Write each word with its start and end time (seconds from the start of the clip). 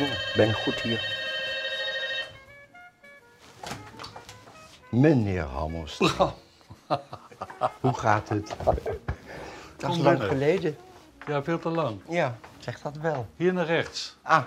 Oh, 0.00 0.36
ben 0.36 0.48
ik 0.48 0.54
goed 0.54 0.74
hier? 0.74 1.14
Meneer 4.90 5.42
Hammers. 5.42 5.98
Hoe 7.80 7.98
gaat 7.98 8.28
het? 8.28 8.56
Dat 9.76 9.90
is 9.90 9.98
lang 9.98 10.22
geleden. 10.22 10.76
Ja, 11.26 11.42
veel 11.42 11.58
te 11.58 11.68
lang. 11.68 12.00
Ja, 12.08 12.38
zeg 12.58 12.80
dat 12.80 12.96
wel. 12.96 13.26
Hier 13.36 13.52
naar 13.52 13.66
rechts. 13.66 14.16
Ah, 14.22 14.42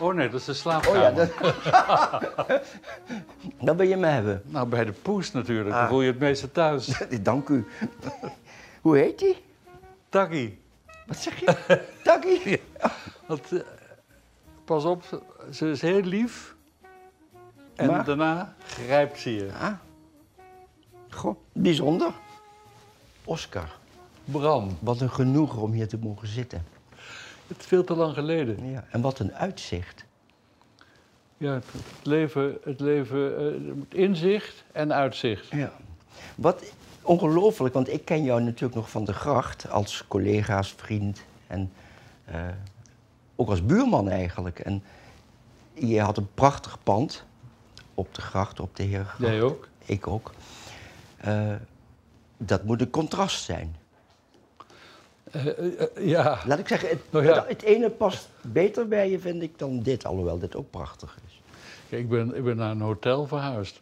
Oh 0.00 0.14
nee, 0.14 0.28
dat 0.28 0.40
is 0.40 0.46
de 0.46 0.52
oh 0.52 0.58
slaapkamer. 0.58 1.00
ja, 1.02 1.10
dat... 1.10 1.30
Dan 3.66 3.76
wil 3.76 3.86
je 3.86 3.96
me 3.96 4.06
hebben. 4.06 4.42
Nou, 4.44 4.68
bij 4.68 4.84
de 4.84 4.92
poes 4.92 5.32
natuurlijk. 5.32 5.74
Ah. 5.74 5.80
Dan 5.80 5.88
voel 5.88 6.02
je 6.02 6.10
het 6.10 6.18
meeste 6.18 6.52
thuis. 6.52 7.02
Dank 7.20 7.48
u. 7.48 7.66
Hoe 8.80 8.96
heet 8.96 9.18
die? 9.18 9.44
Takkie. 10.08 10.60
Wat 11.06 11.16
zeg 11.16 11.40
je? 11.40 11.80
Takkie? 12.02 12.62
Want, 13.26 13.52
eh, 13.52 13.60
pas 14.68 14.84
op, 14.84 15.22
ze 15.52 15.70
is 15.70 15.80
heel 15.80 16.00
lief. 16.00 16.54
En 17.74 17.86
Maar? 17.86 18.04
daarna 18.04 18.54
grijpt 18.66 19.18
ze 19.18 19.34
je. 19.34 19.50
Ah. 19.60 19.72
Goh, 21.08 21.36
bijzonder. 21.52 22.12
Oscar, 23.24 23.76
Bram, 24.24 24.78
wat 24.80 25.00
een 25.00 25.10
genoegen 25.10 25.62
om 25.62 25.72
hier 25.72 25.88
te 25.88 25.98
mogen 25.98 26.28
zitten. 26.28 26.64
het 27.46 27.58
is 27.58 27.66
veel 27.66 27.84
te 27.84 27.94
lang 27.94 28.14
geleden. 28.14 28.70
Ja, 28.70 28.84
en 28.90 29.00
wat 29.00 29.18
een 29.18 29.32
uitzicht. 29.34 30.04
Ja, 31.36 31.52
het, 31.52 31.64
het 31.72 32.06
leven, 32.06 32.58
het 32.64 32.80
leven 32.80 33.38
eh, 33.38 33.74
moet 33.74 33.94
inzicht 33.94 34.64
en 34.72 34.92
uitzicht. 34.92 35.50
Ja. 35.50 35.72
Wat 36.34 36.62
ongelooflijk, 37.02 37.74
want 37.74 37.92
ik 37.92 38.04
ken 38.04 38.22
jou 38.24 38.42
natuurlijk 38.42 38.74
nog 38.74 38.90
van 38.90 39.04
de 39.04 39.12
gracht 39.12 39.70
als 39.70 40.04
collega's, 40.08 40.74
vriend 40.76 41.22
en 41.46 41.72
eh, 42.24 42.40
ook 43.40 43.48
als 43.48 43.66
buurman 43.66 44.08
eigenlijk. 44.08 44.58
En 44.58 44.82
je 45.74 46.00
had 46.00 46.16
een 46.16 46.28
prachtig 46.34 46.78
pand 46.82 47.24
op 47.94 48.14
de 48.14 48.20
gracht, 48.20 48.60
op 48.60 48.76
de 48.76 48.82
Herengracht. 48.82 49.18
Jij 49.18 49.42
ook? 49.42 49.68
Ik 49.84 50.06
ook. 50.06 50.32
Eh, 51.16 51.54
dat 52.36 52.64
moet 52.64 52.80
een 52.80 52.90
contrast 52.90 53.44
zijn. 53.44 53.76
Eh, 55.30 55.46
eh, 55.80 56.06
ja, 56.08 56.38
Laat 56.46 56.58
ik 56.58 56.68
zeggen, 56.68 56.88
het, 56.88 56.98
Nou 57.10 57.24
ja. 57.24 57.44
het, 57.48 57.62
ene 57.62 57.90
past 57.90 58.28
beter 58.40 58.88
bij 58.88 59.10
je, 59.10 59.18
vind 59.20 59.42
ik, 59.42 59.58
dan 59.58 59.80
dit. 59.82 60.04
Alhoewel 60.06 60.38
dit 60.38 60.56
ook 60.56 60.70
prachtig 60.70 61.18
is. 61.26 61.40
Kijk, 61.88 62.02
ik, 62.02 62.08
ben, 62.08 62.36
ik 62.36 62.44
ben 62.44 62.56
naar 62.56 62.70
een 62.70 62.80
hotel 62.80 63.26
verhuisd. 63.26 63.80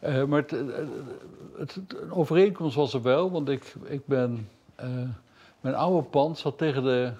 Maar 0.00 0.40
het, 0.40 0.50
het, 0.50 0.70
het- 1.58 2.00
een 2.00 2.12
overeenkomst 2.12 2.76
was 2.76 2.94
er 2.94 3.02
wel, 3.02 3.30
want 3.30 3.48
ik, 3.48 3.74
ik 3.84 4.06
ben... 4.06 4.48
mijn 5.60 5.74
oude 5.74 6.02
pand 6.08 6.38
zat 6.38 6.58
tegen 6.58 6.82
de 6.82 7.12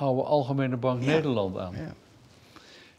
oude 0.00 0.22
Algemene 0.22 0.76
Bank. 0.76 1.00
Nederland 1.04 1.58
aan. 1.58 1.72
Ja. 1.74 1.92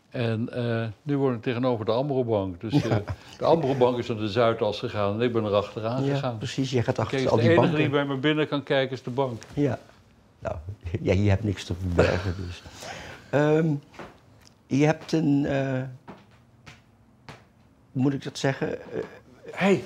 En 0.09 0.49
eh, 0.53 0.87
nu 1.01 1.17
woon 1.17 1.33
ik 1.33 1.41
tegenover 1.41 1.85
de 1.85 1.91
Ambrobank. 1.91 2.61
Dus 2.61 2.73
eh, 2.73 2.95
de 3.37 3.45
Ambrobank 3.45 3.97
is 3.97 4.07
naar 4.07 4.17
de 4.17 4.29
Zuidas 4.29 4.79
gegaan 4.79 5.13
en 5.13 5.21
ik 5.21 5.33
ben 5.33 5.43
er 5.45 5.53
achteraan 5.53 6.03
Ja, 6.03 6.13
gegaan. 6.13 6.37
precies. 6.37 6.71
Je 6.71 6.83
gaat 6.83 6.99
achter 6.99 7.17
Kijk, 7.17 7.29
al 7.29 7.35
de 7.35 7.41
die 7.41 7.51
enige 7.51 7.61
banken. 7.67 7.79
die 7.81 7.89
bij 7.89 8.05
me 8.05 8.15
binnen 8.15 8.47
kan 8.47 8.63
kijken 8.63 8.95
is 8.95 9.03
de 9.03 9.09
bank. 9.09 9.41
Ja. 9.53 9.79
Nou, 10.39 10.55
ja, 11.01 11.13
je 11.13 11.29
hebt 11.29 11.43
niks 11.43 11.63
te 11.65 11.73
verbergen 11.79 12.35
dus. 12.45 12.61
Ehm, 13.29 13.67
je 14.67 14.85
hebt 14.85 15.11
een... 15.11 15.45
eh, 15.45 15.81
moet 17.91 18.13
ik 18.13 18.23
dat 18.23 18.37
zeggen? 18.37 18.81
Eh, 18.81 18.99
hey, 19.51 19.83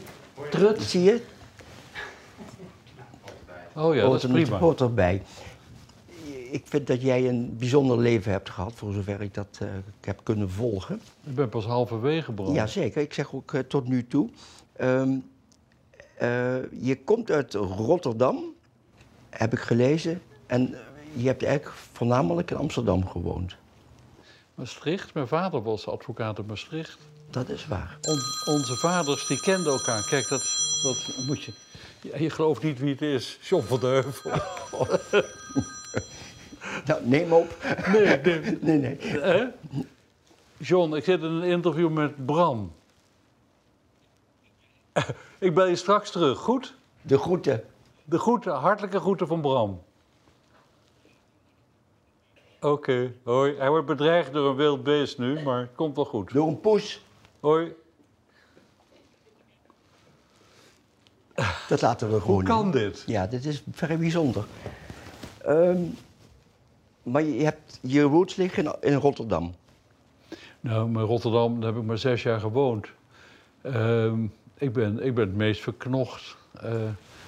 trut, 0.49 0.81
zie 0.81 1.03
je? 1.03 1.21
oh 3.75 3.95
ja, 3.95 4.01
dat 4.01 4.23
is 4.23 4.31
prima. 4.31 4.57
hoort 4.57 4.81
erbij. 4.81 5.21
Ik 6.55 6.63
vind 6.67 6.87
dat 6.87 7.01
jij 7.01 7.29
een 7.29 7.57
bijzonder 7.57 7.97
leven 7.99 8.31
hebt 8.31 8.49
gehad, 8.49 8.73
voor 8.75 8.93
zover 8.93 9.21
ik 9.21 9.33
dat 9.33 9.57
eh, 9.61 9.67
heb 10.01 10.19
kunnen 10.23 10.49
volgen. 10.49 11.01
Ik 11.23 11.35
ben 11.35 11.49
pas 11.49 11.65
halverwege, 11.65 12.31
Bram. 12.31 12.53
Jazeker, 12.53 13.01
ik 13.01 13.13
zeg 13.13 13.33
ook 13.33 13.53
eh, 13.53 13.59
tot 13.59 13.87
nu 13.87 14.07
toe. 14.07 14.29
Ehm, 14.75 15.17
eh, 16.17 16.71
je 16.71 16.99
komt 17.03 17.31
uit 17.31 17.53
Rotterdam, 17.53 18.43
heb 19.29 19.53
ik 19.53 19.59
gelezen. 19.59 20.21
En 20.45 20.75
je 21.13 21.27
hebt 21.27 21.43
eigenlijk 21.43 21.77
voornamelijk 21.91 22.51
in 22.51 22.57
Amsterdam 22.57 23.07
gewoond. 23.07 23.55
Maastricht, 24.55 25.13
mijn 25.13 25.27
vader 25.27 25.63
was 25.63 25.87
advocaat 25.87 26.39
in 26.39 26.45
Maastricht. 26.45 26.97
Dat 27.29 27.49
is 27.49 27.67
waar. 27.67 27.97
On- 28.01 28.53
onze 28.53 28.75
vaders 28.75 29.27
die 29.27 29.39
kenden 29.39 29.71
elkaar. 29.73 30.07
Kijk, 30.09 30.27
dat, 30.27 30.41
dat 30.83 31.25
moet 31.27 31.43
je. 31.43 31.53
Je 32.17 32.29
gelooft 32.29 32.63
niet 32.63 32.79
wie 32.79 32.91
het 32.91 33.01
is. 33.01 33.39
John 33.41 33.63
van. 33.63 33.79
Nou, 36.85 37.07
neem 37.07 37.31
op. 37.31 37.57
Nee, 37.91 38.19
nee. 38.21 38.57
Nee, 38.61 38.77
nee. 38.77 38.97
Hè? 39.01 39.45
John, 40.57 40.95
ik 40.95 41.03
zit 41.03 41.19
in 41.19 41.25
een 41.25 41.43
interview 41.43 41.89
met 41.89 42.25
Bram. 42.25 42.73
Ik 45.39 45.53
bel 45.53 45.67
je 45.67 45.75
straks 45.75 46.11
terug, 46.11 46.39
goed? 46.39 46.75
De 47.01 47.17
groeten. 47.17 47.63
De 48.03 48.19
groeten, 48.19 48.53
hartelijke 48.53 48.99
groeten 48.99 49.27
van 49.27 49.41
Bram. 49.41 49.83
Oké, 52.59 53.13
hoi. 53.23 53.55
Hij 53.57 53.69
wordt 53.69 53.85
bedreigd 53.85 54.33
door 54.33 54.49
een 54.49 54.55
wild 54.55 54.83
beest 54.83 55.17
nu, 55.17 55.43
maar 55.43 55.59
het 55.59 55.75
komt 55.75 55.95
wel 55.95 56.05
goed. 56.05 56.33
Door 56.33 56.47
een 56.47 56.59
poes. 56.59 57.01
Hoi. 57.39 57.75
Dat 61.67 61.81
laten 61.81 62.11
we 62.11 62.19
gewoon 62.19 62.35
Hoe 62.35 62.43
kan 62.43 62.71
dit? 62.71 63.03
Ja, 63.05 63.27
dit 63.27 63.45
is 63.45 63.63
vrij 63.71 63.97
bijzonder. 63.97 64.45
Ehm, 65.37 65.81
maar 67.05 67.23
je 67.23 67.43
hebt 67.43 67.79
je 67.81 68.01
roots 68.01 68.35
liggen 68.35 68.75
in, 68.81 68.93
Rotterdam. 68.93 69.53
Nou, 70.59 70.89
in 70.89 70.99
Rotterdam 70.99 71.59
daar 71.59 71.71
heb 71.73 71.81
ik 71.81 71.87
maar 71.87 71.97
zes 71.97 72.23
jaar 72.23 72.39
gewoond. 72.39 72.87
Ehm, 73.61 74.23
ik, 74.57 74.73
ben, 74.73 75.03
ik 75.05 75.15
ben 75.15 75.27
het 75.27 75.35
meest 75.35 75.61
verknocht. 75.61 76.37
eh, 76.61 76.71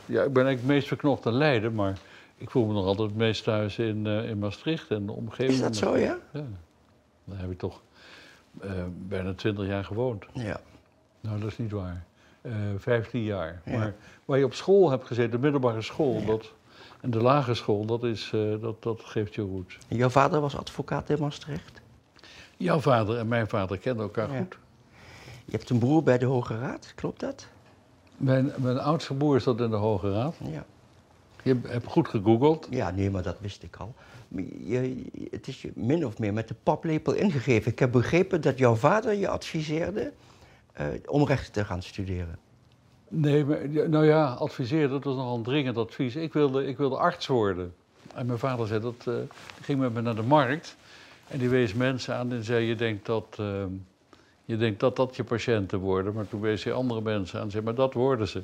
ja, 0.05 0.23
ik 0.23 0.33
ben 0.33 0.45
eigenlijk 0.45 0.57
het 0.57 0.66
meest 0.67 0.87
verknocht 0.87 1.25
aan 1.25 1.33
Leiden, 1.33 1.73
maar 1.73 1.97
ik 2.37 2.49
voel 2.49 2.66
me 2.66 2.73
nog 2.73 2.85
altijd 2.85 3.09
het 3.09 3.17
meest 3.17 3.43
thuis 3.43 3.77
in, 3.77 4.07
eh, 4.07 4.29
in 4.29 4.39
Maastricht 4.39 4.91
en 4.91 5.05
de 5.05 5.11
omgeving. 5.11 5.51
Is 5.51 5.61
dat 5.61 5.75
zo, 5.75 5.97
ja? 5.97 6.17
Ja. 6.31 6.43
Daar 7.23 7.39
heb 7.39 7.51
ik 7.51 7.57
toch 7.57 7.81
eh, 8.61 8.71
bijna 9.07 9.33
twintig 9.33 9.67
jaar 9.67 9.83
gewoond. 9.83 10.25
Ja. 10.33 10.59
Nou, 11.21 11.39
dat 11.39 11.49
is 11.49 11.57
niet 11.57 11.71
waar. 11.71 12.05
15 12.77 13.23
jaar. 13.23 13.61
Ja. 13.66 13.77
Maar 13.77 13.93
waar 14.25 14.37
je 14.37 14.45
op 14.45 14.53
school 14.53 14.89
hebt 14.89 15.05
gezeten, 15.05 15.31
de 15.31 15.37
middelbare 15.39 15.81
school, 15.81 16.25
dat, 16.25 16.53
en 17.02 17.12
de 17.12 17.22
lagere 17.22 17.56
school, 17.56 17.85
dat, 17.85 18.03
is, 18.03 18.31
eh, 18.34 18.62
dat, 18.62 18.84
dat 18.84 19.02
geeft 19.03 19.35
je 19.35 19.41
roots. 19.41 19.78
Jouw 19.88 20.09
vader 20.09 20.41
was 20.41 20.58
advocaat 20.58 21.09
in 21.09 21.19
Maastricht. 21.19 21.81
Jouw 22.58 22.80
vader 22.80 23.18
en 23.18 23.28
mijn 23.28 23.47
vader 23.47 23.78
kenden 23.78 24.03
elkaar 24.03 24.31
Ja. 24.31 24.38
goed. 24.38 24.58
Je 25.46 25.52
hebt 25.52 25.69
een 25.69 25.80
broer 25.80 26.03
bij 26.03 26.18
de 26.18 26.25
Hoge 26.25 26.59
Raad, 26.59 26.91
klopt 26.96 27.19
dat? 27.19 27.47
Mijn, 28.18 28.52
mijn 28.58 28.78
oudste 28.80 29.13
broer 29.13 29.41
zat 29.41 29.59
in 29.62 29.69
de 29.69 29.75
Hoge 29.75 30.12
Raad. 30.12 30.35
Ja. 30.52 30.66
Je 31.44 31.59
hebt 31.68 31.88
goed 31.88 32.08
gegoogeld. 32.08 32.68
Ja, 32.69 32.91
nee, 32.91 33.09
maar 33.09 33.24
dat 33.24 33.40
wist 33.40 33.64
ik 33.64 33.76
al. 33.76 33.93
Je, 34.59 35.05
het 35.32 35.47
is 35.47 35.61
je 35.61 35.72
min 35.76 36.05
of 36.05 36.20
meer 36.20 36.34
met 36.34 36.47
de 36.47 36.55
paplepel 36.64 37.14
ingegeven. 37.14 37.72
Ik 37.72 37.79
heb 37.79 37.91
begrepen 37.91 38.41
dat 38.41 38.58
jouw 38.58 38.76
vader 38.76 39.14
je 39.14 39.28
adviseerde 39.28 40.11
eh, 40.73 40.85
om 41.05 41.26
rechten 41.26 41.52
te 41.52 41.66
gaan 41.66 41.82
studeren. 41.84 42.40
Nee, 43.07 43.45
maar, 43.45 43.69
nou 43.89 44.05
ja, 44.05 44.25
adviseer, 44.25 44.89
dat 44.89 45.03
was 45.03 45.15
nogal 45.15 45.35
een 45.35 45.43
dringend 45.43 45.77
advies. 45.77 46.15
Ik 46.15 46.33
wilde, 46.33 46.67
ik 46.67 46.77
wilde 46.77 46.97
arts 46.97 47.27
worden. 47.27 47.73
En 48.15 48.25
mijn 48.25 48.39
vader 48.39 48.67
zei 48.67 48.81
dat, 48.81 49.03
die 49.03 49.27
ging 49.61 49.79
met 49.79 49.93
me 49.93 50.01
naar 50.01 50.15
de 50.15 50.23
markt. 50.23 50.75
En 51.27 51.39
die 51.39 51.49
wees 51.49 51.73
mensen 51.73 52.15
aan 52.15 52.31
en 52.31 52.43
zei, 52.43 52.65
je 52.65 52.75
denkt 52.75 53.05
dat, 53.05 53.35
eh, 53.39 53.63
je 54.45 54.57
denkt 54.57 54.79
dat 54.79 54.95
dat 54.95 55.15
je 55.15 55.23
patiënten 55.23 55.79
worden. 55.79 56.13
Maar 56.13 56.27
toen 56.27 56.41
wees 56.41 56.63
hij 56.63 56.73
andere 56.73 57.01
mensen 57.01 57.39
aan 57.39 57.45
en 57.45 57.51
zei, 57.51 57.63
maar 57.63 57.75
dat 57.75 57.93
worden 57.93 58.27
ze. 58.27 58.41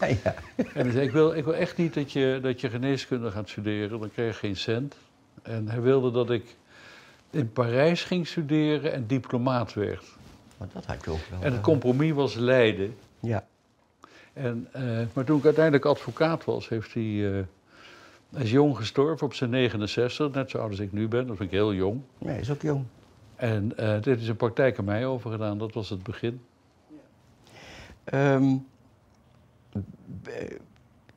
Ja, 0.00 0.06
ja. 0.06 0.34
En 0.56 0.82
hij 0.82 0.90
zei, 0.90 1.06
ik 1.06 1.12
wil, 1.12 1.32
ik 1.32 1.44
wil 1.44 1.54
echt 1.54 1.76
niet 1.76 1.94
dat 1.94 2.12
je, 2.12 2.38
dat 2.42 2.60
je 2.60 2.70
geneeskunde 2.70 3.30
gaat 3.30 3.48
studeren, 3.48 4.00
dan 4.00 4.10
krijg 4.10 4.34
je 4.34 4.46
geen 4.46 4.56
cent. 4.56 4.96
En 5.42 5.68
hij 5.68 5.80
wilde 5.80 6.10
dat 6.10 6.30
ik 6.30 6.56
in 7.30 7.52
Parijs 7.52 8.04
ging 8.04 8.26
studeren 8.26 8.92
en 8.92 9.06
diplomaat 9.06 9.74
werd. 9.74 10.04
Maar 10.56 10.68
dat 10.72 10.86
had 10.86 11.04
je 11.04 11.10
ook 11.10 11.26
wel. 11.30 11.40
En 11.42 11.52
het 11.52 11.62
compromis 11.62 12.12
was 12.12 12.34
Leiden. 12.34 12.96
Ja. 13.20 13.46
En, 14.32 14.68
eh, 14.72 14.82
maar 15.12 15.24
toen 15.24 15.38
ik 15.38 15.44
uiteindelijk 15.44 15.84
advocaat 15.84 16.44
was, 16.44 16.68
heeft 16.68 16.94
hij, 16.94 17.32
eh, 17.32 17.44
Hij 18.32 18.42
is 18.42 18.50
jong 18.50 18.76
gestorven, 18.76 19.26
op 19.26 19.34
zijn 19.34 19.50
69, 19.50 20.32
net 20.32 20.50
zo 20.50 20.58
oud 20.58 20.70
als 20.70 20.78
ik 20.78 20.92
nu 20.92 21.08
ben. 21.08 21.26
Dat 21.26 21.36
vind 21.36 21.48
ik 21.48 21.54
heel 21.54 21.74
jong. 21.74 22.00
Nee, 22.18 22.40
is 22.40 22.50
ook 22.50 22.62
jong. 22.62 22.84
En 23.36 23.72
uh, 23.80 24.02
dit 24.02 24.20
is 24.20 24.28
een 24.28 24.36
praktijk 24.36 24.78
aan 24.78 24.84
mij 24.84 25.06
overgedaan, 25.06 25.58
dat 25.58 25.72
was 25.72 25.88
het 25.88 26.02
begin. 26.02 26.40
Um, 28.14 28.66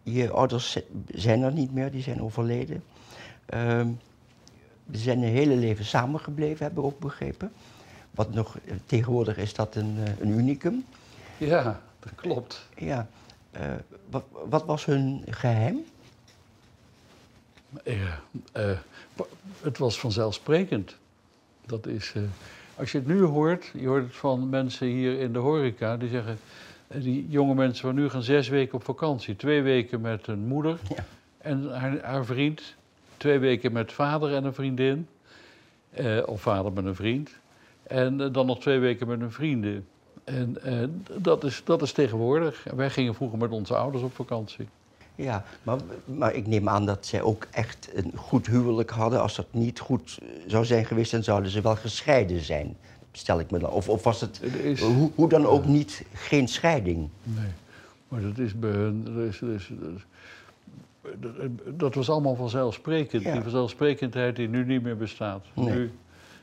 je 0.04 0.30
ouders 0.30 0.80
zijn 1.08 1.42
er 1.42 1.52
niet 1.52 1.74
meer, 1.74 1.92
die 1.92 2.02
zijn 2.02 2.22
overleden. 2.22 2.84
Um, 3.54 4.00
ze 4.92 5.00
zijn 5.00 5.18
een 5.18 5.30
hele 5.30 5.56
leven 5.56 5.86
samengebleven, 5.86 6.66
hebben 6.66 6.84
we 6.84 6.90
ook 6.90 7.00
begrepen. 7.00 7.52
Wat 8.12 8.34
nog, 8.34 8.58
tegenwoordig 8.86 9.38
is 9.38 9.54
dat 9.54 9.76
een, 9.76 9.98
een 10.20 10.30
unicum. 10.30 10.86
Ja, 11.38 11.82
dat 12.06 12.16
klopt. 12.16 12.68
Ja. 12.78 13.08
Uh, 13.58 13.74
wat, 14.10 14.24
wat, 14.50 14.66
was 14.66 14.86
hun 14.86 15.24
geheim? 15.30 15.86
Ja, 17.84 18.20
uh, 18.58 18.78
het 19.62 19.78
was 19.78 20.00
vanzelfsprekend. 20.00 20.96
Dat 21.66 21.88
is, 21.88 22.14
uh, 22.18 22.24
als 22.76 22.92
je 22.92 22.98
het 22.98 23.08
nu 23.08 23.22
hoort, 23.22 23.72
je 23.74 23.88
hoort 23.88 24.04
het 24.04 24.16
van 24.16 24.50
mensen 24.50 24.88
hier 24.88 25.20
in 25.20 25.34
de 25.34 25.40
horeca, 25.40 25.98
die 25.98 26.10
zeggen, 26.10 26.40
die 26.88 27.28
jonge 27.30 27.54
mensen 27.54 27.86
van 27.86 27.96
nu 27.96 28.10
gaan 28.10 28.24
zes 28.24 28.48
weken 28.48 28.76
op 28.76 28.84
vakantie. 28.84 29.36
Twee 29.36 29.62
weken 29.62 30.02
met 30.02 30.28
een 30.28 30.48
moeder 30.48 30.80
ja. 30.96 31.06
en 31.38 31.80
haar, 31.80 32.02
haar, 32.02 32.26
vriend. 32.26 32.76
Twee 33.18 33.40
weken 33.40 33.72
met 33.72 33.92
vader 33.92 34.36
en 34.36 34.44
een 34.44 34.54
vriendin. 34.54 35.08
of 36.26 36.42
vader 36.42 36.72
met 36.72 36.86
een 36.86 36.96
vriend. 36.96 37.32
En 37.84 38.32
dan 38.32 38.46
nog 38.46 38.60
twee 38.60 38.80
weken 38.80 39.08
met 39.08 39.20
hun 39.20 39.32
vrienden. 39.32 39.88
En 40.26 40.58
uh, 40.66 40.84
dat, 41.18 41.44
is, 41.44 41.62
dat 41.66 41.82
is 41.82 41.92
tegenwoordig. 41.92 42.66
Wij 42.76 42.90
gingen 42.90 43.16
vroeger 43.16 43.38
met 43.38 43.52
onze 43.52 43.76
ouders 43.76 44.04
op 44.04 44.16
vakantie. 44.16 44.68
Ja, 45.16 45.44
maar, 45.64 45.80
maar 46.06 46.34
ik 46.34 46.48
neem 46.48 46.70
aan 46.70 46.86
dat 46.86 47.06
zij 47.06 47.22
ook 47.22 47.48
echt 47.52 47.90
een 47.94 48.12
goed 48.16 48.48
huwelijk 48.48 48.90
hadden. 48.90 49.22
Als 49.22 49.36
dat 49.36 49.46
niet 49.52 49.80
goed 49.80 50.20
zou 50.48 50.66
zijn 50.66 50.86
geweest, 50.86 51.12
dan 51.12 51.24
zouden 51.24 51.52
ze 51.52 51.62
wel 51.62 51.76
gescheiden 51.76 52.42
zijn. 52.42 52.78
Stel 53.12 53.40
ik 53.40 53.52
me 53.52 53.60
dan. 53.60 53.70
Of, 53.70 53.90
of 53.90 54.04
was 54.04 54.22
het, 54.22 54.42
is, 54.42 54.82
hoe, 54.82 55.12
hoe, 55.16 55.30
dan 55.30 55.46
ook 55.46 55.66
niet, 55.66 56.06
geen 56.14 56.48
scheiding? 56.48 57.10
Nee, 57.24 57.52
maar 58.08 58.22
dat 58.22 58.38
is 58.38 58.60
bij 58.60 58.70
hun. 58.70 59.04
Dat, 59.04 59.24
is, 59.24 59.40
dat, 59.40 59.50
is, 59.50 59.72
dat, 61.20 61.80
dat 61.80 61.96
was 61.96 62.10
allemaal 62.10 62.36
vanzelfsprekend. 62.36 63.24
Ja. 63.24 63.32
Die 63.32 63.42
vanzelfsprekendheid 63.42 64.36
die 64.36 64.48
nu 64.48 64.66
niet 64.66 64.84
meer 64.84 64.98
bestaat. 64.98 65.46
Nee. 65.54 65.66
Nu, 65.66 65.92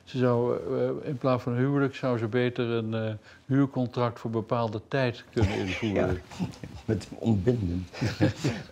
ze 0.04 0.19
zou, 0.19 0.58
uh, 0.70 1.08
in 1.08 1.19
plaats 1.19 1.43
van 1.43 1.52
een 1.52 1.58
huwelijk 1.58 1.94
zou 1.94 2.19
ze 2.19 2.26
beter 2.26 2.69
een 2.69 2.93
uh, 2.93 3.12
huurcontract 3.46 4.19
voor 4.20 4.31
bepaalde 4.31 4.81
tijd 4.88 5.25
kunnen 5.32 5.58
invoeren. 5.66 6.22
Ja, 6.38 6.46
met 6.84 7.08
ontbindend. 7.19 7.88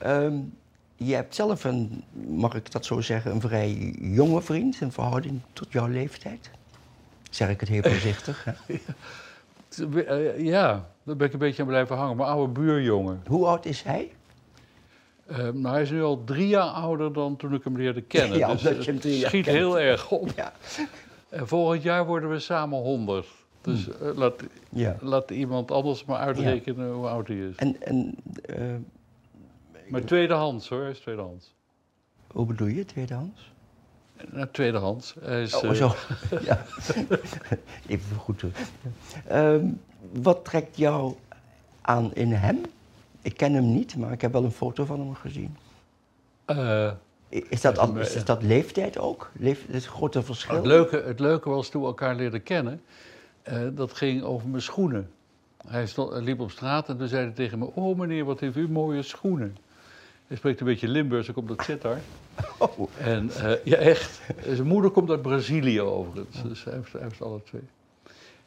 um, 0.07 0.53
je 1.09 1.15
hebt 1.15 1.35
zelf 1.35 1.65
een, 1.65 2.05
mag 2.29 2.55
ik 2.55 2.73
dat 2.73 2.85
zo 2.85 3.01
zeggen, 3.01 3.33
een 3.33 3.41
vrij 3.41 3.95
jonge 4.01 4.43
vriend 4.43 4.81
in 4.81 4.93
verhouding 4.93 5.41
tot 5.53 5.73
jouw 5.73 5.87
leeftijd. 5.87 6.51
Zeg 7.31 7.49
ik 7.49 7.61
het 7.61 7.69
heel 7.69 7.83
voorzichtig. 7.93 8.45
Hè? 8.45 8.53
ja, 10.37 10.87
daar 11.03 11.17
ben 11.17 11.27
ik 11.27 11.33
een 11.33 11.39
beetje 11.39 11.63
aan 11.63 11.69
blijven 11.69 11.97
hangen. 11.97 12.17
Mijn 12.17 12.29
oude 12.29 12.53
buurjongen. 12.53 13.23
Hoe 13.27 13.47
oud 13.47 13.67
is 13.67 13.83
hij? 13.83 14.13
Uh, 15.31 15.37
nou, 15.37 15.69
hij 15.75 15.83
is 15.83 15.91
nu 15.91 16.03
al 16.03 16.25
drie 16.25 16.49
jaar 16.49 16.69
ouder 16.69 17.13
dan 17.13 17.37
toen 17.37 17.55
ik 17.55 17.65
hem 17.65 17.77
leerde 17.77 18.01
kennen. 18.01 18.39
Ja, 18.39 18.55
dus 18.55 18.87
het 18.87 19.07
schiet 19.21 19.47
heel 19.47 19.81
erg 19.81 20.11
op. 20.11 20.31
Ja. 20.37 20.53
En 21.31 21.49
volgend 21.49 21.83
jaar 21.83 22.07
worden 22.07 22.31
we 22.31 22.39
samen 22.39 22.79
100. 22.79 23.27
Dus 23.61 23.89
uh, 23.89 23.95
laat, 24.15 24.43
ja. 24.71 24.97
laat 25.01 25.31
iemand 25.31 25.71
anders 25.71 26.05
maar 26.05 26.19
uitrekenen 26.19 26.87
ja. 26.87 26.93
hoe 26.93 27.09
oud 27.09 27.29
hij 27.29 27.37
is. 27.37 27.57
En, 27.57 27.83
en, 27.83 28.17
uh, 28.59 28.75
maar 29.89 30.05
tweedehands 30.05 30.69
hoor, 30.69 30.81
hij 30.81 30.91
is 30.91 30.99
tweedehands. 30.99 31.55
Hoe 32.33 32.47
bedoel 32.47 32.67
je, 32.67 32.85
tweedehands? 32.85 33.53
Nou, 34.31 34.49
tweedehands. 34.53 35.15
Hij 35.21 35.43
is, 35.43 35.55
oh, 35.55 35.71
zo. 35.71 35.95
ja. 36.49 36.65
Even 37.87 38.17
goed. 38.17 38.45
Um, 39.33 39.81
wat 40.13 40.45
trekt 40.45 40.77
jou 40.77 41.15
aan 41.81 42.15
in 42.15 42.33
hem? 42.33 42.61
Ik 43.23 43.37
ken 43.37 43.53
hem 43.53 43.73
niet, 43.73 43.97
maar 43.97 44.13
ik 44.13 44.21
heb 44.21 44.33
wel 44.33 44.45
een 44.45 44.51
foto 44.51 44.85
van 44.85 45.01
hem 45.01 45.15
gezien. 45.15 45.57
Uh, 46.47 46.93
is 47.31 47.61
dat, 47.61 47.79
al, 47.79 47.97
is 47.97 48.25
dat 48.25 48.43
leeftijd 48.43 48.99
ook? 48.99 49.31
Leef, 49.33 49.65
is 49.69 49.85
een 49.85 49.93
grote 49.93 50.23
verschil? 50.23 50.55
Het 50.55 50.67
leuke, 50.67 51.03
het 51.07 51.21
leuke 51.21 51.49
was 51.49 51.69
toen 51.69 51.81
we 51.81 51.87
elkaar 51.87 52.15
leerden 52.15 52.43
kennen, 52.43 52.83
uh, 53.53 53.59
dat 53.73 53.93
ging 53.93 54.23
over 54.23 54.49
mijn 54.49 54.63
schoenen. 54.63 55.11
Hij, 55.67 55.87
stond, 55.87 56.23
liep 56.23 56.41
op 56.41 56.51
straat 56.51 56.89
en 56.89 56.99
toen 56.99 57.09
zei 57.09 57.25
hij 57.25 57.35
tegen 57.35 57.59
me: 57.59 57.71
Oh 57.75 57.99
meneer, 57.99 58.25
wat 58.25 58.41
heeft 58.41 58.57
u 58.57 58.69
mooie 58.69 59.03
schoenen. 59.03 59.57
Hij 60.27 60.37
spreekt 60.37 60.61
een 60.61 60.67
beetje 60.67 60.89
Limburgs, 60.89 61.29
ik 61.29 61.35
komt 61.35 61.51
uit 61.51 61.63
Sittard. 61.63 62.01
Oh. 62.59 62.89
En 62.99 63.31
uh, 63.43 63.65
ja, 63.65 63.77
echt. 63.77 64.21
Zijn 64.45 64.67
moeder 64.67 64.91
komt 64.91 65.11
uit 65.11 65.23
Brazilië 65.23 65.81
overigens, 65.81 66.43
dus 66.43 66.65
hij 66.65 66.75
heeft, 66.75 66.93
hij 66.93 67.03
heeft 67.03 67.23
alle 67.23 67.43
twee. 67.43 67.63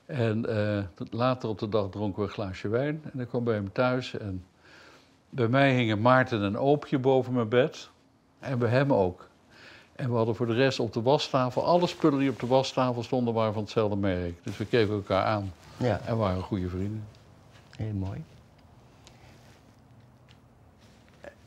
En 0.05 0.45
uh, 0.49 1.07
later 1.11 1.49
op 1.49 1.59
de 1.59 1.69
dag 1.69 1.89
dronken 1.89 2.21
we 2.21 2.27
een 2.27 2.33
glaasje 2.33 2.67
wijn 2.67 3.01
en 3.13 3.19
ik 3.19 3.27
kwam 3.27 3.43
bij 3.43 3.53
hem 3.53 3.71
thuis. 3.71 4.17
En 4.17 4.43
bij 5.29 5.47
mij 5.47 5.75
hingen 5.75 6.01
Maarten 6.01 6.43
en 6.43 6.57
Oopje 6.57 6.99
boven 6.99 7.33
mijn 7.33 7.49
bed. 7.49 7.89
En 8.43 8.59
bij 8.59 8.69
hem 8.69 8.93
ook. 8.93 9.27
En 9.95 10.09
we 10.09 10.15
hadden 10.15 10.35
voor 10.35 10.47
de 10.47 10.53
rest 10.53 10.79
op 10.79 10.93
de 10.93 11.01
wastafel, 11.01 11.65
alle 11.65 11.87
spullen 11.87 12.19
die 12.19 12.29
op 12.29 12.39
de 12.39 12.47
wastafel 12.47 13.03
stonden, 13.03 13.33
waren 13.33 13.53
van 13.53 13.61
hetzelfde 13.61 13.95
merk. 13.95 14.43
Dus 14.43 14.57
we 14.57 14.65
keken 14.65 14.93
elkaar 14.93 15.25
aan 15.25 15.53
ja. 15.77 15.99
en 16.05 16.17
waren 16.17 16.41
goede 16.41 16.69
vrienden. 16.69 17.03
Heel 17.77 17.93
mooi. 17.93 18.23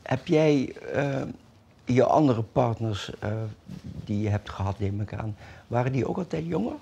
Heb 0.01 0.27
jij 0.27 0.75
uh, 0.95 1.21
je 1.85 2.05
andere 2.05 2.41
partners 2.41 3.11
uh, 3.23 3.31
die 4.05 4.21
je 4.21 4.29
hebt 4.29 4.49
gehad, 4.49 4.79
neem 4.79 5.01
ik 5.01 5.13
aan, 5.13 5.35
waren 5.67 5.91
die 5.91 6.07
ook 6.07 6.17
altijd 6.17 6.45
jonger? 6.45 6.75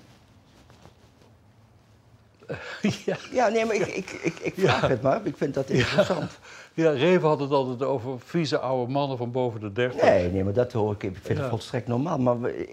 ja. 3.06 3.16
ja, 3.32 3.48
nee, 3.48 3.64
maar 3.64 3.74
ik, 3.74 3.86
ik, 3.86 4.10
ik, 4.10 4.38
ik 4.38 4.54
vraag 4.56 4.80
ja. 4.80 4.88
het 4.88 5.02
maar. 5.02 5.26
Ik 5.26 5.36
vind 5.36 5.54
dat 5.54 5.70
interessant. 5.70 6.30
Ja, 6.74 6.90
Reven 6.90 7.28
had 7.28 7.40
het 7.40 7.50
altijd 7.50 7.82
over 7.82 8.20
vieze 8.20 8.58
oude 8.58 8.92
mannen 8.92 9.16
van 9.16 9.30
boven 9.30 9.60
de 9.60 9.72
dertig. 9.72 10.02
Nee, 10.02 10.30
nee, 10.30 10.44
maar 10.44 10.52
dat 10.52 10.72
hoor 10.72 10.92
ik. 10.92 11.02
Ik 11.02 11.16
vind 11.22 11.38
het 11.38 11.48
volstrekt 11.48 11.86
normaal. 11.86 12.18
Maar 12.18 12.40
we, 12.40 12.68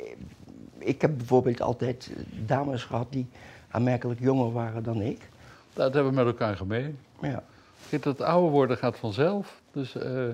ik 0.78 1.02
heb 1.02 1.18
bijvoorbeeld 1.18 1.62
altijd 1.62 2.12
dames 2.46 2.84
gehad 2.84 3.08
die 3.10 3.28
aanmerkelijk 3.72 4.20
jonger 4.20 4.52
waren 4.52 4.84
dan 4.84 5.02
ik. 5.02 5.30
Dat 5.74 5.94
hebben 5.94 6.12
we 6.12 6.18
met 6.18 6.26
elkaar 6.26 6.58
gemeen. 6.58 6.98
Ja. 7.22 7.44
Kijk, 7.90 8.04
dat 8.04 8.22
ouder 8.22 8.52
worden 8.52 8.78
gaat 8.78 8.98
vanzelf. 8.98 9.62
Dus, 9.72 9.96
uh... 9.96 10.30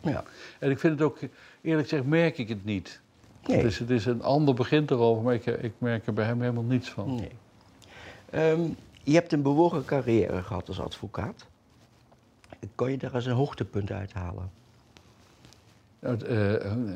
ja. 0.00 0.24
En 0.58 0.70
ik 0.70 0.78
vind 0.78 0.92
het 0.92 1.02
ook, 1.02 1.18
eerlijk 1.60 1.88
gezegd, 1.88 2.06
merk 2.06 2.38
ik 2.38 2.48
het 2.48 2.64
niet. 2.64 3.00
Nee. 3.46 3.62
Dus 3.62 3.78
het 3.78 3.90
is 3.90 4.06
een 4.06 4.22
ander 4.22 4.54
begint 4.54 4.90
erover, 4.90 5.22
maar 5.22 5.34
ik, 5.34 5.46
ik 5.46 5.72
merk 5.78 6.06
er 6.06 6.12
bij 6.12 6.24
hem 6.24 6.40
helemaal 6.40 6.62
niets 6.62 6.90
van. 6.90 7.14
Nee. 7.14 7.30
Um, 8.34 8.76
je 9.02 9.14
hebt 9.14 9.32
een 9.32 9.42
bewogen 9.42 9.84
carrière 9.84 10.42
gehad 10.42 10.68
als 10.68 10.80
advocaat. 10.80 11.46
Kan 12.74 12.90
je 12.90 12.98
daar 12.98 13.14
eens 13.14 13.26
een 13.26 13.32
hoogtepunt 13.32 13.90
uithalen? 13.90 14.50
Nou, 15.98 16.26
uh, 16.26 16.94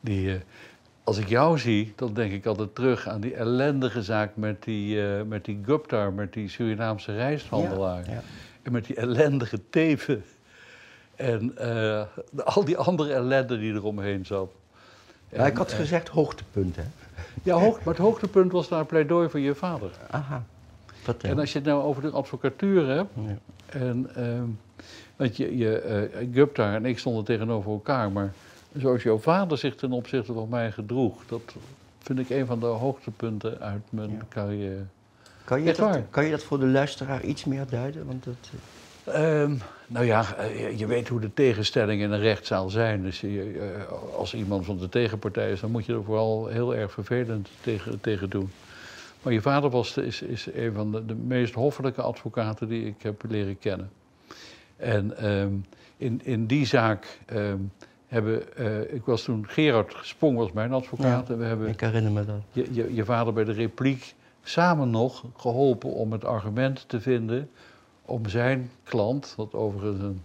die, 0.00 0.26
uh, 0.26 0.40
als 1.04 1.18
ik 1.18 1.28
jou 1.28 1.58
zie, 1.58 1.92
dan 1.96 2.14
denk 2.14 2.32
ik 2.32 2.46
altijd 2.46 2.74
terug 2.74 3.08
aan 3.08 3.20
die 3.20 3.34
ellendige 3.34 4.02
zaak 4.02 4.36
met 4.36 4.62
die, 4.62 5.00
met 5.24 5.44
die 5.44 5.60
Gupta, 5.64 6.10
met 6.10 6.32
die 6.32 6.48
Surinaamse 6.48 7.12
rijsthandelaar. 7.12 8.04
Ja, 8.04 8.12
ja. 8.12 8.22
En 8.62 8.72
met 8.72 8.84
die 8.84 8.96
ellendige 8.96 9.60
teven. 9.70 10.24
En 11.14 11.54
de, 11.54 12.44
al 12.44 12.64
die 12.64 12.76
andere 12.76 13.12
ellende 13.12 13.58
die 13.58 13.72
eromheen 13.72 14.26
zat. 14.26 14.50
Ja, 15.28 15.36
en, 15.38 15.46
ik 15.46 15.56
had 15.56 15.72
gezegd 15.72 16.08
hoogtepunt, 16.08 16.76
hè? 16.76 16.84
Ja, 17.42 17.54
hoog, 17.54 17.76
maar 17.76 17.94
het 17.94 18.02
hoogtepunt 18.02 18.52
was 18.52 18.68
naar 18.68 18.84
pleidooi 18.84 19.28
van 19.28 19.40
je 19.40 19.54
vader. 19.54 19.90
Aha. 20.10 20.44
Vertel. 21.02 21.30
En 21.30 21.38
als 21.38 21.52
je 21.52 21.58
het 21.58 21.68
nou 21.68 21.82
over 21.82 22.02
de 22.02 22.10
advocatuur 22.10 22.86
hebt. 22.88 23.10
Ja. 23.26 23.36
En, 23.66 24.10
uh, 24.18 24.24
want 25.16 25.36
je, 25.36 25.56
je 25.56 26.10
uh, 26.20 26.28
Gupta 26.34 26.74
en 26.74 26.84
ik 26.84 26.98
stonden 26.98 27.24
tegenover 27.24 27.70
elkaar. 27.70 28.12
Maar 28.12 28.32
zoals 28.76 29.02
jouw 29.02 29.18
vader 29.18 29.58
zich 29.58 29.74
ten 29.74 29.92
opzichte 29.92 30.32
van 30.32 30.48
mij 30.48 30.72
gedroeg. 30.72 31.26
Dat 31.26 31.54
vind 31.98 32.18
ik 32.18 32.30
een 32.30 32.46
van 32.46 32.60
de 32.60 32.66
hoogtepunten 32.66 33.60
uit 33.60 33.82
mijn 33.90 34.10
Ja. 34.10 34.16
carrière. 34.28 34.84
Kan 35.44 35.62
je, 35.62 35.72
dat, 35.72 35.98
kan 36.10 36.24
je 36.24 36.30
dat 36.30 36.42
voor 36.42 36.58
de 36.58 36.66
luisteraar 36.66 37.22
iets 37.24 37.44
meer 37.44 37.64
duiden? 37.70 38.06
Want 38.06 38.24
het, 38.24 38.50
Ehm, 39.06 39.54
nou 39.86 40.04
ja, 40.06 40.34
eh, 40.36 40.78
je- 40.78 40.86
weet 40.86 41.08
hoe 41.08 41.20
de 41.20 41.34
tegenstellingen 41.34 42.06
in 42.06 42.12
een 42.12 42.20
rechtszaal 42.20 42.68
zijn. 42.70 43.02
Dus 43.02 43.20
je, 43.20 43.84
als 44.16 44.34
iemand 44.34 44.64
van 44.64 44.78
de 44.78 44.88
tegenpartij 44.88 45.50
is, 45.52 45.60
dan 45.60 45.70
moet 45.70 45.86
je 45.86 45.92
er 45.92 46.04
vooral 46.04 46.46
heel 46.46 46.74
erg 46.74 46.92
vervelend 46.92 47.48
tegen, 47.60 48.00
tegen 48.00 48.30
doen. 48.30 48.50
Maar 49.22 49.32
je 49.32 49.40
vader 49.40 49.70
was, 49.70 49.96
is, 49.96 50.22
is 50.22 50.46
een 50.54 50.72
van 50.72 50.92
de, 50.92 51.06
de 51.06 51.14
meest 51.14 51.54
hoffelijke 51.54 52.02
advocaten 52.02 52.68
die 52.68 52.86
ik 52.86 53.02
heb 53.02 53.22
leren 53.28 53.58
kennen. 53.58 53.90
En 54.76 55.16
ehm, 55.16 55.52
in, 55.96 56.20
in 56.24 56.46
die 56.46 56.66
zaak 56.66 57.18
ehm, 57.26 57.58
hebben, 58.06 58.56
eh, 58.56 58.94
ik 58.94 59.04
was 59.04 59.22
toen, 59.22 59.44
Gerard 59.48 59.96
Spong 60.02 60.36
was 60.36 60.52
mijn 60.52 60.72
advocaat. 60.72 61.26
Ja, 61.26 61.32
en 61.32 61.38
we 61.40 61.44
hebben 61.44 61.68
ik 61.68 61.80
herinner 61.80 62.12
me 62.12 62.24
dat. 62.24 62.40
je, 62.52 62.66
je, 62.70 62.94
je 62.94 63.04
vader 63.04 63.32
bij 63.32 63.44
de 63.44 63.52
repliek 63.52 64.14
samen 64.42 64.90
nog 64.90 65.24
geholpen 65.36 65.92
om 65.92 66.12
het 66.12 66.24
argument 66.24 66.84
te 66.88 67.00
vinden 67.00 67.50
om 68.06 68.28
zijn 68.28 68.70
klant, 68.84 69.34
wat 69.36 69.54
overigens 69.54 70.02
een 70.02 70.20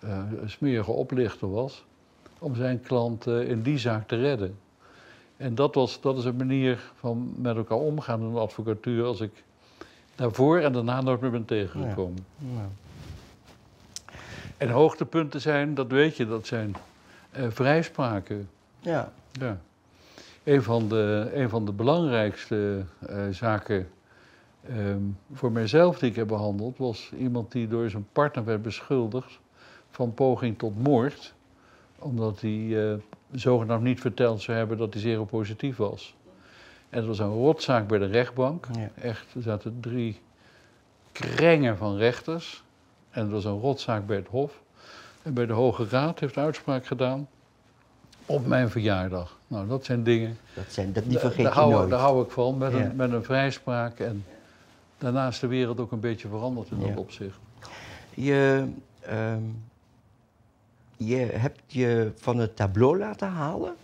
een 0.00 0.50
smerige 0.50 0.90
oplichter 0.90 1.50
was, 1.50 1.84
om 2.38 2.54
zijn 2.54 2.80
klant 2.80 3.26
eh, 3.26 3.48
in 3.48 3.62
die 3.62 3.78
zaak 3.78 4.08
te 4.08 4.16
redden. 4.16 4.58
En 5.36 5.54
dat, 5.54 5.74
was, 5.74 6.00
dat 6.00 6.18
is 6.18 6.24
een 6.24 6.36
manier 6.36 6.92
van 6.94 7.34
met 7.36 7.56
elkaar 7.56 7.78
omgaan 7.78 8.20
in 8.20 8.32
de 8.32 8.38
advocatuur 8.38 9.04
als 9.04 9.20
ik 9.20 9.44
daarvoor 10.14 10.58
en 10.58 10.72
daarna 10.72 11.00
nooit 11.00 11.20
meer 11.20 11.30
ben 11.30 11.44
tegengekomen. 11.44 12.26
Nou, 12.38 12.68
En 14.56 14.70
hoogtepunten 14.70 15.40
zijn, 15.40 15.74
dat 15.74 15.90
weet 15.90 16.16
je, 16.16 16.26
dat 16.26 16.46
zijn 16.46 16.76
eh, 17.30 17.46
vrijspraken. 17.48 18.48
ja. 18.80 19.12
Ja. 19.32 19.60
Een 20.44 20.62
van 20.62 20.88
de, 20.88 21.30
een 21.34 21.48
van 21.48 21.64
de 21.64 21.72
belangrijkste 21.72 22.84
zaken 23.30 23.88
ehm, 24.68 25.00
voor 25.32 25.52
mijzelf 25.52 25.98
die 25.98 26.10
ik 26.10 26.16
heb 26.16 26.28
behandeld, 26.28 26.78
was 26.78 27.12
iemand 27.18 27.52
die 27.52 27.68
door 27.68 27.90
zijn 27.90 28.06
partner 28.12 28.44
werd 28.44 28.62
beschuldigd 28.62 29.38
van 29.90 30.14
poging 30.14 30.58
tot 30.58 30.82
moord. 30.82 31.34
Omdat 31.98 32.40
hij 32.40 32.90
eh, 32.90 32.94
zogenaamd 33.32 33.82
niet 33.82 34.00
verteld 34.00 34.40
zou 34.42 34.58
hebben 34.58 34.78
dat 34.78 34.92
hij 34.92 35.02
seropositief 35.02 35.76
was. 35.76 36.14
En 36.88 36.98
het 36.98 37.06
was 37.06 37.18
een 37.18 37.32
rotzaak 37.32 37.88
bij 37.88 37.98
de 37.98 38.06
rechtbank. 38.06 38.66
Ja. 38.72 38.90
Echt, 39.02 39.34
er 39.34 39.42
zaten 39.42 39.76
drie 39.80 40.20
krengen 41.12 41.76
van 41.76 41.96
rechters. 41.96 42.62
En 43.10 43.22
het 43.22 43.30
was 43.30 43.44
een 43.44 43.60
rotzaak 43.60 44.06
bij 44.06 44.16
het 44.16 44.28
Hof. 44.28 44.60
En 45.22 45.34
bij 45.34 45.46
de 45.46 45.52
Hoge 45.52 45.86
Raad 45.90 46.20
heeft 46.20 46.36
uitspraak 46.36 46.86
gedaan 46.86 47.28
op 48.26 48.46
mijn 48.46 48.70
verjaardag. 48.70 49.38
Nou, 49.46 49.68
dat 49.68 49.84
zijn 49.84 50.02
dingen. 50.02 50.38
Dat 50.54 50.64
zijn, 50.68 50.92
dat, 50.92 51.02
die 51.02 51.12
Daar- 51.12 51.20
vergeet 51.20 51.44
daar, 51.44 51.54
je 51.54 51.60
hou, 51.60 51.72
nooit. 51.72 51.90
daar 51.90 51.98
hou 52.00 52.24
ik 52.24 52.30
van, 52.30 52.58
met, 52.58 52.72
Ja. 52.72 52.78
een, 52.78 52.96
met 52.96 53.12
een 53.12 53.24
vrijspraak. 53.24 53.98
En 53.98 54.24
daarna 55.00 55.28
is 55.28 55.38
de 55.38 55.46
wereld 55.46 55.80
ook 55.80 55.92
een 55.92 56.00
beetje 56.00 56.28
veranderd 56.28 56.70
in 56.70 56.78
dat 56.80 56.88
Ja. 56.88 56.94
opzicht. 56.96 57.38
Je, 58.14 58.68
ehm, 59.00 59.42
je 60.96 61.16
hebt 61.16 61.60
je 61.66 62.12
van 62.16 62.38
het 62.38 62.56
tableau 62.56 62.98
laten 62.98 63.28
halen. 63.28 63.74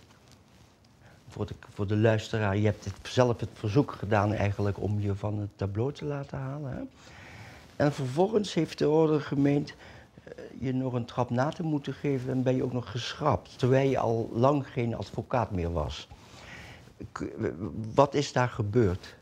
Voor 1.29 1.45
de, 1.45 1.53
voor 1.73 1.87
de 1.87 1.97
luisteraar, 1.97 2.57
je 2.57 2.65
hebt 2.65 2.85
het, 2.85 2.93
zelf 3.03 3.39
het 3.39 3.49
verzoek 3.53 3.91
gedaan 3.91 4.33
eigenlijk 4.33 4.81
om 4.81 4.99
je 4.99 5.15
van 5.15 5.37
het 5.39 5.49
tableau 5.55 5.93
te 5.93 6.05
laten 6.05 6.37
halen. 6.37 6.71
Hè? 6.71 6.81
En 7.75 7.93
vervolgens 7.93 8.53
heeft 8.53 8.77
de 8.77 8.89
orde 8.89 9.19
gemeend 9.19 9.73
eh, 10.23 10.31
je 10.59 10.73
nog 10.73 10.93
een 10.93 11.05
trap 11.05 11.29
na 11.29 11.49
te 11.49 11.63
moeten 11.63 11.93
geven 11.93 12.29
en 12.29 12.43
ben 12.43 12.55
je 12.55 12.63
ook 12.63 12.73
nog 12.73 12.91
geschrapt. 12.91 13.59
Terwijl 13.59 13.89
je 13.89 13.99
al 13.99 14.29
lang 14.33 14.67
geen 14.67 14.95
advocaat 14.95 15.51
meer 15.51 15.71
was. 15.73 16.07
Wat 17.93 18.13
is 18.13 18.31
daar 18.33 18.49
gebeurd? 18.49 19.15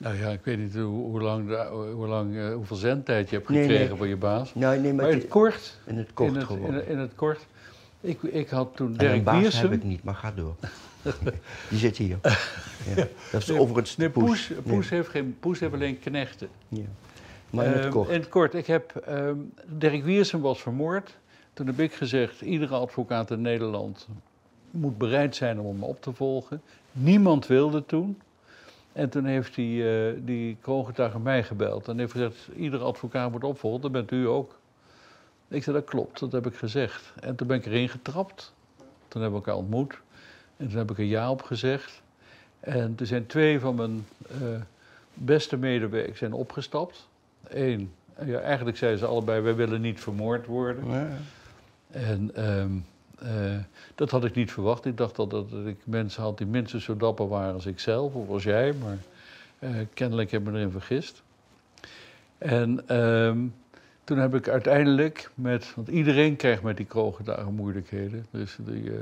Nou 0.00 0.16
ja, 0.18 0.28
ik 0.28 0.40
weet 0.44 0.58
niet 0.58 0.74
hoe, 0.74 0.84
hoe 0.84 1.20
lang, 1.20 1.48
hoe 1.94 2.06
lang, 2.06 2.36
eh, 2.36 2.54
hoeveel 2.54 2.76
zendtijd 2.76 3.30
je 3.30 3.36
hebt 3.36 3.48
Nee, 3.48 3.60
gekregen 3.60 3.88
nee. 3.88 3.96
van 3.98 4.08
je 4.08 4.16
baas. 4.16 4.54
Nou, 4.54 4.78
nee, 4.80 4.92
Maar 4.92 5.04
maar 5.04 5.12
in 5.12 5.18
het 5.18 5.28
kort, 5.28 5.78
in 5.86 5.96
het 5.96 6.12
kort 6.14 6.28
in 6.30 6.36
het, 6.36 6.44
gewoon. 6.44 6.66
in, 6.66 6.74
het- 6.74 6.86
in 6.86 6.98
het 6.98 7.14
kort. 7.14 7.46
Ik, 8.00 8.22
ik 8.22 8.48
had 8.48 8.76
toen 8.76 8.92
Dirk 8.92 9.24
baas 9.24 9.60
heb 9.60 9.72
ik 9.72 9.82
niet, 9.84 10.02
maar 10.04 10.14
ga 10.14 10.32
door. 10.32 10.54
Die 11.70 11.78
zit 11.78 11.96
hier. 11.96 12.18
Ja. 12.96 13.06
Dat 13.32 13.40
is 13.42 13.50
overigens 13.50 13.96
Nee, 13.96 14.10
Poes, 14.10 14.46
poes. 14.46 14.72
Poes, 14.74 14.88
heeft 14.90 15.08
geen, 15.08 15.36
Poes 15.40 15.60
heeft 15.60 15.72
alleen 15.72 15.98
knechten. 15.98 16.48
Ja. 16.68 16.82
Maar 17.50 17.64
in 17.64 17.72
het 17.72 17.82
Ehm, 17.82 17.90
kort. 17.92 18.08
in 18.08 18.20
het 18.20 18.28
kort, 18.28 18.54
ik 18.54 18.66
heb, 18.66 18.96
ehm 18.96 19.34
Dirk 19.66 20.04
Wiersum 20.04 20.40
was 20.40 20.62
vermoord. 20.62 21.16
Toen 21.52 21.66
heb 21.66 21.80
ik 21.80 21.92
gezegd, 21.92 22.40
iedere 22.40 22.74
advocaat 22.74 23.30
in 23.30 23.40
Nederland 23.40 24.08
moet 24.70 24.98
bereid 24.98 25.36
zijn 25.36 25.60
om 25.60 25.66
hem 25.66 25.82
op 25.82 26.02
te 26.02 26.12
volgen. 26.12 26.62
Niemand 26.92 27.46
wilde 27.46 27.84
toen. 27.86 28.18
En 28.98 29.08
toen 29.08 29.24
heeft 29.24 29.54
die, 29.54 29.90
eh 29.90 30.14
die 30.24 30.56
kroongetuige 30.60 31.18
mij 31.18 31.42
gebeld 31.42 31.88
en 31.88 31.98
heeft 31.98 32.12
gezegd, 32.12 32.48
iedere 32.56 32.84
advocaat 32.84 33.30
moet 33.30 33.44
opvolgen, 33.44 33.80
dat 33.80 33.92
bent 33.92 34.10
u 34.10 34.26
ook. 34.26 34.58
Ik 35.48 35.62
zei, 35.62 35.76
dat 35.76 35.84
klopt, 35.84 36.20
dat 36.20 36.32
heb 36.32 36.46
ik 36.46 36.54
gezegd. 36.54 37.12
En 37.20 37.34
toen 37.34 37.46
ben 37.46 37.56
ik 37.56 37.66
erin 37.66 37.88
getrapt. 37.88 38.54
Toen 39.08 39.22
hebben 39.22 39.40
we 39.40 39.46
elkaar 39.46 39.62
ontmoet. 39.62 40.00
En 40.56 40.68
toen 40.68 40.78
heb 40.78 40.90
ik 40.90 40.98
een 40.98 41.06
ja 41.06 41.30
op 41.30 41.42
gezegd. 41.42 42.02
En 42.60 42.94
er 42.98 43.06
zijn 43.06 43.26
twee 43.26 43.60
van 43.60 43.74
mijn 43.74 44.06
eh, 44.30 44.60
beste 45.14 45.56
medewerkers 45.56 46.18
zijn 46.18 46.32
opgestapt. 46.32 47.08
Eén, 47.48 47.92
ja, 48.24 48.38
eigenlijk 48.38 48.76
zeiden 48.76 49.00
ze 49.00 49.06
allebei, 49.06 49.40
wij 49.40 49.54
willen 49.54 49.80
niet 49.80 50.00
vermoord 50.00 50.46
worden. 50.46 51.18
En 51.90 52.30
ehm, 52.34 52.70
eh, 53.18 53.56
dat 53.94 54.10
had 54.10 54.24
ik 54.24 54.34
niet 54.34 54.52
verwacht. 54.52 54.84
Ik 54.84 54.96
dacht 54.96 55.16
dat, 55.16 55.30
dat 55.30 55.46
ik 55.64 55.76
mensen 55.84 56.22
had 56.22 56.38
die 56.38 56.46
minstens 56.46 56.84
zo 56.84 56.96
dapper 56.96 57.28
waren 57.28 57.54
als 57.54 57.66
ik 57.66 57.80
zelf, 57.80 58.14
of 58.14 58.28
als 58.28 58.42
jij. 58.42 58.72
Maar 58.72 58.98
eh, 59.58 59.70
kennelijk 59.94 60.30
heb 60.30 60.40
ik 60.40 60.52
me 60.52 60.58
erin 60.58 60.70
vergist. 60.70 61.22
En 62.38 62.82
ehm, 62.86 63.38
toen 64.04 64.18
heb 64.18 64.34
ik 64.34 64.48
uiteindelijk 64.48 65.30
met... 65.34 65.72
Want 65.74 65.88
iedereen 65.88 66.36
krijgt 66.36 66.62
met 66.62 66.76
die 66.76 66.86
kroongetuigen 66.86 67.54
moeilijkheden. 67.54 68.26
Dus 68.30 68.56
die, 68.60 68.90
eh, 68.90 68.96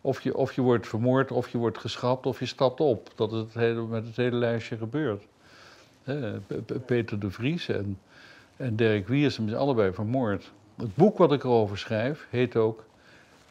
of, 0.00 0.20
je, 0.20 0.36
of 0.36 0.52
je 0.52 0.60
wordt 0.60 0.88
vermoord, 0.88 1.30
of 1.30 1.48
je 1.48 1.58
wordt 1.58 1.78
geschrapt, 1.78 2.26
of 2.26 2.38
je 2.38 2.46
stapt 2.46 2.80
op. 2.80 3.12
Dat 3.14 3.32
is 3.32 3.38
het 3.38 3.54
hele, 3.54 3.82
met 3.82 4.06
het 4.06 4.16
hele 4.16 4.36
lijstje 4.36 4.76
gebeurd. 4.76 5.22
Peter 6.86 7.18
de 7.18 7.30
Vries 7.30 7.68
en, 7.68 7.98
en 8.56 8.76
Dirk 8.76 9.08
Wiersum 9.08 9.48
zijn 9.48 9.60
allebei 9.60 9.92
vermoord. 9.92 10.52
Het 10.76 10.94
boek 10.94 11.18
wat 11.18 11.32
ik 11.32 11.44
erover 11.44 11.78
schrijf 11.78 12.26
heet 12.30 12.56
ook 12.56 12.84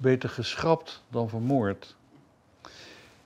Beter 0.01 0.29
geschrapt 0.29 1.03
dan 1.10 1.29
vermoord. 1.29 1.96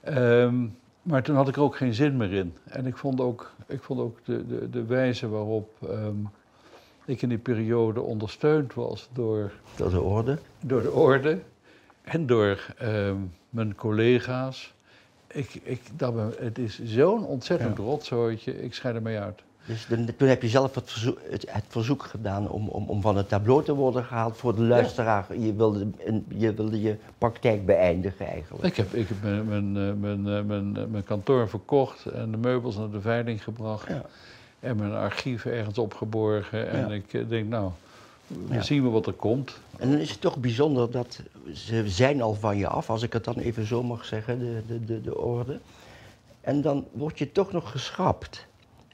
Ehm, 0.00 0.66
maar 1.02 1.22
toen 1.22 1.36
had 1.36 1.48
ik 1.48 1.56
er 1.56 1.62
ook 1.62 1.76
geen 1.76 1.94
zin 1.94 2.16
meer 2.16 2.32
in. 2.32 2.54
En 2.64 2.86
ik 2.86 2.96
vond 2.96 3.20
ook, 3.20 3.50
ik 3.66 3.82
vond 3.82 4.00
ook 4.00 4.18
de, 4.24 4.46
de, 4.46 4.70
de 4.70 4.84
wijze 4.84 5.28
waarop 5.28 5.70
ehm, 5.90 6.16
ik 7.04 7.22
in 7.22 7.28
die 7.28 7.38
periode 7.38 8.00
ondersteund 8.00 8.74
was 8.74 9.08
door, 9.12 9.52
Door 9.76 9.90
de 9.90 10.00
orde. 10.00 10.38
door 10.60 10.82
de 10.82 10.90
orde 10.92 11.38
en 12.02 12.26
door 12.26 12.66
ehm, 12.78 13.16
mijn 13.50 13.74
collega's. 13.74 14.74
Ik, 15.26 15.54
ik, 15.62 15.80
dat 15.96 16.14
het 16.38 16.58
is 16.58 16.80
zo'n 16.84 17.24
ontzettend 17.24 17.76
Ja. 17.76 17.82
rotzooitje, 17.84 18.62
ik 18.62 18.74
scheid 18.74 18.94
ermee 18.94 19.18
uit. 19.18 19.42
Dus 19.66 19.86
toen 20.16 20.28
heb 20.28 20.42
je 20.42 20.48
zelf 20.48 20.74
het 20.74 20.90
verzoek, 20.90 21.18
het, 21.30 21.44
het 21.48 21.64
verzoek 21.68 22.02
gedaan 22.02 22.48
om, 22.48 22.68
om, 22.68 22.88
om 22.88 23.00
van 23.00 23.16
het 23.16 23.28
tableau 23.28 23.64
te 23.64 23.74
worden 23.74 24.04
gehaald 24.04 24.36
voor 24.36 24.54
de 24.54 24.62
luisteraar. 24.62 25.38
Je, 25.38 25.54
wilde, 25.54 25.86
je 26.28 26.54
wilde 26.54 26.80
je 26.80 26.96
praktijk 27.18 27.66
beëindigen 27.66 28.26
eigenlijk. 28.26 28.64
Ik 28.64 28.76
heb, 28.76 28.94
ik 28.94 29.08
heb 29.08 29.22
mijn, 29.22 29.46
mijn, 29.48 29.76
eh, 29.76 29.94
mijn, 30.00 30.26
eh, 30.38 30.44
mijn, 30.44 30.76
eh, 30.76 30.84
mijn 30.90 31.04
kantoor 31.04 31.48
verkocht 31.48 32.04
en 32.06 32.30
de 32.30 32.36
meubels 32.36 32.76
naar 32.76 32.90
de 32.90 33.00
veiling 33.00 33.44
gebracht. 33.44 33.88
Ja. 33.88 34.02
En 34.60 34.76
mijn 34.76 34.92
archief 34.92 35.44
ergens 35.44 35.78
opgeborgen. 35.78 36.70
En 36.70 36.88
Ja. 36.88 36.94
ik 36.94 37.28
denk, 37.28 37.48
nou, 37.48 37.70
we 38.26 38.62
zien 38.62 38.82
we 38.82 38.88
wat 38.88 39.06
er 39.06 39.12
komt. 39.12 39.58
En 39.78 39.90
dan 39.90 40.00
is 40.00 40.10
het 40.10 40.20
toch 40.20 40.36
bijzonder 40.36 40.90
dat 40.90 41.20
ze 41.54 41.88
zijn 41.88 42.22
al 42.22 42.34
van 42.34 42.56
je 42.56 42.68
af, 42.68 42.90
als 42.90 43.02
ik 43.02 43.12
het 43.12 43.24
dan 43.24 43.38
even 43.38 43.66
zo 43.66 43.82
mag 43.82 44.04
zeggen, 44.04 44.38
de, 44.38 44.62
de, 44.66 44.84
de, 44.84 45.00
de 45.00 45.18
orde. 45.18 45.58
En 46.40 46.60
dan 46.60 46.84
word 46.92 47.18
je 47.18 47.32
toch 47.32 47.52
nog 47.52 47.70
geschrapt. 47.70 48.45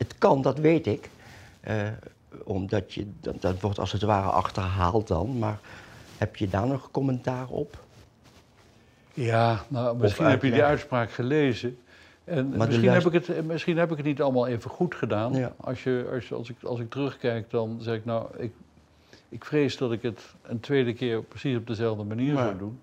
Het 0.03 0.15
kan, 0.19 0.43
dat 0.43 0.59
weet 0.59 0.87
ik. 0.87 1.09
eh, 1.61 1.87
omdat 2.45 2.95
je, 2.95 3.07
dat, 3.21 3.41
dat 3.43 3.61
wordt 3.61 3.79
als 3.79 3.93
het 3.93 4.03
ware 4.03 4.29
achterhaald 4.31 5.09
dan. 5.09 5.39
Maar 5.39 5.59
heb 6.19 6.37
je 6.37 6.49
daar 6.49 6.67
nog 6.67 6.91
commentaar 6.91 7.49
op? 7.49 7.79
Ja, 9.15 9.65
nou, 9.69 9.97
misschien 9.99 10.27
heb 10.27 10.43
je 10.43 10.51
die 10.51 10.63
uitspraak 10.63 11.11
gelezen. 11.13 11.79
En 12.25 12.49
Maar 12.57 12.67
misschien, 12.67 12.89
heb 12.91 13.07
ik 13.07 13.13
het, 13.13 13.29
eh, 13.29 13.43
misschien 13.43 13.77
heb 13.79 13.91
ik 13.91 13.97
het 13.97 14.07
niet 14.07 14.23
allemaal 14.23 14.47
even 14.47 14.71
goed 14.71 14.95
gedaan. 14.95 15.33
Ja. 15.35 15.53
Als, 15.57 15.83
je, 15.83 16.09
als, 16.15 16.33
als, 16.33 16.51
ik, 16.51 16.57
als 16.63 16.81
ik 16.81 16.91
terugkijk, 16.91 17.51
dan 17.51 17.79
zeg 17.81 17.97
ik, 17.97 18.05
nou, 18.05 18.27
ik, 18.37 18.53
ik 19.29 19.45
vrees 19.45 19.77
dat 19.77 19.93
ik 19.93 20.03
het 20.03 20.21
een 20.43 20.61
tweede 20.61 20.93
keer 20.95 21.23
precies 21.23 21.57
op 21.57 21.67
dezelfde 21.67 22.05
manier 22.05 22.37
zou 22.37 22.59
doen. 22.59 22.79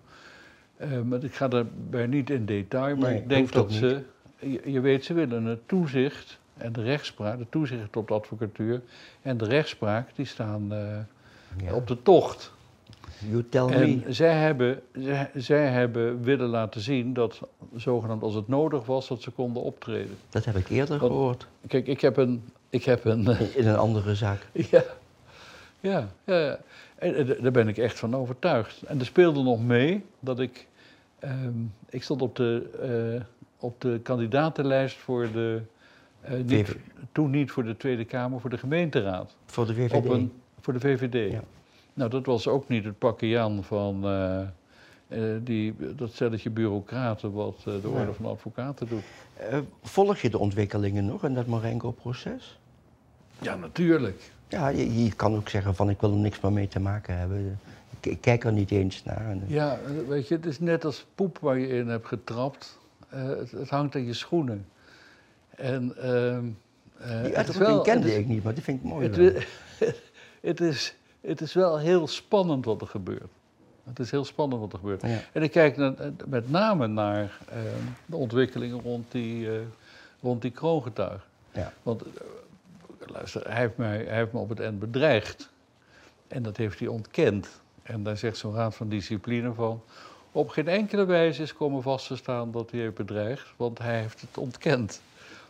Eh, 0.78 1.02
maar 1.02 1.24
ik 1.24 1.36
ga 1.36 1.48
daarbij 1.48 2.06
niet 2.08 2.30
in 2.30 2.46
detail, 2.46 2.96
maar 2.96 3.10
Nee, 3.10 3.20
ik 3.22 3.30
denk 3.30 3.52
dat 3.52 3.72
ze, 3.72 4.02
je, 4.40 4.62
je 4.66 4.80
weet, 4.80 5.06
ze 5.06 5.14
willen 5.14 5.46
het 5.46 5.68
toezicht 5.68 6.38
en 6.60 6.74
de 6.74 6.84
rechtspraak, 6.84 7.38
de 7.38 7.46
toezicht 7.50 7.96
op 7.98 8.08
de 8.08 8.13
advocatuur 8.13 8.82
en 9.22 9.38
de 9.38 9.46
rechtspraak, 9.46 10.10
die 10.16 10.25
staan 10.25 10.74
eh, 10.74 10.98
Ja. 11.66 11.74
op 11.74 11.88
de 11.88 12.01
tocht. 12.01 12.51
You 13.30 13.46
tell 13.50 13.62
En 13.68 13.80
me. 14.06 14.13
zij 14.13 14.34
hebben, 14.34 14.82
zij, 14.94 15.30
zij 15.36 15.68
hebben 15.68 16.24
willen 16.24 16.48
laten 16.50 16.82
zien 16.82 17.13
dat, 17.13 17.39
zogenaamd 17.75 18.22
als 18.24 18.34
het 18.34 18.48
nodig 18.48 18.86
was, 18.86 19.08
dat 19.08 19.22
ze 19.22 19.32
konden 19.32 19.63
optreden. 19.63 20.18
Dat 20.30 20.46
heb 20.46 20.56
ik 20.56 20.70
eerder 20.70 21.00
Want- 21.00 21.12
gehoord. 21.12 21.48
Kijk, 21.68 21.88
ik 21.88 22.01
heb 22.01 22.18
een. 22.18 22.44
Ik 22.70 22.84
heb 22.84 23.06
een 23.06 23.28
In, 23.28 23.56
in 23.56 23.68
een 23.68 23.78
andere 23.78 24.16
zaak. 24.16 24.48
ja, 24.72 24.84
ja, 25.80 26.08
ja. 26.24 26.60
En, 26.96 27.16
eh, 27.16 27.42
daar 27.42 27.51
ben 27.51 27.68
ik 27.68 27.78
echt 27.78 28.00
van 28.00 28.16
overtuigd. 28.16 28.82
En 28.82 29.00
er 29.00 29.06
speelde 29.06 29.44
nog 29.44 29.63
mee 29.63 30.06
dat 30.20 30.39
ik. 30.39 30.68
ehm, 31.20 31.54
ik 31.89 32.04
stond 32.04 32.22
op 32.22 32.36
de, 32.36 32.70
eh, 33.18 33.22
op 33.60 33.82
de 33.82 34.00
kandidatenlijst 34.04 34.98
voor 34.98 35.32
de. 35.32 35.62
Eh, 36.22 36.44
niet, 36.44 36.76
toen 37.12 37.30
niet 37.30 37.52
voor 37.52 37.64
de 37.64 37.78
Tweede 37.78 38.06
Kamer, 38.06 38.40
voor 38.40 38.50
de 38.50 38.58
gemeenteraad. 38.58 39.36
Voor 39.46 39.66
de 39.66 39.74
VVD. 39.74 40.06
Een, 40.06 40.32
voor 40.60 40.74
de 40.74 40.80
VVD. 40.80 41.32
Ja. 41.32 41.44
Nou, 41.94 42.10
dat 42.10 42.26
was 42.26 42.48
ook 42.48 42.68
niet 42.68 42.84
het 42.84 42.98
pakje 42.98 43.28
Jan 43.28 43.64
van 43.64 44.06
eh, 44.06 45.20
die, 45.44 45.76
dat 45.96 46.14
stelletje 46.14 46.50
bureaucraten 46.50 47.32
wat 47.32 47.62
de 47.64 47.90
Orde 47.90 48.14
van 48.14 48.26
Advocaten 48.26 48.88
doet. 48.88 49.04
Volg 49.82 50.18
je 50.18 50.30
de 50.30 50.38
ontwikkelingen 50.38 51.06
nog 51.06 51.24
in 51.24 51.34
dat 51.34 51.46
Marengo-proces? 51.46 52.60
Ja, 53.42 53.56
natuurlijk. 53.56 54.32
Ja, 54.48 54.68
je, 54.68 55.04
je 55.04 55.14
kan 55.14 55.36
ook 55.36 55.50
zeggen 55.50 55.76
van 55.76 55.90
ik 55.90 56.02
wil 56.02 56.12
er 56.12 56.18
niks 56.18 56.40
meer 56.40 56.52
mee 56.52 56.68
te 56.68 56.80
maken 56.80 57.18
hebben. 57.18 57.60
ik, 58.00 58.12
ik 58.12 58.22
kijk 58.22 58.44
er 58.44 58.52
niet 58.52 58.72
eens 58.72 59.04
naar. 59.04 59.38
Ja, 59.48 59.80
weet 60.08 60.28
je, 60.28 60.36
het 60.36 60.46
is 60.46 60.60
net 60.60 60.86
als 60.86 61.06
poep 61.16 61.38
waar 61.42 61.60
je 61.60 61.68
in 61.68 61.88
hebt 61.88 62.08
getrapt. 62.08 62.80
Het, 63.08 63.52
het 63.52 63.70
hangt 63.70 63.96
aan 63.96 64.06
je 64.06 64.14
schoenen. 64.14 64.66
En 65.60 65.94
ehm 65.98 66.46
eh, 67.00 67.24
die 67.24 67.38
uitdrukking 67.38 67.82
kende 67.82 68.18
ik 68.18 68.28
niet, 68.28 68.44
maar 68.44 68.54
die 68.54 68.63
vind 68.63 68.80
ik 68.80 68.86
mooi. 68.86 69.10
Het, 70.42 70.62
is, 70.62 70.96
het 71.22 71.42
is 71.42 71.54
wel 71.54 71.80
heel 71.80 72.08
spannend 72.08 72.66
wat 72.66 72.82
er 72.82 72.88
gebeurt. 72.88 73.32
Het 73.84 74.00
is 74.00 74.12
heel 74.12 74.25
spannend 74.25 74.62
wat 74.62 74.74
er 74.74 74.80
gebeurt. 74.80 75.01
Ja. 75.01 75.20
En 75.32 75.44
ik 75.44 75.51
kijk 75.51 75.78
naar- 75.78 75.96
met 76.28 76.50
name 76.50 76.88
naar 76.88 77.38
ehm, 77.50 77.86
de 78.06 78.16
ontwikkelingen 78.16 78.82
rond 78.82 79.12
die, 79.12 79.51
eh, 79.51 79.60
rond 80.22 80.42
die 80.42 80.51
kroongetuig. 80.51 81.28
Ja. 81.51 81.74
Want, 81.84 82.01
eh, 82.01 82.08
luister, 83.08 83.48
hij 83.48 83.60
heeft, 83.60 83.78
mij, 83.78 84.04
hij 84.04 84.18
heeft 84.18 84.32
me 84.32 84.39
op 84.39 84.50
het 84.50 84.60
eind 84.60 84.80
bedreigd. 84.80 85.50
En 86.28 86.44
dat 86.44 86.58
heeft 86.58 86.80
hij 86.80 86.88
ontkend. 86.88 87.62
En 87.84 88.04
daar 88.04 88.18
zegt 88.18 88.38
zo'n 88.38 88.56
raad 88.56 88.75
van 88.75 88.89
discipline 88.89 89.54
van... 89.54 89.82
op 90.32 90.50
geen 90.50 90.68
enkele 90.68 91.06
wijze 91.06 91.42
is 91.42 91.54
komen 91.54 91.82
vast 91.82 92.08
te 92.08 92.16
staan 92.16 92.51
dat 92.51 92.72
hij 92.72 92.80
heeft 92.80 92.96
bedreigd... 92.96 93.54
want 93.58 93.80
hij 93.80 94.00
heeft 94.00 94.22
het 94.22 94.38
ontkend. 94.38 95.01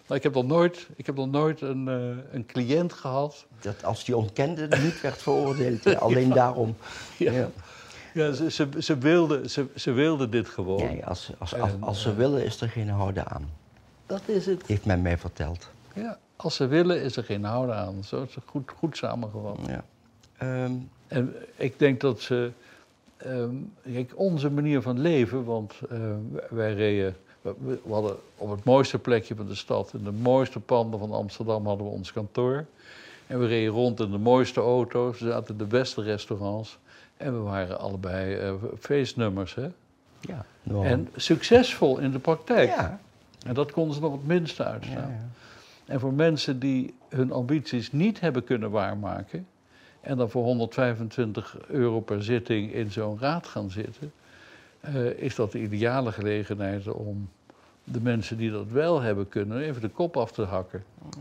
Nou, 0.09 0.21
ik 0.21 0.23
heb 0.23 0.33
nog 0.33 0.45
nooit, 0.45 0.87
ik 0.95 1.05
heb 1.05 1.15
nog 1.15 1.29
nooit 1.31 1.61
een, 1.61 1.87
eh, 1.87 2.33
een 2.33 2.45
cliënt 2.45 2.93
gehad... 2.93 3.45
Dat 3.61 3.83
als 3.83 4.05
die 4.05 4.17
ontkende 4.17 4.67
niet 4.83 5.01
werd 5.01 5.21
veroordeeld, 5.21 5.95
alleen 5.99 6.29
daarom. 6.29 6.75
Ja. 7.17 7.31
Ja. 7.31 7.49
Ja, 8.13 8.31
ze, 8.31 8.51
ze, 8.51 8.67
ze, 8.77 8.97
wilden, 8.97 9.49
ze, 9.49 9.65
ze 9.75 9.91
wilden 9.91 10.31
dit 10.31 10.47
gewoon. 10.49 10.83
Nee, 10.83 11.05
als, 11.05 11.31
als, 11.37 11.55
als, 11.55 11.71
En, 11.71 11.83
als 11.83 12.01
ze 12.01 12.09
eh, 12.09 12.15
willen 12.15 12.45
is 12.45 12.61
er 12.61 12.69
geen 12.69 12.89
houden 12.89 13.27
aan. 13.27 13.49
Dat 14.05 14.21
is 14.25 14.45
het. 14.45 14.67
Heeft 14.67 14.85
men 14.85 15.01
mij 15.01 15.17
verteld. 15.17 15.69
Ja, 15.93 16.17
als 16.35 16.55
ze 16.55 16.67
willen 16.67 17.01
is 17.01 17.15
er 17.15 17.23
geen 17.23 17.43
houden 17.43 17.75
aan. 17.75 18.03
Zo 18.03 18.23
is 18.23 18.35
het 18.35 18.43
goed, 18.47 18.71
goed 18.77 18.97
samengevat. 18.97 19.57
Ja. 19.67 19.83
Ehm, 20.37 20.71
En 21.07 21.35
ik 21.55 21.79
denk 21.79 22.01
dat 22.01 22.21
ze... 22.21 22.51
ehm, 23.17 23.55
kijk, 23.93 24.11
onze 24.15 24.49
manier 24.51 24.81
van 24.81 24.99
leven, 24.99 25.43
want 25.43 25.73
eh, 25.89 25.99
wij 26.49 26.73
reden... 26.73 27.15
We, 27.41 27.53
we 27.83 27.93
hadden 27.93 28.15
op 28.37 28.49
het 28.51 28.63
mooiste 28.63 28.99
plekje 28.99 29.35
van 29.35 29.45
de 29.47 29.55
stad, 29.55 29.93
in 29.93 30.03
de 30.03 30.11
mooiste 30.11 30.59
panden 30.59 30.99
van 30.99 31.11
Amsterdam 31.11 31.65
hadden 31.65 31.85
we 31.85 31.91
ons 31.91 32.11
kantoor. 32.13 32.65
En 33.27 33.39
we 33.39 33.45
reden 33.47 33.73
rond 33.73 33.99
in 33.99 34.11
de 34.11 34.17
mooiste 34.17 34.59
auto's, 34.61 35.19
we 35.19 35.27
zaten 35.27 35.51
in 35.51 35.57
de 35.57 35.65
beste 35.65 36.01
restaurants. 36.01 36.77
En 37.17 37.33
we 37.33 37.39
waren 37.39 37.79
allebei 37.79 38.35
eh, 38.35 38.53
feestnummers, 38.79 39.55
hè? 39.55 39.67
ja. 40.19 40.45
En 40.83 41.09
succesvol 41.15 41.97
in 41.99 42.11
de 42.11 42.19
praktijk. 42.19 42.69
ja. 42.69 42.99
En 43.45 43.53
dat 43.53 43.71
konden 43.71 43.95
ze 43.95 44.01
nog 44.01 44.11
het 44.11 44.27
minste 44.27 44.63
Ja, 44.63 44.69
uitstaan. 44.69 45.09
ja. 45.09 45.29
En 45.85 45.99
voor 45.99 46.13
mensen 46.13 46.59
die 46.59 46.93
hun 47.09 47.31
ambities 47.31 47.91
niet 47.91 48.19
hebben 48.19 48.43
kunnen 48.43 48.71
waarmaken. 48.71 49.47
en 50.01 50.17
dan 50.17 50.29
voor 50.29 50.43
125 50.43 51.57
euro 51.67 51.99
per 51.99 52.23
zitting 52.23 52.73
in 52.73 52.91
zo'n 52.91 53.17
raad 53.19 53.47
gaan 53.47 53.69
zitten. 53.69 54.11
Eh, 54.79 55.05
is 55.05 55.35
dat 55.35 55.51
de 55.51 55.61
ideale 55.61 56.11
gelegenheid 56.11 56.87
om 56.87 57.29
de 57.83 58.01
mensen 58.01 58.37
die 58.37 58.51
dat 58.51 58.67
wel 58.67 59.01
hebben 59.01 59.29
kunnen. 59.29 59.61
even 59.61 59.81
de 59.81 59.89
kop 59.89 60.17
af 60.17 60.31
te 60.31 60.41
hakken. 60.41 60.83
Je 61.11 61.17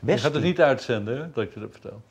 Westie, 0.00 0.24
gaat 0.24 0.34
het 0.34 0.42
niet 0.42 0.60
uitzenden, 0.60 1.18
hè, 1.18 1.30
dat 1.32 1.44
ik 1.44 1.54
je 1.54 1.60
dat 1.60 1.70
vertel. 1.70 2.02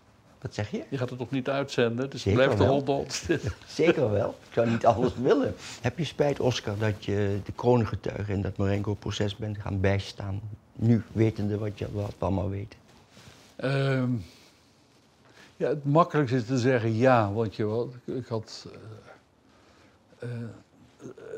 Wat 0.42 0.54
zeg 0.54 0.72
je? 0.72 0.84
Je 0.90 0.98
gaat 0.98 1.10
het 1.10 1.20
toch 1.20 1.32
niet 1.32 1.50
uitzenden? 1.50 2.10
Het 2.10 2.20
Zeker 2.20 2.44
blijft 2.44 2.58
de 2.58 2.68
honderd. 2.68 3.28
Zeker 3.68 4.12
wel. 4.12 4.30
Ik 4.30 4.54
zou 4.54 4.70
niet 4.70 4.86
alles 4.86 5.16
willen. 5.30 5.56
Heb 5.82 5.98
je 5.98 6.06
spijt, 6.06 6.40
Oscar, 6.40 6.78
dat 6.78 7.06
je 7.06 7.40
de 7.46 7.52
kroongetuige 7.52 8.32
in 8.32 8.42
dat 8.42 8.58
Marengo-proces 8.58 9.36
bent 9.36 9.58
gaan 9.58 9.80
bijstaan? 9.80 10.42
Nu, 10.74 11.04
wetende 11.12 11.58
wat 11.58 11.80
je 11.80 11.88
wat 11.92 12.14
we 12.18 12.26
allemaal 12.26 12.50
weten. 12.50 12.80
Ehm, 13.56 14.10
ja, 15.58 15.70
het 15.70 15.86
makkelijkste 15.86 16.38
is 16.38 16.46
te 16.46 16.58
zeggen 16.58 16.96
ja, 16.96 17.32
want 17.32 17.56
je, 17.56 17.88
ik 18.06 18.28
had. 18.28 18.68
Eh, 20.20 20.30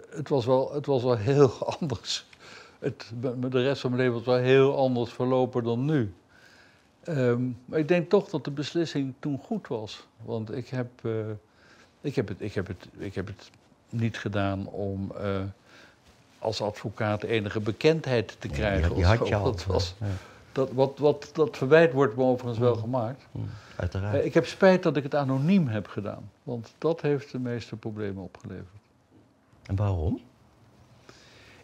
het, 0.09 0.29
was 0.29 0.45
wel, 0.45 0.73
het 0.73 0.85
was 0.85 1.03
wel 1.03 1.17
heel 1.31 1.77
anders. 1.79 2.25
Het, 2.79 3.11
de 3.49 3.61
rest 3.61 3.81
van 3.81 3.91
mijn 3.91 4.01
leven 4.01 4.17
was 4.17 4.35
wel 4.35 4.43
heel 4.43 4.77
anders 4.77 5.11
verlopen 5.13 5.63
dan 5.63 5.85
nu. 5.85 6.13
Ehm, 7.03 7.41
maar 7.65 7.79
ik 7.79 7.87
denk 7.87 8.09
toch 8.09 8.29
dat 8.29 8.43
de 8.43 8.51
beslissing 8.51 9.13
toen 9.19 9.39
goed 9.43 9.67
was. 9.67 10.07
Want 10.25 10.55
ik 10.55 10.67
heb, 10.67 10.89
eh, 11.01 11.11
ik 12.01 12.15
heb, 12.15 12.27
het, 12.27 12.41
ik 12.41 12.53
heb, 12.53 12.67
het, 12.67 12.87
ik 12.97 13.15
heb 13.15 13.27
het 13.27 13.49
niet 13.89 14.17
gedaan 14.17 14.67
om 14.67 15.11
eh, 15.17 15.41
als 16.39 16.61
advocaat 16.61 17.23
enige 17.23 17.59
bekendheid 17.59 18.35
te 18.39 18.47
krijgen. 18.47 18.95
die 18.95 19.03
of 19.03 19.09
had 19.09 19.17
zo. 19.17 19.25
je 19.25 19.35
al. 19.35 19.43
Dat 19.43 19.65
was, 19.65 19.95
Ja, 19.99 20.05
dat, 20.59 20.71
wat, 20.71 20.97
wat, 20.99 21.29
dat 21.33 21.57
verwijt 21.57 21.93
wordt 21.93 22.15
me 22.15 22.23
overigens 22.23 22.59
wel 22.59 22.75
gemaakt. 22.75 23.27
hm, 23.31 23.39
uiteraard. 23.75 24.15
Eh, 24.15 24.25
ik 24.25 24.33
heb 24.33 24.45
spijt 24.45 24.83
dat 24.83 24.97
ik 24.97 25.03
het 25.03 25.15
anoniem 25.15 25.67
heb 25.67 25.87
gedaan. 25.87 26.31
Want 26.43 26.73
dat 26.77 27.01
heeft 27.01 27.31
de 27.31 27.39
meeste 27.39 27.75
problemen 27.75 28.23
opgeleverd. 28.23 28.77
En 29.65 29.75
waarom? 29.75 30.19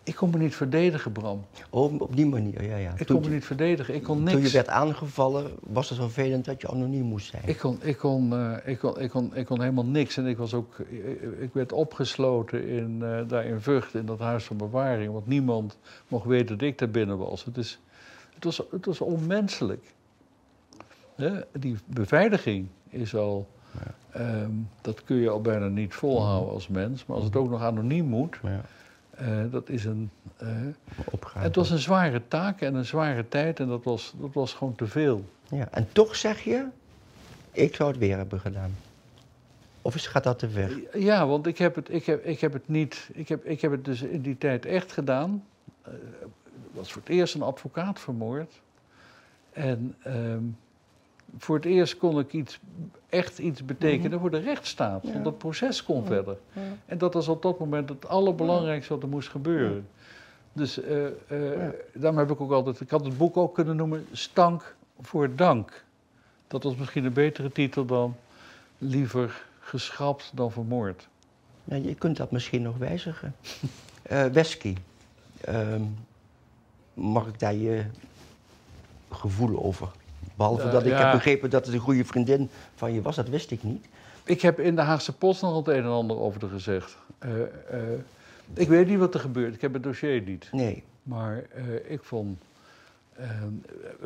Ik 0.03 0.15
kon 0.15 0.29
me 0.29 0.37
niet 0.37 0.55
verdedigen, 0.55 1.11
Bram. 1.11 1.45
Oh, 1.69 2.01
op 2.01 2.15
die 2.15 2.25
manier, 2.25 2.63
ja, 2.63 2.75
ja. 2.75 2.93
Ik 2.97 3.05
kon 3.07 3.21
me 3.21 3.29
niet 3.29 3.45
verdedigen. 3.45 3.95
Ik 3.95 4.03
kon 4.03 4.17
toen 4.17 4.29
je 4.29 4.35
niks. 4.35 4.51
werd 4.51 4.67
aangevallen, 4.67 5.51
was 5.59 5.89
het 5.89 5.97
vervelend 5.97 6.45
dat 6.45 6.61
je 6.61 6.67
anoniem 6.67 7.03
moest 7.05 7.29
zijn. 7.29 7.43
Ik 7.45 7.57
kon, 7.57 7.79
ik, 7.81 7.97
kon, 7.97 8.33
eh, 8.33 8.71
ik, 8.71 8.79
kon, 8.79 8.99
ik, 8.99 9.09
kon, 9.09 9.35
ik 9.35 9.45
kon 9.45 9.59
helemaal 9.59 9.85
niks. 9.85 10.17
En 10.17 10.25
ik, 10.25 10.37
was 10.37 10.53
ook, 10.53 10.79
ik, 10.79 11.21
ik 11.39 11.53
werd 11.53 11.71
opgesloten 11.71 12.67
in, 12.67 13.01
eh, 13.03 13.27
daar 13.27 13.45
in 13.45 13.61
Vught, 13.61 13.93
in 13.93 14.05
dat 14.05 14.19
huis 14.19 14.43
van 14.43 14.57
bewaring. 14.57 15.11
Want 15.11 15.27
niemand 15.27 15.77
mocht 16.07 16.25
weten 16.25 16.57
dat 16.57 16.67
ik 16.67 16.77
daar 16.77 16.89
binnen 16.89 17.17
was. 17.17 17.45
Het, 17.45 17.57
is, 17.57 17.79
het, 18.35 18.43
was, 18.43 18.61
het 18.71 18.85
was 18.85 19.01
onmenselijk. 19.01 19.93
Die 21.51 21.77
beveiliging 21.85 22.67
is 22.89 23.15
al... 23.15 23.47
ehm, 24.11 24.51
dat 24.81 25.03
kun 25.03 25.15
je 25.15 25.29
al 25.29 25.41
bijna 25.41 25.67
niet 25.67 25.93
volhouden 25.93 26.53
als 26.53 26.67
mens. 26.67 27.05
Maar 27.05 27.15
als 27.15 27.25
het 27.25 27.35
ook 27.35 27.49
nog 27.49 27.61
anoniem 27.61 28.05
moet, 28.05 28.37
Ja, 28.43 28.61
eh, 29.09 29.51
dat 29.51 29.69
is 29.69 29.85
een... 29.85 30.09
eh, 30.37 30.47
het 31.33 31.55
was 31.55 31.69
een 31.69 31.79
zware 31.79 32.21
taak 32.27 32.61
en 32.61 32.75
een 32.75 32.85
zware 32.85 33.27
tijd 33.27 33.59
en 33.59 33.67
dat 33.67 33.83
was, 33.83 34.13
dat 34.19 34.33
was 34.33 34.53
gewoon 34.53 34.75
te 34.75 34.87
veel. 34.87 35.25
Ja, 35.49 35.67
en 35.71 35.87
toch 35.91 36.15
zeg 36.15 36.41
je, 36.41 36.65
ik 37.51 37.75
zou 37.75 37.89
het 37.89 37.99
weer 37.99 38.17
hebben 38.17 38.39
gedaan. 38.39 38.75
Of 39.81 39.95
is, 39.95 40.07
gaat 40.07 40.23
dat 40.23 40.39
te 40.39 40.49
ver? 40.49 40.99
Ja, 40.99 41.27
want 41.27 41.47
ik 41.47 41.57
heb 41.57 41.75
het, 41.75 41.91
ik 41.93 42.05
heb, 42.05 42.25
ik 42.25 42.39
heb 42.41 42.53
het 42.53 42.67
niet. 42.67 43.09
Ik 43.13 43.27
heb, 43.27 43.45
ik 43.45 43.61
heb 43.61 43.71
het 43.71 43.85
dus 43.85 44.01
in 44.01 44.21
die 44.21 44.37
tijd 44.37 44.65
echt 44.65 44.91
gedaan. 44.91 45.43
Eh, 45.81 45.93
was 46.75 46.91
voor 46.91 47.01
het 47.01 47.11
eerst 47.11 47.35
een 47.35 47.41
advocaat 47.41 47.99
vermoord. 47.99 48.61
En 49.53 49.95
ehm, 50.03 50.43
voor 51.37 51.55
het 51.55 51.65
eerst 51.65 51.97
kon 51.97 52.19
ik 52.19 52.33
iets, 52.33 52.59
echt 53.09 53.39
iets 53.39 53.65
betekenen 53.65 54.19
voor 54.19 54.31
de 54.31 54.37
rechtsstaat. 54.39 55.03
Ja. 55.05 55.11
Want 55.11 55.23
dat 55.23 55.37
proces 55.37 55.83
kon 55.83 55.99
Ja. 56.01 56.05
verder. 56.05 56.37
Ja. 56.53 56.61
En 56.85 56.97
dat 56.97 57.13
was 57.13 57.27
op 57.27 57.41
dat 57.41 57.59
moment 57.59 57.89
het 57.89 58.07
allerbelangrijkste 58.07 58.93
wat 58.93 59.03
er 59.03 59.09
moest 59.09 59.29
gebeuren. 59.29 59.87
Dus 60.53 60.75
Ja. 61.29 61.71
daarom 61.93 62.19
heb 62.19 62.31
ik 62.31 62.41
ook 62.41 62.51
altijd. 62.51 62.79
Ik 62.79 62.89
had 62.89 63.05
het 63.05 63.17
boek 63.17 63.37
ook 63.37 63.53
kunnen 63.55 63.75
noemen 63.75 64.05
Stank 64.11 64.75
voor 65.01 65.35
Dank. 65.35 65.83
Dat 66.47 66.63
was 66.63 66.75
misschien 66.75 67.05
een 67.05 67.13
betere 67.13 67.51
titel 67.51 67.85
dan 67.85 68.15
Liever 68.77 69.45
geschrapt 69.59 70.31
dan 70.33 70.51
vermoord. 70.51 71.07
Ja, 71.63 71.75
je 71.75 71.95
kunt 71.95 72.17
dat 72.17 72.31
misschien 72.31 72.61
nog 72.61 72.77
wijzigen. 72.77 73.35
Eh 74.01 74.25
Wesky, 74.25 74.75
ehm, 75.41 75.81
mag 76.95 77.27
ik 77.27 77.39
daar 77.39 77.53
je 77.55 77.83
gevoel 79.11 79.63
over? 79.63 79.87
Behalve 80.35 80.63
Eh, 80.63 80.71
dat 80.71 80.85
ik 80.85 80.91
ja. 80.91 81.03
heb 81.03 81.11
begrepen 81.11 81.49
dat 81.49 81.65
het 81.65 81.73
een 81.75 81.79
goede 81.81 82.05
vriendin 82.05 82.49
van 82.75 82.93
je 82.93 83.01
was, 83.01 83.15
dat 83.15 83.29
wist 83.29 83.51
ik 83.51 83.63
niet. 83.63 83.85
Ik 84.23 84.41
heb 84.41 84.59
in 84.59 84.75
de 84.75 84.81
Haagse 84.81 85.13
Post 85.13 85.41
nog 85.41 85.55
het 85.55 85.67
een 85.67 85.83
en 85.83 85.89
ander 85.89 86.17
over 86.19 86.41
haar 86.41 86.49
gezegd. 86.49 86.97
Eh, 87.19 87.41
eh, 87.41 87.47
ik 88.53 88.67
weet 88.67 88.87
niet 88.87 88.97
wat 88.99 89.13
er 89.13 89.19
gebeurt. 89.19 89.55
Ik 89.55 89.61
heb 89.61 89.73
het 89.73 89.83
dossier 89.83 90.21
niet. 90.21 90.49
Nee. 90.51 90.83
Maar 91.03 91.43
ik 91.87 92.03
vond. 92.03 92.37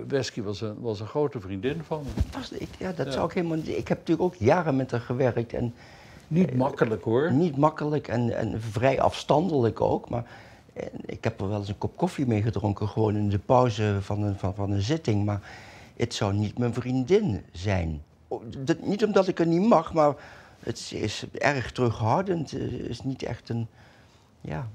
Wesky 0.08 0.42
was 0.42 0.62
een, 0.62 0.76
was 0.82 1.00
een 1.00 1.08
grote 1.08 1.40
vriendin 1.40 1.82
van 1.84 2.04
me. 2.04 2.22
Was, 2.38 2.52
ik, 2.52 2.68
ja, 2.78 2.92
dat 2.92 3.06
Ja. 3.06 3.12
zou 3.12 3.26
ik 3.28 3.34
helemaal 3.34 3.58
niet. 3.58 3.68
Ik 3.68 3.88
heb 3.88 3.98
natuurlijk 3.98 4.22
ook 4.34 4.36
jaren 4.36 4.76
met 4.76 4.92
haar 4.92 5.00
gewerkt 5.02 5.54
en 5.54 5.74
Niet 6.28 6.56
makkelijk 6.56 7.04
hoor. 7.04 7.32
niet 7.32 7.58
makkelijk 7.58 8.08
en, 8.08 8.38
en 8.38 8.62
vrij 8.62 9.02
afstandelijk 9.02 9.82
ook. 9.82 10.10
Maar 10.10 10.24
ik 11.06 11.24
heb 11.24 11.42
er 11.42 11.50
wel 11.50 11.60
eens 11.60 11.70
een 11.70 11.78
kop 11.78 11.98
koffie 11.98 12.26
mee 12.28 12.42
gedronken, 12.42 12.88
gewoon 12.88 13.16
in 13.16 13.30
de 13.30 13.40
pauze 13.40 13.98
van 14.02 14.24
een, 14.24 14.36
van, 14.38 14.56
van 14.56 14.72
een 14.72 14.82
zitting. 14.82 15.26
Maar 15.26 15.42
het 15.98 16.14
zou 16.14 16.34
niet 16.34 16.58
mijn 16.58 16.74
vriendin 16.74 17.44
zijn. 17.52 18.02
Dat- 18.58 18.82
niet 18.82 19.04
omdat 19.06 19.28
ik 19.28 19.40
er 19.40 19.48
niet 19.48 19.68
mag, 19.68 19.94
maar 19.94 20.14
het 20.60 20.92
is, 20.94 21.26
erg 21.34 21.72
terughoudend. 21.72 22.52
Het 22.52 22.72
is 22.72 23.02
niet 23.04 23.24
echt 23.24 23.50
een. 23.50 23.68
Ja, 24.42 24.68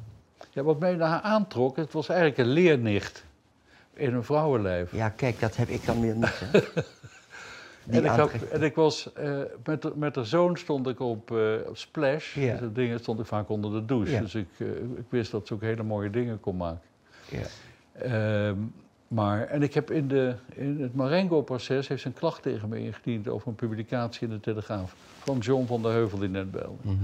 Ja, 0.50 0.62
wat 0.62 0.78
mij 0.78 0.94
naar 0.94 1.08
haar 1.08 1.20
aantrok, 1.20 1.76
het 1.76 1.92
was 1.92 2.08
eigenlijk 2.08 2.38
een 2.38 2.52
leernicht 2.52 3.24
in 3.94 4.14
een 4.14 4.24
vrouwenlijf. 4.24 4.92
ja, 4.92 5.08
kijk, 5.08 5.40
dat 5.40 5.56
heb 5.56 5.68
ik 5.68 5.86
dan 5.86 6.00
weer 6.00 6.14
niet. 6.16 6.40
Hè. 6.40 6.60
En 7.88 8.04
ik, 8.04 8.10
had, 8.10 8.30
en 8.52 8.62
ik 8.62 8.74
was, 8.74 9.12
eh, 9.12 9.38
met, 9.64 9.82
de- 9.82 9.92
met 9.96 10.14
haar 10.16 10.24
zoon 10.26 10.56
stond 10.56 10.88
ik 10.88 11.00
op, 11.00 11.30
eh, 11.30 11.38
op 11.68 11.76
Splash. 11.76 12.34
Ja. 12.34 12.50
Dus 12.52 12.60
dat 12.60 12.74
ding 12.74 12.98
stond 12.98 13.20
ik 13.20 13.26
vaak 13.26 13.48
onder 13.48 13.70
de 13.72 13.84
douche. 13.84 14.12
Ja. 14.12 14.20
Dus 14.20 14.34
ik, 14.34 14.48
eh, 14.58 14.66
ik 14.96 15.04
wist 15.08 15.30
dat 15.30 15.46
ze 15.46 15.54
ook 15.54 15.60
hele 15.60 15.82
mooie 15.82 16.10
dingen 16.10 16.40
kon 16.40 16.56
maken. 16.56 16.80
ja. 17.30 17.40
Ehm, 17.92 18.56
Maar, 19.08 19.46
en 19.46 19.62
ik 19.62 19.74
heb 19.74 19.90
in, 19.90 20.08
de, 20.08 20.34
in 20.54 20.80
het 20.80 20.94
Marengo-proces 20.94 21.88
heeft 21.88 22.00
ze 22.00 22.06
een 22.06 22.14
klacht 22.14 22.42
tegen 22.42 22.68
me 22.68 22.78
ingediend 22.78 23.28
over 23.28 23.48
een 23.48 23.54
publicatie 23.54 24.26
in 24.28 24.32
de 24.34 24.40
Telegraaf 24.40 24.94
van 25.18 25.38
John 25.38 25.66
van 25.66 25.82
der 25.82 25.92
Heuvel 25.92 26.18
die 26.18 26.28
net 26.28 26.50
belde. 26.50 26.76
Mhm. 26.80 26.94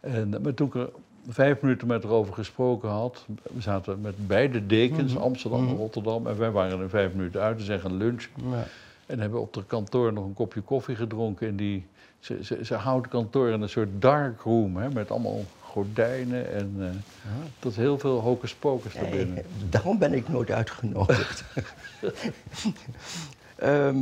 En 0.00 0.34
maar 0.42 0.54
toen 0.54 0.66
ik 0.66 0.74
er 0.74 0.90
vijf 1.28 1.60
minuten 1.60 1.88
met 1.88 2.02
haar 2.02 2.12
over 2.12 2.34
gesproken 2.34 2.88
had, 2.88 3.26
we 3.54 3.60
zaten 3.60 4.00
met 4.00 4.26
beide 4.26 4.66
dekens, 4.66 5.12
Mhm. 5.12 5.22
Amsterdam 5.22 5.58
en 5.60 5.64
Mhm. 5.66 5.76
Rotterdam, 5.76 6.26
en 6.26 6.38
wij 6.38 6.50
waren 6.50 6.80
er 6.80 6.88
vijf 6.88 7.14
minuten 7.14 7.40
uit, 7.40 7.58
te 7.58 7.64
zeggen 7.64 7.96
lunch. 7.96 8.28
Ja. 8.50 8.66
En 9.08 9.20
hebben 9.20 9.40
op 9.40 9.54
het 9.54 9.66
kantoor 9.66 10.12
nog 10.12 10.24
een 10.24 10.34
kopje 10.34 10.60
koffie 10.60 10.96
gedronken. 10.96 11.48
En 11.48 11.56
die, 11.56 11.86
ze, 12.18 12.44
ze, 12.44 12.64
ze 12.64 12.74
houdt 12.74 13.02
het 13.04 13.14
kantoor 13.14 13.48
in 13.48 13.60
een 13.62 13.68
soort 13.68 13.88
dark 14.02 14.40
room, 14.40 14.76
hè, 14.76 14.90
met 14.90 15.10
allemaal 15.10 15.44
gordijnen 15.62 16.52
en 16.52 16.74
eh 16.78 16.88
tot 17.58 17.76
heel 17.76 17.98
veel 17.98 18.18
hocus 18.20 18.54
pocus 18.54 18.94
Nee, 18.94 19.02
daarbinnen. 19.02 19.44
daarom 19.70 19.98
ben 19.98 20.12
ik 20.14 20.28
nooit 20.28 20.50
uitgenodigd. 20.50 21.44
Ehm, 23.56 23.96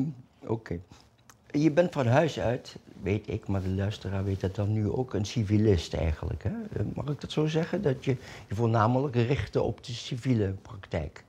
Oké. 0.47 0.79
Je 1.51 1.71
bent 1.71 1.93
van 1.93 2.07
huis 2.07 2.41
uit, 2.41 2.77
weet 3.03 3.29
ik, 3.29 3.49
maar 3.49 3.63
de 3.63 3.69
luisteraar 3.69 4.25
weet 4.25 4.41
dat 4.41 4.55
dan 4.55 4.73
nu 4.73 4.91
ook, 4.91 5.15
een 5.15 5.25
civilist 5.25 5.95
eigenlijk. 5.95 6.43
Hè? 6.43 6.51
Mag 6.95 7.07
ik 7.09 7.21
dat 7.21 7.33
zo 7.33 7.47
zeggen? 7.47 7.83
Dat 7.83 8.05
je 8.05 8.17
je 8.49 8.55
voornamelijk 8.55 9.15
richtte 9.15 9.63
op 9.63 9.85
de 9.85 9.93
civiele 9.93 10.55
praktijk. 10.63 11.25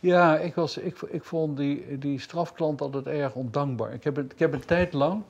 Ja, 0.00 0.38
ik, 0.38 0.54
was, 0.54 0.76
ik, 0.76 1.00
ik 1.00 1.24
vond 1.24 1.56
die, 1.56 1.98
die 1.98 2.20
strafklant 2.20 2.80
altijd 2.80 3.06
erg 3.06 3.34
ondankbaar. 3.34 3.92
Ik 3.92 4.04
heb, 4.04 4.16
een- 4.16 4.30
ik 4.30 4.38
heb 4.38 4.52
een 4.52 4.64
tijd 4.64 4.92
lang, 4.92 5.22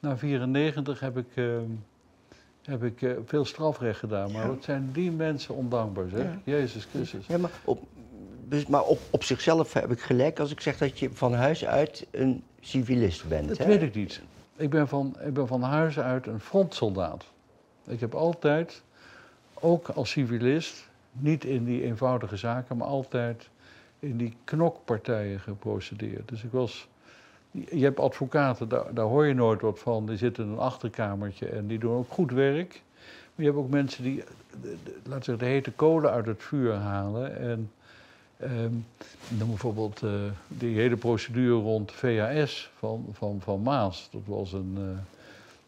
na 0.00 0.16
94, 0.18 1.00
heb 1.00 1.16
ik, 1.18 1.26
eh, 1.34 1.44
heb 2.62 2.84
ik 2.84 3.02
eh, 3.02 3.10
veel 3.26 3.44
strafrecht 3.44 3.98
gedaan. 3.98 4.32
Maar 4.32 4.42
Ja. 4.42 4.48
wat 4.48 4.64
zijn 4.64 4.90
die 4.92 5.10
mensen 5.10 5.54
ondankbaar, 5.54 6.08
zeg? 6.08 6.22
Ja. 6.22 6.38
Jezus 6.44 6.84
Christus. 6.84 7.26
Ja, 7.26 7.38
maar 7.38 7.50
op, 7.64 7.82
dus, 8.48 8.66
maar 8.66 8.82
op, 8.84 8.98
op 9.10 9.24
zichzelf 9.24 9.72
heb 9.72 9.90
ik 9.90 10.00
gelijk 10.00 10.38
als 10.40 10.50
ik 10.50 10.60
zeg 10.60 10.78
dat 10.78 10.98
je 10.98 11.10
van 11.12 11.34
huis 11.34 11.64
uit 11.66 12.06
een 12.10 12.42
civilist 12.60 13.28
bent. 13.28 13.48
Dat 13.48 13.58
hè? 13.58 13.66
weet 13.66 13.82
ik 13.82 13.94
niet. 13.94 14.20
Ik 14.56 14.70
ben, 14.70 14.88
van, 14.88 15.16
ik 15.26 15.32
ben 15.34 15.46
van 15.46 15.62
huis 15.62 15.98
uit 15.98 16.26
een 16.26 16.40
frontsoldaat. 16.40 17.24
Ik 17.86 18.00
heb 18.00 18.14
altijd, 18.14 18.82
ook 19.54 19.88
als 19.88 20.10
civilist, 20.10 20.88
niet 21.12 21.44
in 21.44 21.64
die 21.64 21.82
eenvoudige 21.84 22.36
zaken, 22.36 22.76
maar 22.76 22.86
altijd 22.86 23.48
in 24.02 24.16
die 24.16 24.36
knokpartijen 24.44 25.40
geprocedeerd. 25.40 26.28
Dus 26.28 26.42
ik 26.42 26.50
was. 26.52 26.88
Je 27.50 27.84
hebt 27.84 28.00
advocaten, 28.00 28.68
daar, 28.68 28.94
daar 28.94 29.04
hoor 29.04 29.26
je 29.26 29.34
nooit 29.34 29.60
wat 29.60 29.78
van. 29.78 30.06
Die 30.06 30.16
zitten 30.16 30.44
in 30.44 30.50
een 30.50 30.58
achterkamertje 30.58 31.46
en 31.46 31.66
die 31.66 31.78
doen 31.78 31.94
ook 31.94 32.10
goed 32.10 32.30
werk. 32.30 32.82
Maar 33.34 33.44
je 33.44 33.52
hebt 33.52 33.56
ook 33.56 33.70
mensen 33.70 34.04
die, 34.04 34.24
laten 35.02 35.02
we 35.04 35.24
zeggen, 35.24 35.38
de 35.38 35.44
hete 35.44 35.70
kolen 35.72 36.10
uit 36.10 36.26
het 36.26 36.42
vuur 36.42 36.74
halen. 36.74 37.38
En 37.38 37.70
ehm, 38.36 38.72
noem 39.28 39.48
bijvoorbeeld 39.48 40.02
eh, 40.02 40.10
die 40.48 40.76
hele 40.76 40.96
procedure 40.96 41.60
rond 41.62 41.92
VHS 41.92 42.70
van, 42.78 43.06
van, 43.12 43.40
van 43.40 43.62
Maas. 43.62 44.08
Dat 44.12 44.22
was 44.24 44.52
een. 44.52 44.74
eh, 44.76 44.98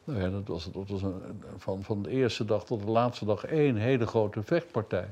nou 0.04 0.20
ja, 0.20 0.30
dat 0.30 0.46
was, 0.46 0.72
dat 0.72 0.88
was 0.88 1.02
een, 1.02 1.14
van, 1.56 1.82
van 1.82 2.02
de 2.02 2.10
eerste 2.10 2.44
dag 2.44 2.64
tot 2.64 2.80
de 2.84 2.90
laatste 2.90 3.24
dag 3.24 3.44
één 3.44 3.76
hele 3.76 4.06
grote 4.06 4.42
vechtpartij. 4.42 5.06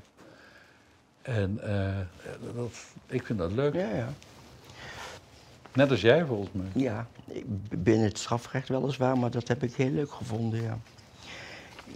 En 1.22 1.58
eh, 1.62 1.98
dat, 2.54 2.72
ik 3.06 3.26
vind 3.26 3.38
dat 3.38 3.52
leuk. 3.52 3.74
Ja, 3.74 3.88
ja. 3.88 4.08
Net 5.72 5.90
als 5.90 6.00
jij 6.00 6.24
volgens 6.24 6.50
mij. 6.52 6.82
Ja, 6.82 7.06
binnen 7.76 8.06
het 8.06 8.18
strafrecht 8.18 8.68
weliswaar, 8.68 9.18
maar 9.18 9.30
dat 9.30 9.48
heb 9.48 9.62
ik 9.62 9.74
heel 9.74 9.90
leuk 9.90 10.12
gevonden, 10.12 10.62
ja. 10.62 10.78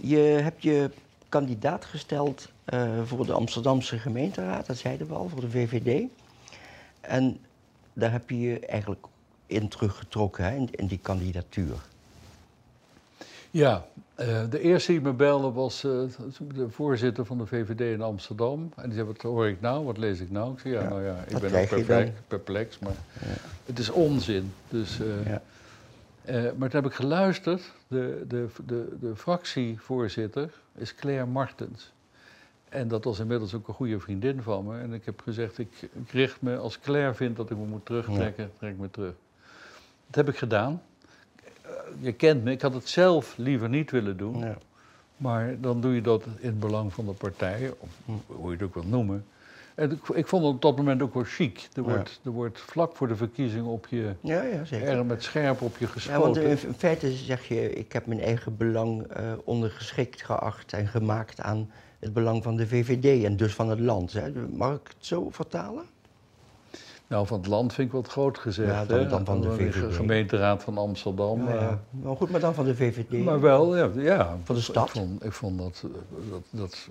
Je 0.01 0.17
hebt 0.17 0.63
je 0.63 0.91
kandidaat 1.29 1.85
gesteld 1.85 2.51
eh, 2.65 3.03
voor 3.03 3.25
de 3.25 3.33
Amsterdamse 3.33 3.99
gemeenteraad, 3.99 4.65
dat 4.65 4.77
zeiden 4.77 5.07
we 5.07 5.13
al, 5.13 5.29
voor 5.29 5.41
de 5.41 5.49
VVD. 5.49 6.07
En 7.01 7.39
daar 7.93 8.11
heb 8.11 8.29
je 8.29 8.39
je 8.39 8.59
eigenlijk 8.59 9.05
in 9.45 9.67
teruggetrokken, 9.67 10.43
hè, 10.43 10.55
in, 10.55 10.69
in 10.71 10.87
die 10.87 10.99
kandidatuur. 11.01 11.75
Ja, 13.51 13.85
eh, 14.15 14.43
de 14.49 14.59
eerste 14.59 14.91
die 14.91 15.01
me 15.01 15.13
belde 15.13 15.51
was 15.51 15.83
eh, 15.83 15.91
de 16.55 16.69
voorzitter 16.69 17.25
van 17.25 17.37
de 17.37 17.45
VVD 17.45 17.79
in 17.81 18.01
Amsterdam. 18.01 18.71
En 18.75 18.83
die 18.83 18.93
zei, 18.93 19.05
wat 19.07 19.21
hoor 19.21 19.47
ik 19.47 19.61
nou, 19.61 19.85
wat 19.85 19.97
lees 19.97 20.19
ik 20.19 20.31
nou? 20.31 20.53
Ik 20.53 20.59
zei, 20.59 20.73
ja, 20.73 20.81
Ja, 20.81 20.89
nou 20.89 21.03
ja, 21.03 21.15
ik 21.27 21.39
ben 21.39 21.53
ook 21.61 21.67
perplex, 21.67 22.11
perplex 22.27 22.79
maar 22.79 22.95
Ja. 23.21 23.27
het 23.65 23.79
is 23.79 23.89
onzin. 23.89 24.53
Dus, 24.67 24.97
Ja. 25.25 25.41
eh, 26.25 26.41
maar 26.43 26.69
toen 26.69 26.81
heb 26.81 26.85
ik 26.91 26.95
geluisterd. 26.97 27.71
De, 27.87 28.23
de, 28.27 28.47
de, 28.65 28.97
de 28.99 29.15
fractievoorzitter 29.15 30.49
is 30.75 30.95
Claire 30.95 31.25
Martens. 31.25 31.91
En 32.69 32.87
dat 32.87 33.03
was 33.03 33.19
inmiddels 33.19 33.53
ook 33.53 33.67
een 33.67 33.73
goede 33.73 33.99
vriendin 33.99 34.41
van 34.41 34.65
me. 34.65 34.79
En 34.79 34.93
ik 34.93 35.05
heb 35.05 35.21
gezegd, 35.21 35.57
ik, 35.57 35.69
ik 35.81 36.11
richt 36.11 36.41
me, 36.41 36.57
als 36.57 36.79
Claire 36.79 37.13
vindt 37.13 37.37
dat 37.37 37.49
ik 37.49 37.57
me 37.57 37.65
moet 37.65 37.85
terugtrekken, 37.85 38.51
trek 38.57 38.71
ik 38.71 38.79
me 38.79 38.89
terug. 38.91 39.13
Dat 40.05 40.15
heb 40.15 40.29
ik 40.29 40.37
gedaan. 40.37 40.81
Eh, 41.87 42.05
Je 42.05 42.11
kent 42.13 42.43
me, 42.43 42.51
ik 42.51 42.61
had 42.61 42.73
het 42.73 42.87
zelf 42.89 43.37
liever 43.37 43.69
niet 43.69 43.91
willen 43.91 44.17
doen. 44.17 44.39
Ja. 44.39 44.57
Maar 45.17 45.55
dan 45.61 45.81
doe 45.81 45.95
je 45.95 46.01
dat 46.01 46.23
in 46.39 46.47
het 46.47 46.59
belang 46.59 46.93
van 46.93 47.05
de 47.05 47.11
partij, 47.11 47.73
of 47.79 47.89
hoe 48.25 48.45
je 48.51 48.51
het 48.51 48.61
ook 48.61 48.73
wil 48.73 48.83
noemen. 48.87 49.25
En 49.75 49.91
ik, 49.91 50.07
ik 50.07 50.27
vond 50.27 50.43
het 50.45 50.53
op 50.53 50.61
dat 50.61 50.77
moment 50.77 51.01
ook 51.01 51.13
wel 51.13 51.23
chic. 51.23 51.57
Er 51.73 51.81
Ja. 51.81 51.89
wordt, 51.89 52.19
er 52.23 52.31
wordt 52.31 52.59
vlak 52.59 52.95
voor 52.95 53.07
de 53.07 53.15
verkiezingen 53.15 53.65
op 53.65 53.87
je, 53.89 54.13
Ja, 54.21 54.41
ja, 54.43 54.65
zeker. 54.65 54.87
er 54.87 55.05
met 55.05 55.23
scherp 55.23 55.61
op 55.61 55.77
je 55.77 55.85
Ja, 55.85 55.91
geschoten. 55.91 56.21
want 56.21 56.37
in 56.37 56.67
in 56.67 56.73
feite 56.73 57.11
zeg 57.11 57.47
je, 57.47 57.73
ik 57.73 57.91
heb 57.93 58.05
mijn 58.05 58.19
eigen 58.21 58.57
belang 58.57 59.03
eh, 59.07 59.31
ondergeschikt 59.43 60.23
geacht 60.23 60.73
en 60.73 60.87
gemaakt 60.87 61.41
aan 61.41 61.71
het 61.99 62.13
belang 62.13 62.43
van 62.43 62.55
de 62.55 62.67
VVD 62.67 63.23
en 63.23 63.37
dus 63.37 63.53
van 63.53 63.69
het 63.69 63.79
land. 63.79 64.13
Hè. 64.13 64.31
Mag 64.51 64.73
ik 64.73 64.87
het 64.87 65.05
zo 65.05 65.29
vertalen? 65.29 65.83
Nou, 67.07 67.27
van 67.27 67.37
het 67.37 67.47
land 67.47 67.73
vind 67.73 67.87
ik 67.87 67.93
wat 67.93 68.07
groot 68.07 68.37
gezegd. 68.37 68.71
Ja, 68.71 68.85
dan- 68.85 69.07
dan 69.09 69.25
van 69.25 69.41
de 69.41 69.51
VVD. 69.51 69.95
gemeenteraad 69.95 70.63
van 70.63 70.77
Amsterdam. 70.77 71.47
Ja, 71.47 71.53
ja. 71.53 71.79
Nou 71.91 72.15
goed, 72.17 72.29
maar 72.29 72.39
dan 72.39 72.53
van 72.53 72.65
de 72.65 72.75
VVD. 72.75 73.23
Maar 73.23 73.41
wel, 73.41 73.77
ja. 73.77 73.89
ja 73.95 74.37
Van 74.43 74.55
de 74.55 74.61
stad. 74.61 74.85
Ik 74.87 74.91
vond, 74.91 75.23
ik 75.25 75.31
vond 75.33 75.57
dat, 75.59 75.83
eh, 75.85 75.91
dat, 76.31 76.41
dat, 76.49 76.87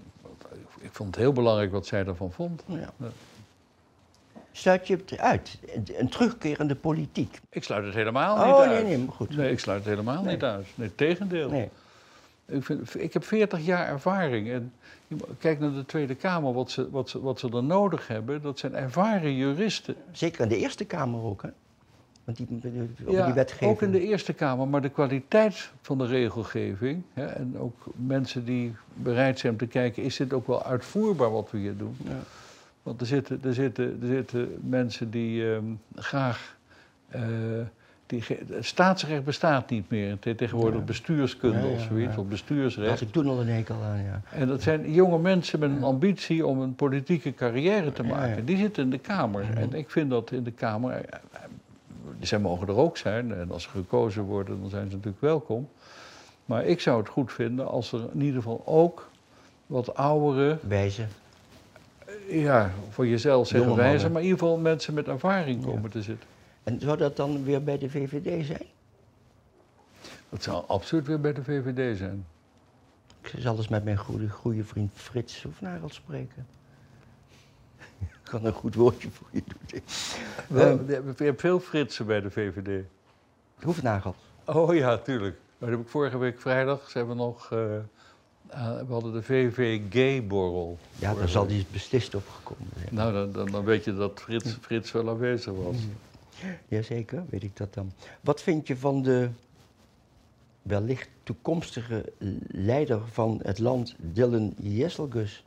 ik 0.80 0.88
vond 0.92 1.08
het 1.14 1.24
heel 1.24 1.32
belangrijk 1.32 1.72
wat 1.72 1.86
zij 1.86 2.04
daarvan 2.04 2.32
vond. 2.32 2.62
Ja. 2.66 2.76
Ja. 2.96 3.06
Sluit 4.52 4.86
je 4.86 4.96
het 4.96 5.18
uit? 5.18 5.58
Een 5.96 6.08
terugkerende 6.08 6.74
politiek? 6.74 7.40
Ik 7.50 7.64
sluit 7.64 7.84
het 7.84 7.94
helemaal 7.94 8.36
niet 8.36 8.54
Oh, 8.54 8.60
uit. 8.60 8.70
nee, 8.70 8.82
nee, 8.96 8.98
maar 9.04 9.14
goed. 9.14 9.36
Nee, 9.36 9.50
ik 9.50 9.58
sluit 9.58 9.78
het 9.78 9.88
helemaal 9.88 10.22
Nee. 10.22 10.32
niet 10.34 10.42
uit. 10.44 10.66
Nee, 10.74 10.94
tegendeel. 10.94 11.50
Nee. 11.50 11.68
Ik, 12.46 12.64
vind, 12.64 13.02
ik 13.02 13.12
heb 13.12 13.24
40 13.24 13.64
jaar 13.64 13.88
ervaring. 13.88 14.50
En 14.50 14.72
kijk 15.38 15.58
naar 15.58 15.72
de 15.72 15.86
Tweede 15.86 16.14
Kamer, 16.14 16.52
wat 16.52 16.70
ze, 16.70 16.90
wat, 16.90 17.08
ze, 17.08 17.20
wat 17.20 17.40
ze 17.40 17.48
er 17.48 17.64
nodig 17.64 18.08
hebben. 18.08 18.42
Dat 18.42 18.58
zijn 18.58 18.74
ervaren 18.74 19.34
juristen. 19.34 19.94
Zeker 20.12 20.42
in 20.42 20.48
de 20.48 20.56
Eerste 20.56 20.84
Kamer 20.84 21.22
ook, 21.22 21.42
hè? 21.42 21.48
Want 22.24 22.38
die, 22.38 22.46
over 23.04 23.24
die 23.24 23.34
wetgeving. 23.34 23.70
ook 23.70 23.82
in 23.82 23.90
de 23.90 24.00
Eerste 24.00 24.32
Kamer. 24.32 24.68
Maar 24.68 24.82
de 24.82 24.88
kwaliteit 24.88 25.70
van 25.80 25.98
de 25.98 26.06
regelgeving... 26.06 27.02
Hè, 27.12 27.26
en 27.26 27.58
ook 27.58 27.84
mensen 27.94 28.44
die 28.44 28.74
bereid 28.94 29.38
zijn 29.38 29.52
om 29.52 29.58
te 29.58 29.66
kijken... 29.66 30.02
is 30.02 30.16
dit 30.16 30.32
ook 30.32 30.46
wel 30.46 30.64
uitvoerbaar 30.64 31.30
wat 31.30 31.50
we 31.50 31.58
hier 31.58 31.76
doen? 31.76 31.96
Ja. 32.04 32.18
Want 32.82 33.00
er 33.00 33.06
zitten, 33.06 33.40
er 33.44 33.54
zitten, 33.54 33.98
er 34.02 34.06
zitten 34.06 34.58
mensen 34.62 35.10
die 35.10 35.52
ehm, 35.52 35.64
graag... 35.94 36.56
eh, 37.08 37.22
die, 38.06 38.24
staatsrecht 38.60 39.24
bestaat 39.24 39.70
niet 39.70 39.90
meer. 39.90 40.18
Tegenwoordig 40.18 40.78
Ja. 40.80 40.84
bestuurskunde 40.86 41.58
Ja, 41.58 41.64
ja, 41.64 41.70
of 41.70 41.80
zoiets, 41.80 42.16
of 42.16 42.26
bestuursrecht. 42.26 42.76
Daar 42.88 42.98
had 42.98 43.00
ik 43.00 43.12
toen 43.12 43.26
al 43.28 43.40
een 43.40 43.48
hekel 43.48 43.76
aan, 43.82 44.02
ja. 44.02 44.20
En 44.30 44.48
dat 44.48 44.62
zijn 44.62 44.92
jonge 44.92 45.18
mensen 45.18 45.58
met 45.58 45.70
een 45.70 45.82
ambitie 45.82 46.46
om 46.46 46.60
een 46.60 46.74
politieke 46.74 47.34
carrière 47.34 47.92
te 47.92 48.02
maken. 48.02 48.44
Die 48.44 48.56
zitten 48.56 48.82
in 48.84 48.90
de 48.90 48.98
Kamer. 48.98 49.44
En 49.54 49.72
ik 49.72 49.90
vind 49.90 50.10
dat 50.10 50.30
in 50.30 50.42
de 50.44 50.50
Kamer. 50.50 50.92
eh, 50.92 50.98
eh, 51.32 51.40
Zij 52.20 52.38
mogen 52.38 52.68
er 52.68 52.76
ook 52.76 52.96
zijn. 52.96 53.34
En 53.34 53.50
als 53.52 53.62
ze 53.62 53.68
gekozen 53.68 54.22
worden, 54.22 54.60
dan 54.60 54.70
zijn 54.70 54.88
ze 54.88 54.96
natuurlijk 54.96 55.22
welkom. 55.22 55.68
Maar 56.44 56.64
ik 56.64 56.80
zou 56.80 56.98
het 56.98 57.08
goed 57.08 57.32
vinden 57.32 57.66
als 57.68 57.92
er 57.92 58.00
in 58.14 58.20
ieder 58.20 58.42
geval 58.42 58.62
ook 58.64 59.10
wat 59.66 59.94
oudere, 59.94 60.58
Wijze. 60.68 61.06
eh, 62.28 62.42
ja, 62.42 62.70
voor 62.90 63.06
jezelf 63.06 63.46
zeggen 63.48 63.74
wijzen, 63.76 64.12
maar 64.12 64.20
in 64.22 64.26
ieder 64.28 64.42
geval 64.42 64.58
mensen 64.58 64.94
met 64.94 65.08
ervaring 65.08 65.64
komen 65.64 65.90
te 65.90 66.02
zitten. 66.02 66.28
En 66.66 66.80
zou 66.80 66.96
dat 66.96 67.16
dan 67.16 67.44
weer 67.44 67.62
bij 67.64 67.78
de 67.78 67.90
VVD 67.90 68.46
zijn? 68.46 68.66
Dat 70.28 70.42
zou 70.42 70.64
absoluut 70.66 71.06
weer 71.06 71.20
bij 71.20 71.32
de 71.32 71.44
VVD 71.44 71.98
zijn. 71.98 72.26
Ik 73.22 73.34
zal 73.38 73.56
eens 73.56 73.68
met 73.68 73.84
mijn 73.84 73.96
goede, 73.96 74.28
goede 74.28 74.64
vriend 74.64 74.90
Frits 74.94 75.42
Hoefnagel 75.42 75.88
spreken. 75.88 76.46
Ik 77.98 78.18
kan 78.22 78.44
een 78.44 78.52
goed 78.52 78.74
woordje 78.74 79.10
voor 79.10 79.26
je 79.30 79.42
doen. 79.46 79.80
Wel, 80.48 80.80
je 80.86 81.24
hebt 81.24 81.40
veel 81.40 81.60
Fritsen 81.60 82.06
bij 82.06 82.20
de 82.20 82.30
VVD. 82.30 82.84
Hoefnagel. 83.62 84.14
Oh 84.44 84.74
ja, 84.74 84.98
tuurlijk. 84.98 85.36
Maar 85.58 85.68
dat 85.68 85.78
heb 85.78 85.86
ik 85.86 85.92
vorige 85.92 86.18
week 86.18 86.40
vrijdag, 86.40 86.90
ze 86.90 86.98
hebben 86.98 87.16
nog, 87.16 87.52
eh, 87.52 87.76
eh, 87.76 87.82
we 88.86 88.92
hadden 88.92 89.12
de 89.12 89.22
VV 89.22 89.80
Gay-borrel. 89.90 90.78
Ja, 90.98 91.14
daar 91.14 91.28
zal 91.28 91.46
die 91.46 91.66
beslist 91.72 92.14
op 92.14 92.28
gekomen 92.28 92.72
zijn. 92.76 92.94
Nou, 92.94 93.12
dan, 93.12 93.32
dan, 93.32 93.50
dan 93.50 93.64
weet 93.64 93.84
je 93.84 93.94
dat 93.94 94.20
Frits, 94.20 94.56
Frits 94.60 94.92
wel 94.92 95.08
aanwezig 95.08 95.52
was. 95.52 95.76
Jazeker, 96.68 97.24
weet 97.28 97.42
ik 97.42 97.56
dat 97.56 97.74
dan. 97.74 97.92
Wat 98.20 98.42
vind 98.42 98.66
je 98.66 98.76
van 98.76 99.02
de 99.02 99.30
wellicht 100.62 101.08
toekomstige 101.22 102.12
leider 102.48 103.08
van 103.08 103.40
het 103.42 103.58
land, 103.58 103.94
Dylan 103.98 104.54
Jesselgus? 104.56 105.44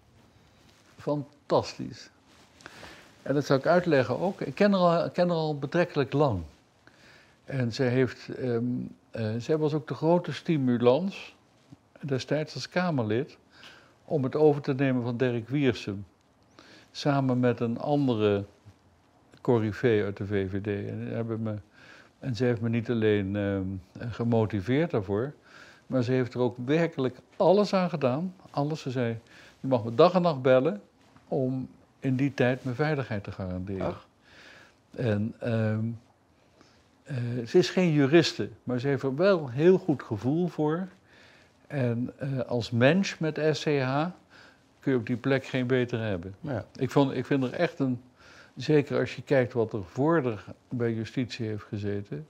Fantastisch. 0.98 2.10
En 3.22 3.34
dat 3.34 3.46
zal 3.46 3.58
ik 3.58 3.66
uitleggen 3.66 4.20
ook. 4.20 4.42
Ik 4.42 4.56
ken 4.56 4.72
haar 4.72 4.82
al, 4.82 5.10
ken 5.10 5.28
haar 5.28 5.38
al 5.38 5.58
betrekkelijk 5.58 6.14
lang. 6.14 6.42
En 7.46 7.74
zij, 7.74 7.90
heeft, 7.90 8.30
eh, 8.30 9.36
zij 9.38 9.58
was 9.58 9.74
ook 9.74 9.88
de 9.88 9.94
grote 9.94 10.34
stimulans, 10.34 11.36
destijds 12.00 12.54
als 12.54 12.70
Kamerlid, 12.70 13.38
om 14.06 14.24
het 14.24 14.36
over 14.36 14.62
te 14.62 14.74
nemen 14.74 15.04
van 15.04 15.18
Dirk 15.18 15.50
Wiersum. 15.50 16.06
Samen 16.92 17.40
met 17.40 17.60
een 17.60 17.80
andere 17.80 18.46
corrivee 19.50 20.04
uit 20.04 20.18
de 20.18 20.26
VVD. 20.26 20.90
En, 20.90 21.08
hebben 21.08 21.42
me, 21.42 21.56
en 22.20 22.36
ze 22.36 22.44
heeft 22.44 22.62
me 22.62 22.70
niet 22.70 22.90
alleen 22.90 23.36
ehm, 23.36 24.10
gemotiveerd 24.12 24.92
daarvoor, 24.92 25.34
maar 25.88 26.04
ze 26.04 26.12
heeft 26.12 26.34
er 26.34 26.40
ook 26.40 26.58
werkelijk 26.66 27.18
alles 27.38 27.74
aan 27.74 27.90
gedaan. 27.90 28.36
Alles. 28.50 28.82
Ze 28.82 28.92
zei, 28.92 29.18
je 29.60 29.68
mag 29.68 29.84
me 29.84 29.96
dag 29.96 30.14
en 30.14 30.22
nacht 30.22 30.42
bellen 30.42 30.82
om 31.28 31.70
in 32.00 32.16
die 32.16 32.34
tijd 32.34 32.64
mijn 32.64 32.76
veiligheid 32.76 33.24
te 33.24 33.32
garanderen. 33.32 33.86
Ach. 33.86 34.08
En 34.96 35.34
ehm, 35.40 35.86
eh, 37.04 37.16
ze 37.48 37.58
is 37.58 37.70
geen 37.70 37.92
juriste, 37.92 38.50
maar 38.64 38.80
ze 38.80 38.88
heeft 38.88 39.04
er 39.04 39.16
wel 39.16 39.50
heel 39.50 39.78
goed 39.78 40.04
gevoel 40.04 40.48
voor. 40.48 40.88
En 41.68 42.14
eh, 42.18 42.40
als 42.40 42.72
mens 42.72 43.18
met 43.18 43.40
SCH 43.52 44.06
kun 44.80 44.92
je 44.92 44.98
op 44.98 45.06
die 45.06 45.18
plek 45.18 45.46
geen 45.46 45.68
beter 45.68 46.00
hebben. 46.00 46.36
Ja. 46.42 46.66
Ik, 46.76 46.90
vond, 46.90 47.14
ik 47.14 47.26
vind 47.26 47.44
er 47.44 47.54
echt 47.54 47.80
een, 47.80 48.02
zeker 48.62 49.00
als 49.00 49.16
je 49.16 49.22
kijkt 49.22 49.54
wat 49.54 49.74
er 49.74 49.84
voor 49.84 50.24
haar 50.24 50.46
bij 50.70 50.94
justitie 50.94 51.48
heeft 51.48 51.64
gezeten, 51.64 52.28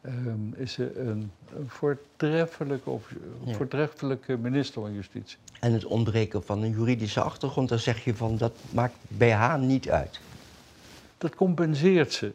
ehm, 0.00 0.52
is 0.56 0.72
ze 0.72 0.98
een, 0.98 1.30
een 1.56 1.68
voortreffelijke, 1.68 2.90
of, 2.90 3.14
Ja. 3.44 3.54
voortreffelijke 3.54 4.36
minister 4.36 4.80
van 4.82 4.94
Justitie. 4.94 5.38
En 5.60 5.72
het 5.72 5.84
ontbreken 5.84 6.42
van 6.42 6.62
een 6.62 6.70
juridische 6.70 7.20
achtergrond, 7.20 7.68
dan 7.68 7.78
zeg 7.78 8.04
je 8.04 8.14
van 8.14 8.36
dat 8.36 8.52
maakt 8.70 8.94
bij 9.08 9.32
haar 9.32 9.58
niet 9.58 9.90
uit. 9.90 10.20
Dat 11.18 11.34
compenseert 11.34 12.12
ze. 12.12 12.32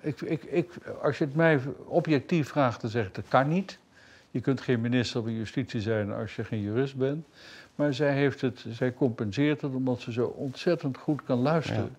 Ik, 0.00 0.20
ik, 0.20 0.42
ik, 0.42 0.70
als 1.02 1.18
je 1.18 1.24
het 1.24 1.34
mij 1.34 1.60
objectief 1.84 2.48
vraagt, 2.48 2.80
dan 2.80 2.90
zeg 2.90 3.06
ik 3.06 3.14
dat 3.14 3.24
kan 3.28 3.48
niet. 3.48 3.78
Je 4.30 4.40
kunt 4.40 4.60
geen 4.60 4.80
minister 4.80 5.22
van 5.22 5.32
Justitie 5.32 5.80
zijn 5.80 6.12
als 6.12 6.36
je 6.36 6.44
geen 6.44 6.60
jurist 6.60 6.96
bent. 6.96 7.26
Maar 7.74 7.94
zij, 7.94 8.14
heeft 8.14 8.40
het, 8.40 8.64
zij 8.68 8.94
compenseert 8.94 9.60
het 9.60 9.74
omdat 9.74 10.00
ze 10.00 10.12
zo 10.12 10.26
ontzettend 10.26 10.96
goed 10.96 11.24
kan 11.24 11.38
luisteren. 11.38 11.96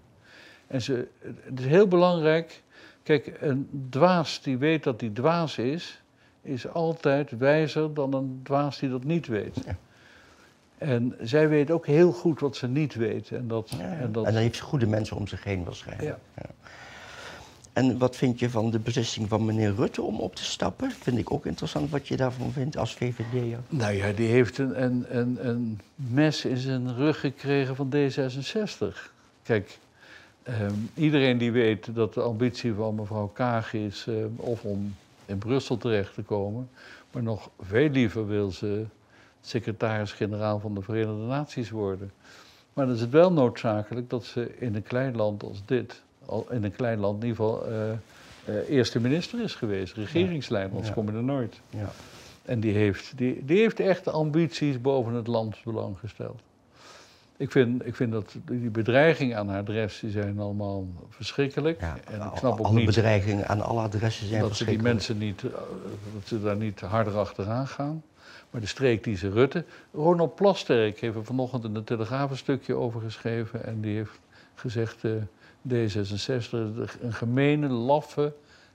En 0.73 0.81
ze, 0.81 1.07
het 1.21 1.59
is 1.59 1.65
heel 1.65 1.87
belangrijk. 1.87 2.61
Kijk, 3.03 3.37
een 3.39 3.87
dwaas 3.89 4.41
die 4.41 4.57
weet 4.57 4.83
dat 4.83 5.01
hij 5.01 5.09
dwaas 5.09 5.57
is, 5.57 6.01
is 6.41 6.67
altijd 6.67 7.31
wijzer 7.37 7.93
dan 7.93 8.13
een 8.13 8.39
dwaas 8.43 8.79
die 8.79 8.89
dat 8.89 9.03
niet 9.03 9.27
weet. 9.27 9.55
Ja. 9.65 9.77
En 10.77 11.15
zij 11.21 11.49
weet 11.49 11.71
ook 11.71 11.85
heel 11.85 12.11
goed 12.11 12.39
wat 12.39 12.55
ze 12.55 12.67
niet 12.67 12.95
weet. 12.95 13.31
En, 13.31 13.47
dat, 13.47 13.69
Ja, 13.77 13.91
en 13.91 14.11
dat, 14.11 14.25
En 14.25 14.33
dan 14.33 14.41
heeft 14.41 14.55
ze 14.55 14.63
goede 14.63 14.87
mensen 14.87 15.17
om 15.17 15.27
zich 15.27 15.43
heen 15.43 15.63
waarschijnlijk. 15.63 16.17
Ja. 16.35 16.45
En 17.73 17.97
wat 17.97 18.15
vind 18.15 18.39
je 18.39 18.49
van 18.49 18.71
de 18.71 18.79
beslissing 18.79 19.29
van 19.29 19.45
meneer 19.45 19.75
Rutte 19.75 20.01
om 20.01 20.19
op 20.19 20.35
te 20.35 20.43
stappen? 20.43 20.91
Vind 20.91 21.17
ik 21.17 21.31
ook 21.31 21.45
interessant 21.45 21.89
wat 21.89 22.07
je 22.07 22.17
daarvan 22.17 22.51
vindt 22.51 22.77
als 22.77 22.93
VVD'er. 22.93 23.59
Nou 23.69 23.93
ja, 23.93 24.11
die 24.11 24.27
heeft 24.27 24.57
een, 24.57 24.83
een, 24.83 25.05
een, 25.17 25.47
een 25.47 25.79
mes 25.95 26.45
in 26.45 26.57
zijn 26.57 26.95
rug 26.95 27.19
gekregen 27.19 27.75
van 27.75 27.93
D66. 27.95 29.11
Kijk, 29.43 29.79
ehm, 30.43 30.73
iedereen 30.95 31.37
die 31.37 31.51
weet 31.51 31.95
dat 31.95 32.13
de 32.13 32.21
ambitie 32.21 32.73
van 32.73 32.95
mevrouw 32.95 33.27
Kaag 33.27 33.73
is 33.73 34.05
ehm, 34.07 34.27
of 34.35 34.63
om 34.63 34.95
in 35.25 35.37
Brussel 35.37 35.77
terecht 35.77 36.13
te 36.13 36.21
komen, 36.21 36.69
maar 37.11 37.23
nog 37.23 37.49
veel 37.61 37.89
liever 37.89 38.27
wil 38.27 38.51
ze 38.51 38.85
secretaris-generaal 39.41 40.59
van 40.59 40.73
de 40.73 40.81
Verenigde 40.81 41.13
Naties 41.25 41.69
worden. 41.69 42.11
Maar 42.73 42.85
dan 42.85 42.95
is 42.95 43.01
het 43.01 43.09
wel 43.09 43.31
noodzakelijk 43.33 44.09
dat 44.09 44.25
ze 44.25 44.57
in 44.59 44.75
een 44.75 44.83
klein 44.83 45.15
land 45.15 45.43
als 45.43 45.61
dit, 45.65 46.01
in 46.49 46.63
een 46.63 46.75
klein 46.75 46.99
land 46.99 47.23
in 47.23 47.29
ieder 47.29 47.45
geval, 47.45 47.65
eh, 47.67 47.91
eh, 47.91 48.69
eerste 48.69 48.99
minister 48.99 49.41
is 49.43 49.55
geweest, 49.55 49.93
regeringsleider, 49.95 50.69
anders 50.71 50.87
Ja. 50.87 50.93
kom 50.93 51.05
je 51.05 51.11
er 51.17 51.23
nooit. 51.23 51.59
Ja. 51.69 51.91
En 52.45 52.59
die 52.59 52.73
heeft, 52.73 53.17
die, 53.17 53.45
die 53.45 53.57
heeft 53.59 53.79
echt 53.79 54.07
ambities 54.07 54.81
boven 54.81 55.13
het 55.13 55.27
landsbelang 55.27 55.99
gesteld. 55.99 56.41
Ik 57.43 57.51
vind, 57.51 57.85
ik 57.85 57.95
vind 57.95 58.11
dat 58.11 58.35
die 58.45 58.69
bedreigingen 58.69 59.37
aan 59.37 59.49
haar 59.49 59.59
adres 59.59 59.99
die 59.99 60.11
zijn 60.11 60.39
allemaal 60.39 60.87
verschrikkelijk. 61.09 61.79
Ja, 61.81 61.97
en 62.05 62.15
ik 62.15 62.21
al- 62.21 62.37
snap 62.37 62.59
ook 62.59 62.65
alle 62.65 62.75
niet 62.75 62.85
bedreigingen 62.85 63.47
aan 63.47 63.61
alle 63.61 63.81
adressen 63.81 64.27
zijn 64.27 64.41
dat 64.41 64.55
ze 64.55 64.65
die 64.65 64.77
verschrikkelijk. 64.79 64.93
mensen 64.93 65.17
niet, 65.17 65.43
eh, 65.43 65.51
dat 66.13 66.27
ze 66.27 66.41
daar 66.41 66.55
niet 66.55 66.79
harder 66.79 67.17
achteraan 67.17 67.67
gaan. 67.67 68.03
Maar 68.49 68.61
de 68.61 68.67
streek 68.67 69.03
die 69.03 69.15
ze 69.17 69.29
Rutte. 69.29 69.63
Ronald 69.93 70.35
Plasterk 70.35 70.99
heeft 70.99 71.15
er 71.15 71.25
vanochtend 71.25 71.63
in 71.63 71.73
de 71.73 71.83
Telegraaf 71.83 72.29
een 72.29 72.37
stukje 72.37 72.73
over 72.73 73.01
geschreven. 73.01 73.65
En 73.65 73.81
die 73.81 73.95
heeft 73.95 74.19
gezegd: 74.55 75.03
eh, 75.03 75.11
D66 75.67 76.07
is 76.11 76.51
een 77.01 77.13
gemene, 77.13 77.67
laffe, 77.67 78.33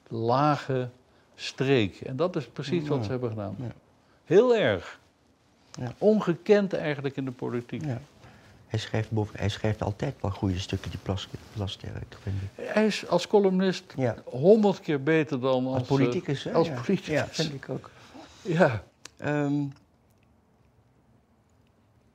lage 0.09 0.88
streek. 1.35 2.00
En 2.00 2.16
dat 2.16 2.37
is 2.37 2.46
precies 2.46 2.88
wat 2.88 3.04
ze 3.04 3.11
hebben 3.11 3.28
gedaan. 3.28 3.57
Ja. 3.59 3.72
Heel 4.24 4.57
erg. 4.57 4.98
Ja. 5.70 5.92
Ongekend 5.98 6.72
eigenlijk 6.72 7.16
in 7.16 7.24
de 7.24 7.31
politiek. 7.31 7.83
Hij, 8.68 8.78
schrijft 8.78 9.11
boven, 9.11 9.38
hij 9.38 9.48
schrijft 9.48 9.83
altijd 9.83 10.14
wel 10.20 10.31
goede 10.31 10.59
stukken, 10.59 10.90
die 10.90 11.00
Plas- 11.02 11.28
Plasterk, 11.54 12.16
vind 12.22 12.37
ik. 12.42 12.64
Hij 12.66 12.87
is 12.87 13.09
als 13.09 13.26
columnist 13.26 13.85
Ja. 13.96 14.16
honderd 14.24 14.81
keer 14.81 15.02
beter 15.02 15.40
dan 15.40 15.66
als, 15.66 15.74
Als 15.74 15.83
eh, 15.83 15.88
politicus, 15.88 16.44
hè? 16.44 16.52
als 16.52 16.66
ja. 16.66 16.74
politicus. 16.74 17.07
Ja, 17.14 17.26
vind 17.31 17.54
ik 17.54 17.68
ook. 17.68 17.90
Ja. 18.42 18.83
Ehm, 19.16 19.52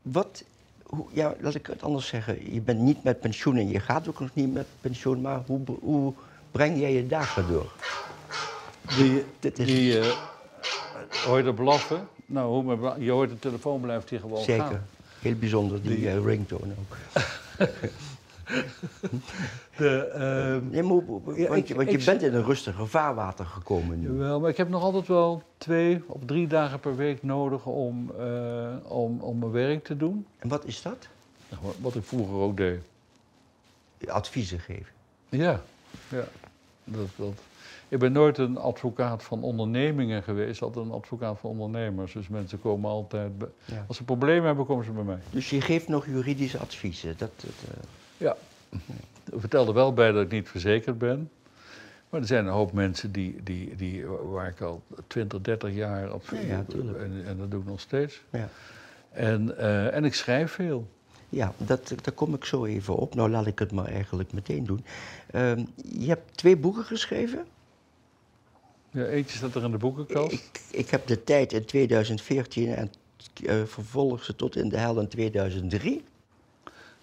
wat, 0.01 0.43
hoe, 0.83 1.05
ja, 1.11 1.35
laat 1.39 1.55
ik 1.55 1.67
het 1.67 1.83
anders 1.83 2.07
zeggen. 2.07 2.53
Je 2.53 2.61
bent 2.61 2.79
niet 2.79 3.03
met 3.03 3.19
pensioen 3.19 3.57
en 3.57 3.69
je 3.69 3.79
gaat 3.79 4.07
ook 4.07 4.19
nog 4.19 4.29
niet 4.33 4.53
met 4.53 4.67
pensioen, 4.81 5.21
maar 5.21 5.41
hoe, 5.45 5.61
hoe 5.81 6.13
breng 6.51 6.79
jij 6.79 6.93
je 6.93 7.07
dagen 7.07 7.47
door? 7.47 7.71
Die, 8.97 9.25
Dit 9.39 9.59
is 9.59 9.65
die 9.65 9.99
eh, 9.99 10.15
hoor 11.25 11.37
je 11.37 11.43
dat 11.43 11.55
blaffen? 11.55 12.07
Nou, 12.25 12.47
hoe 12.65 12.95
je 12.99 13.11
hoort 13.11 13.29
de 13.29 13.39
telefoon 13.39 13.81
blijft 13.81 14.09
hier 14.09 14.19
gewoon 14.19 14.43
zeker 14.43 14.63
gaan. 14.65 14.85
Heel 15.23 15.35
bijzonder, 15.35 15.81
die, 15.81 15.95
Die- 15.95 16.09
eh, 16.09 16.23
ringtone 16.23 16.73
ook. 16.79 16.97
De, 19.77 19.97
ehm, 20.07 20.69
Nee, 20.69 20.83
maar 20.83 20.95
Ja, 21.35 21.47
want 21.47 21.59
ik- 21.59 21.67
je, 21.67 21.75
want 21.75 21.87
ik 21.89 21.99
je 21.99 22.05
bent 22.05 22.21
in 22.21 22.33
een 22.33 22.43
rustiger 22.43 22.87
vaarwater 22.87 23.45
gekomen 23.45 23.99
nu. 23.99 24.07
Jawel, 24.11 24.39
maar 24.39 24.49
ik 24.49 24.57
heb 24.57 24.69
nog 24.69 24.81
altijd 24.83 25.07
wel 25.07 25.43
twee 25.57 26.03
of 26.07 26.21
drie 26.25 26.47
dagen 26.47 26.79
per 26.79 26.95
week 26.95 27.23
nodig 27.23 27.65
om, 27.65 28.11
eh, 28.19 28.73
om, 28.83 29.19
om 29.19 29.39
mijn 29.39 29.51
werk 29.51 29.83
te 29.83 29.97
doen. 29.97 30.25
En 30.39 30.49
wat 30.49 30.65
is 30.65 30.81
dat? 30.81 31.07
Nou, 31.49 31.61
wat- 31.63 31.75
Wat 31.81 31.95
ik 31.95 32.03
vroeger 32.03 32.35
ook 32.35 32.57
deed. 32.57 32.79
Adviezen 34.07 34.59
geven. 34.59 34.91
Ja, 35.29 35.61
ja. 36.09 36.23
Dat, 36.83 37.07
dat. 37.15 37.33
Ik 37.93 37.99
ben 37.99 38.11
nooit 38.11 38.37
een 38.37 38.57
advocaat 38.57 39.23
van 39.23 39.43
ondernemingen 39.43 40.23
geweest, 40.23 40.61
altijd 40.61 40.85
een 40.85 40.91
advocaat 40.91 41.39
van 41.39 41.49
ondernemers. 41.49 42.13
Dus 42.13 42.27
mensen 42.27 42.61
komen 42.61 42.89
altijd, 42.89 43.37
bij- 43.37 43.47
Ja. 43.65 43.85
als 43.87 43.97
ze 43.97 44.03
problemen 44.03 44.45
hebben, 44.45 44.65
komen 44.65 44.85
ze 44.85 44.91
bij 44.91 45.03
mij. 45.03 45.17
Dus 45.29 45.49
je 45.49 45.61
geeft 45.61 45.87
nog 45.87 46.05
juridische 46.05 46.57
adviezen. 46.57 47.13
Dat, 47.17 47.31
dat, 47.35 47.51
eh, 47.69 47.83
Ja. 48.17 48.35
Ik 49.31 49.39
vertelde 49.39 49.73
wel 49.73 49.93
bij 49.93 50.11
dat 50.11 50.23
ik 50.23 50.31
niet 50.31 50.49
verzekerd 50.49 50.97
ben. 50.97 51.29
Maar 52.09 52.21
er 52.21 52.27
zijn 52.27 52.45
een 52.45 52.51
hoop 52.51 52.71
mensen 52.71 53.11
die, 53.11 53.43
die, 53.43 53.75
die, 53.75 54.05
waar 54.07 54.47
ik 54.47 54.61
al 54.61 54.81
20, 55.07 55.41
30 55.41 55.73
jaar 55.73 56.13
op 56.13 56.23
Ja, 56.31 56.39
ja, 56.39 56.63
en, 56.99 57.23
en 57.25 57.37
dat 57.37 57.51
doe 57.51 57.59
ik 57.61 57.65
nog 57.67 57.79
steeds. 57.79 58.21
ja. 58.29 58.49
En, 59.11 59.57
eh, 59.57 59.95
en 59.95 60.05
ik 60.05 60.13
schrijf 60.13 60.51
veel. 60.51 60.87
Ja, 61.29 61.53
dat, 61.57 61.93
daar 62.01 62.13
kom 62.13 62.33
ik 62.33 62.45
zo 62.45 62.65
even 62.65 62.95
op. 62.95 63.15
Nou, 63.15 63.29
laat 63.29 63.45
ik 63.47 63.59
het 63.59 63.71
maar 63.71 63.85
eigenlijk 63.87 64.33
meteen 64.33 64.63
doen. 64.65 64.85
Ehm, 65.31 65.63
je 65.99 66.07
hebt 66.07 66.37
twee 66.37 66.57
boeken 66.57 66.83
geschreven. 66.83 67.45
Ja, 68.93 69.05
eentje 69.05 69.37
staat 69.37 69.55
er 69.55 69.63
in 69.63 69.71
de 69.71 69.77
boekenkast. 69.77 70.31
Ik, 70.31 70.61
ik 70.71 70.89
heb 70.89 71.07
de 71.07 71.23
tijd 71.23 71.53
in 71.53 71.65
2014 71.65 72.75
en 72.75 72.91
eh, 73.45 73.55
vervolg 73.65 74.23
ze 74.23 74.35
tot 74.35 74.55
in 74.55 74.69
de 74.69 74.77
hel 74.77 74.99
in 74.99 75.07
2003. 75.07 76.03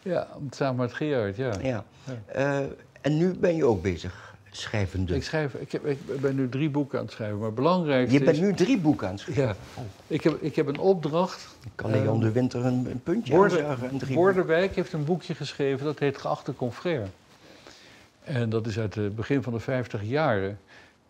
Ja, 0.02 0.28
samen 0.50 0.80
met 0.80 0.92
Gerard, 0.92 1.36
ja. 1.36 1.52
Ja. 1.62 1.84
Ja. 2.04 2.22
Eh, 2.26 2.58
en 3.00 3.16
nu 3.16 3.34
ben 3.34 3.56
je 3.56 3.64
ook 3.64 3.82
bezig 3.82 4.34
schrijvende. 4.50 5.14
Ik, 5.14 5.22
schrijf, 5.22 5.54
ik, 5.54 5.72
heb, 5.72 5.86
ik 5.86 6.20
ben 6.20 6.34
nu 6.34 6.48
drie 6.48 6.70
boeken 6.70 6.98
aan 6.98 7.04
het 7.04 7.14
schrijven, 7.14 7.36
maar 7.36 7.46
het 7.46 7.54
belangrijkste 7.54 8.18
Je 8.18 8.24
bent 8.24 8.36
is... 8.36 8.42
nu 8.42 8.54
drie 8.54 8.78
boeken 8.78 9.06
aan 9.06 9.12
het 9.12 9.22
schrijven. 9.22 9.44
Ja, 9.44 9.82
ik 10.06 10.22
heb, 10.22 10.42
ik 10.42 10.56
heb 10.56 10.66
een 10.66 10.78
opdracht. 10.78 11.48
Kan 11.74 11.90
Leon 11.90 12.06
Ehm, 12.06 12.20
de 12.20 12.32
Winter 12.32 12.64
een, 12.64 12.86
een 12.90 13.02
puntje 13.02 13.68
drie 13.98 14.14
Borderwijk 14.14 14.74
heeft 14.74 14.92
een 14.92 15.04
boekje 15.04 15.34
geschreven 15.34 15.84
dat 15.84 15.98
heet 15.98 16.18
Geachte 16.18 16.54
Confrère. 16.54 17.06
En 18.24 18.50
dat 18.50 18.66
is 18.66 18.78
uit 18.78 18.94
het 18.94 19.16
begin 19.16 19.42
van 19.42 19.52
de 19.52 19.60
50 19.60 20.02
jaren. 20.02 20.58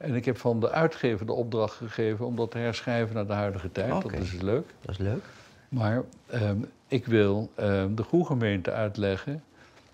En 0.00 0.14
ik 0.14 0.24
heb 0.24 0.38
van 0.38 0.60
de 0.60 0.70
uitgever 0.70 1.26
de 1.26 1.32
opdracht 1.32 1.74
gegeven 1.76 2.26
om 2.26 2.36
dat 2.36 2.50
te 2.50 2.58
herschrijven 2.58 3.14
naar 3.14 3.26
de 3.26 3.32
huidige 3.32 3.72
tijd. 3.72 4.02
Dat 4.02 4.12
is 4.12 4.32
leuk. 4.32 4.64
Dat 4.80 4.90
is 4.90 4.98
leuk. 4.98 5.22
Maar 5.68 6.02
ehm, 6.26 6.56
ik 6.88 7.06
wil 7.06 7.50
ehm, 7.54 7.94
de 7.94 8.02
goede 8.02 8.24
gemeente 8.24 8.70
uitleggen 8.72 9.42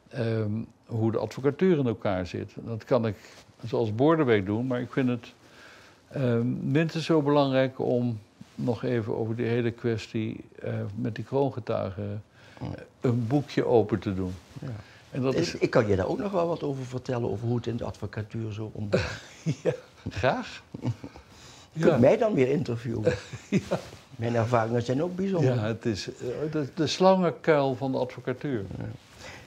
ehm, 0.09 0.51
hoe 0.87 1.13
de 1.13 1.19
advocatuur 1.19 1.79
in 1.79 1.87
elkaar 1.87 2.27
zit. 2.27 2.53
Dat 2.55 2.85
kan 2.85 3.07
ik 3.07 3.17
zoals 3.67 3.95
Borderwijk 3.95 4.47
doen, 4.47 4.67
maar 4.67 4.81
ik 4.81 4.93
vind 4.93 5.09
het 5.09 5.33
minstens 6.63 7.05
zo 7.05 7.23
belangrijk 7.23 7.79
om 7.79 8.19
nog 8.55 8.85
even 8.85 9.17
over 9.17 9.37
die 9.37 9.47
hele 9.47 9.71
kwestie 9.71 10.45
eh, 10.63 10.75
met 10.95 11.15
die 11.15 11.25
kroongetuigen 11.25 12.23
Ja. 12.61 12.67
een 13.01 13.27
boekje 13.27 13.65
open 13.67 13.99
te 13.99 14.15
doen. 14.15 14.35
Ja. 14.61 14.69
En 15.11 15.23
dat 15.23 15.35
is, 15.35 15.55
Ik 15.55 15.71
kan 15.71 15.87
je 15.87 15.97
daar 15.97 16.09
ook 16.09 16.19
nog 16.19 16.33
wel 16.33 16.47
wat 16.47 16.63
over 16.63 16.85
vertellen, 16.85 17.31
over 17.31 17.47
hoe 17.47 17.57
het 17.57 17.67
in 17.67 17.77
de 17.77 17.85
advocatuur 17.85 18.53
zo 18.53 18.71
omgaat. 18.73 19.21
ja, 19.63 19.73
graag. 20.11 20.63
Je 21.73 21.81
kunt 21.81 22.01
mij 22.01 22.17
dan 22.17 22.35
weer 22.35 22.49
interviewen. 22.49 23.13
Mijn 24.17 24.35
ervaringen 24.35 24.83
zijn 24.83 25.03
ook 25.03 25.17
bijzonder. 25.17 25.55
Ja, 25.55 25.63
het 25.63 25.85
is 25.87 26.09
eh, 26.09 26.53
de, 26.53 26.69
de 26.75 26.87
slangenkuil 26.87 27.75
van 27.75 27.93
de 27.93 27.99
advocatuur. 27.99 28.65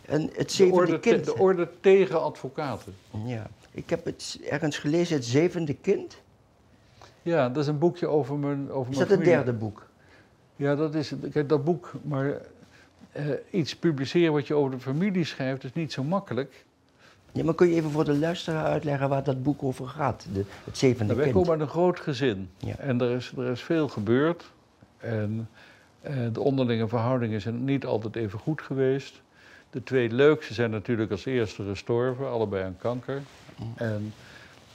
En 0.06 0.22
het 0.22 0.48
De 0.48 0.54
zevende 0.54 0.80
orde, 0.80 1.00
te- 1.00 1.10
kind. 1.10 1.26
de 1.26 1.38
orde 1.38 1.70
tegen 1.80 2.22
advocaten. 2.24 2.96
Ja. 3.26 3.48
Ik 3.72 3.90
heb 3.90 4.06
het 4.06 4.40
ergens 4.50 4.78
gelezen, 4.78 5.16
het 5.16 5.26
zevende 5.26 5.74
kind. 5.74 6.18
Ja, 7.22 7.50
dat 7.50 7.64
is 7.64 7.68
een 7.70 7.78
boekje 7.80 8.08
over 8.08 8.36
mijn 8.38 8.72
over 8.72 8.92
Is 8.92 8.98
mijn 8.98 9.10
dat 9.10 9.18
het 9.18 9.28
derde 9.28 9.54
boek? 9.54 9.86
Ja, 10.56 10.76
dat 10.76 10.96
is 10.96 11.14
kijk, 11.32 11.50
dat 11.50 11.64
boek. 11.64 11.92
Maar 12.02 12.42
eh, 13.12 13.26
iets 13.52 13.76
publiceren 13.76 14.34
wat 14.34 14.48
je 14.48 14.54
over 14.54 14.72
de 14.72 14.80
familie 14.80 15.26
schrijft 15.26 15.64
is 15.64 15.74
niet 15.74 15.94
zo 15.94 16.04
makkelijk. 16.04 16.66
Ja, 17.32 17.44
maar 17.44 17.54
kun 17.56 17.70
je 17.70 17.76
even 17.76 17.92
voor 17.92 18.06
de 18.06 18.18
luisteraar 18.18 18.66
uitleggen 18.66 19.10
waar 19.10 19.24
dat 19.24 19.44
boek 19.44 19.64
over 19.64 19.88
gaat? 19.88 20.26
De, 20.34 20.44
het 20.64 20.78
zevende 20.78 21.04
Nou, 21.04 21.16
wij 21.16 21.24
kind. 21.24 21.36
komen 21.38 21.52
uit 21.52 21.62
een 21.62 21.74
groot 21.74 22.00
gezin. 22.00 22.50
Ja. 22.58 22.76
En 22.78 23.02
er 23.02 23.16
is, 23.16 23.32
er 23.38 23.52
is 23.52 23.62
veel 23.62 23.88
gebeurd. 23.88 24.52
En 24.98 25.50
eh, 26.02 26.16
de 26.34 26.40
onderlinge 26.40 26.88
verhoudingen 26.88 27.42
zijn 27.42 27.64
niet 27.64 27.86
altijd 27.86 28.16
even 28.16 28.40
goed 28.40 28.62
geweest. 28.62 29.22
De 29.70 29.84
twee 29.84 30.10
leukste 30.12 30.54
zijn 30.54 30.72
natuurlijk 30.72 31.12
als 31.12 31.26
eerste 31.26 31.64
gestorven, 31.64 32.30
allebei 32.30 32.64
aan 32.64 32.78
kanker. 32.78 33.22
En 33.76 34.14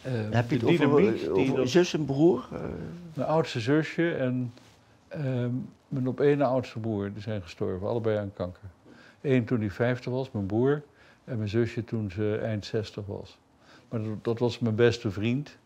Dan 0.03 0.13
heb 0.13 0.51
je 0.51 0.57
het 0.57 0.65
over, 0.65 0.79
dynamiek 0.79 1.69
zus 1.69 1.95
en 1.95 2.05
broer? 2.05 2.49
Mijn 3.15 3.29
oudste 3.29 3.61
zusje 3.61 4.15
en 4.15 4.53
ehm, 5.09 5.51
mijn 5.95 6.09
op 6.09 6.21
één 6.21 6.43
oudste 6.43 6.79
broer, 6.79 7.13
die 7.13 7.23
zijn 7.23 7.43
gestorven, 7.43 7.89
allebei 7.89 8.19
aan 8.19 8.33
kanker. 8.33 8.69
Eén 9.21 9.45
toen 9.45 9.61
hij 9.61 9.71
50 9.71 10.13
was, 10.13 10.31
mijn 10.31 10.47
broer, 10.47 10.83
en 11.25 11.37
mijn 11.37 11.49
zusje 11.49 11.85
toen 11.85 12.11
ze 12.11 12.39
eind 12.43 12.65
60 12.65 13.07
was. 13.07 13.39
Maar 13.89 14.03
dat, 14.03 14.25
dat 14.25 14.39
was 14.39 14.59
mijn 14.59 14.75
beste 14.75 15.11
vriend. 15.11 15.57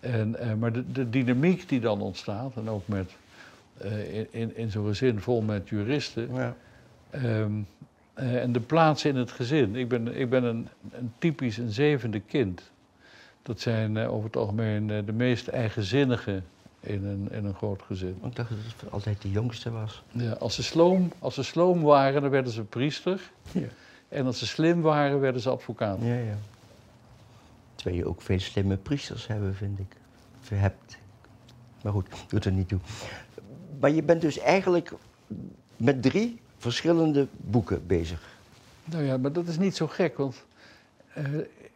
En, 0.00 0.36
eh, 0.36 0.54
maar 0.54 0.72
de, 0.72 0.92
de 0.92 1.10
dynamiek 1.10 1.68
die 1.68 1.80
dan 1.80 2.00
ontstaat, 2.00 2.56
en 2.56 2.68
ook 2.68 2.88
met, 2.88 3.16
eh, 3.76 4.14
in, 4.14 4.26
in, 4.30 4.56
in 4.56 4.70
zo'n 4.70 4.86
gezin 4.86 5.20
vol 5.20 5.42
met 5.42 5.68
juristen, 5.68 6.34
ja. 6.34 6.56
Ehm, 7.10 7.52
eh, 8.14 8.42
en 8.42 8.52
de 8.52 8.60
plaats 8.60 9.04
in 9.04 9.16
het 9.16 9.30
gezin. 9.30 9.76
Ik 9.76 9.88
ben, 9.88 10.18
ik 10.18 10.30
ben 10.30 10.44
een, 10.44 10.68
een 10.90 11.12
typisch 11.18 11.56
een 11.56 11.70
zevende 11.70 12.20
kind. 12.20 12.70
Dat 13.42 13.60
zijn 13.60 13.98
over 13.98 14.26
het 14.26 14.36
algemeen 14.36 14.86
de 14.86 15.12
meest 15.12 15.48
eigenzinnigen 15.48 16.44
in 16.86 17.04
een, 17.04 17.28
in 17.30 17.44
een 17.44 17.54
groot 17.54 17.82
gezin. 17.82 18.18
Ik 18.24 18.36
dacht 18.36 18.48
dat 18.48 18.58
het 18.58 18.92
altijd 18.92 19.22
de 19.22 19.30
jongste 19.30 19.70
was. 19.70 20.02
Ja, 20.10 20.32
als, 20.32 20.54
ze 20.54 20.62
sloom, 20.62 21.12
als 21.18 21.34
ze 21.34 21.42
sloom 21.42 21.82
waren, 21.82 22.22
dan 22.22 22.30
werden 22.30 22.52
ze 22.52 22.62
priester. 22.62 23.30
Ja. 23.52 23.68
En 24.08 24.26
als 24.26 24.38
ze 24.38 24.46
slim 24.46 24.80
waren, 24.80 25.20
werden 25.20 25.40
ze 25.40 25.50
advocaat. 25.50 25.98
Ja, 26.00 26.14
ja. 26.14 26.36
Terwijl 27.74 27.96
je 27.96 28.08
ook 28.08 28.22
veel 28.22 28.40
slimme 28.40 28.76
priesters 28.76 29.26
hebben, 29.26 29.54
vind 29.54 29.78
ik. 29.78 29.96
Of 30.40 30.48
hebt. 30.48 30.96
Maar 31.82 31.92
goed, 31.92 32.06
doet 32.28 32.44
er 32.44 32.52
niet 32.52 32.68
toe. 32.68 32.78
Maar 33.80 33.90
je 33.90 34.02
bent 34.02 34.20
dus 34.20 34.38
eigenlijk 34.38 34.92
met 35.76 36.02
drie 36.02 36.40
verschillende 36.58 37.26
boeken 37.36 37.86
bezig. 37.86 38.20
Nou 38.84 39.04
ja, 39.04 39.16
maar 39.16 39.32
dat 39.32 39.46
is 39.46 39.58
niet 39.58 39.76
zo 39.76 39.86
gek, 39.86 40.16
want 40.16 40.44
eh, 41.14 41.24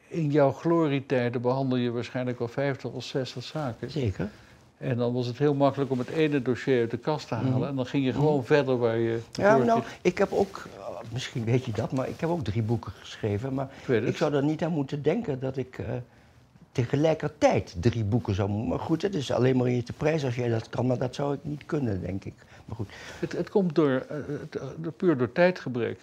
in 0.08 0.30
jouw 0.30 0.52
glorietijden 0.52 1.40
behandel 1.40 1.78
je 1.78 1.90
waarschijnlijk 1.90 2.38
wel 2.38 2.48
50 2.48 2.90
of 2.90 3.04
60 3.04 3.42
zaken. 3.42 3.90
Zeker. 3.90 4.30
En 4.80 4.96
dan 4.96 5.12
was 5.12 5.26
het 5.26 5.38
heel 5.38 5.54
makkelijk 5.54 5.90
om 5.90 5.98
het 5.98 6.08
ene 6.08 6.42
dossier 6.42 6.80
uit 6.80 6.90
de 6.90 6.96
kast 6.98 7.28
te 7.28 7.34
halen. 7.34 7.52
Mhm. 7.58 7.62
En 7.64 7.76
dan 7.76 7.86
ging 7.86 8.04
je 8.04 8.12
gewoon 8.12 8.44
verder 8.44 8.78
waar 8.78 8.96
je. 8.98 9.20
Ja, 9.32 9.56
nou, 9.56 9.82
ik 10.02 10.18
heb 10.18 10.32
ook, 10.32 10.64
eh, 10.78 10.96
misschien 11.12 11.44
weet 11.44 11.64
je 11.64 11.72
dat, 11.72 11.92
maar 11.92 12.08
ik 12.08 12.20
heb 12.20 12.30
ook 12.30 12.44
drie 12.44 12.62
boeken 12.62 12.92
geschreven. 12.92 13.54
Maar 13.54 13.68
Ik 13.86 14.04
ik 14.06 14.16
zou 14.16 14.34
er 14.34 14.44
niet 14.44 14.62
aan 14.62 14.72
moeten 14.72 15.02
denken 15.02 15.40
dat 15.40 15.56
ik 15.56 15.78
eh, 15.78 15.86
tegelijkertijd 16.72 17.76
drie 17.80 18.04
boeken 18.04 18.34
zou 18.34 18.48
moeten. 18.48 18.68
Maar 18.68 18.78
goed, 18.78 19.02
het 19.02 19.14
is 19.14 19.30
alleen 19.32 19.56
maar 19.56 19.66
in 19.66 19.74
je 19.76 19.82
te 19.82 19.92
prijs 19.92 20.24
als 20.24 20.34
jij 20.36 20.48
dat 20.48 20.68
kan, 20.68 20.86
maar 20.86 20.98
dat 20.98 21.14
zou 21.14 21.34
ik 21.34 21.40
niet 21.42 21.66
kunnen, 21.66 22.00
denk 22.00 22.24
ik. 22.24 22.34
Maar 22.64 22.76
goed, 22.76 22.88
Het, 23.18 23.32
het 23.32 23.50
komt 23.50 23.74
door, 23.74 23.90
het- 24.40 24.56
eh, 24.56 24.66
puur 24.96 25.16
door 25.16 25.32
tijdgebrek. 25.32 25.98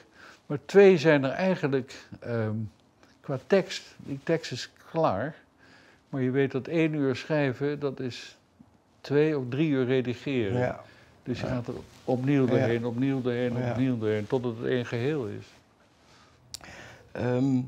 Maar 0.46 0.60
twee 0.66 0.98
zijn 0.98 1.24
er 1.24 1.30
eigenlijk 1.32 2.06
ehm, 2.20 2.54
qua 3.22 3.40
tekst. 3.48 3.84
Die 3.98 4.20
tekst 4.24 4.52
is 4.52 4.70
klaar. 4.92 5.36
Maar 6.10 6.22
je 6.22 6.32
weet 6.32 6.52
dat 6.52 6.68
één 6.68 6.94
uur 6.94 7.16
schrijven, 7.16 7.80
dat 7.80 8.00
is 8.00 8.37
twee 9.08 9.38
of 9.38 9.44
drie 9.50 9.70
uur 9.70 9.86
redigeren. 9.86 10.60
ja. 10.60 10.84
Dus 11.24 11.40
je 11.40 11.46
gaat 11.46 11.68
er 11.68 11.74
opnieuw 12.04 12.46
doorheen, 12.46 12.86
opnieuw 12.86 13.22
doorheen, 13.22 13.56
opnieuw 13.70 13.98
doorheen, 13.98 14.28
totdat 14.28 14.58
het 14.58 14.66
één 14.66 14.86
geheel 14.86 15.26
is. 15.26 15.46
Ehm, 17.12 17.62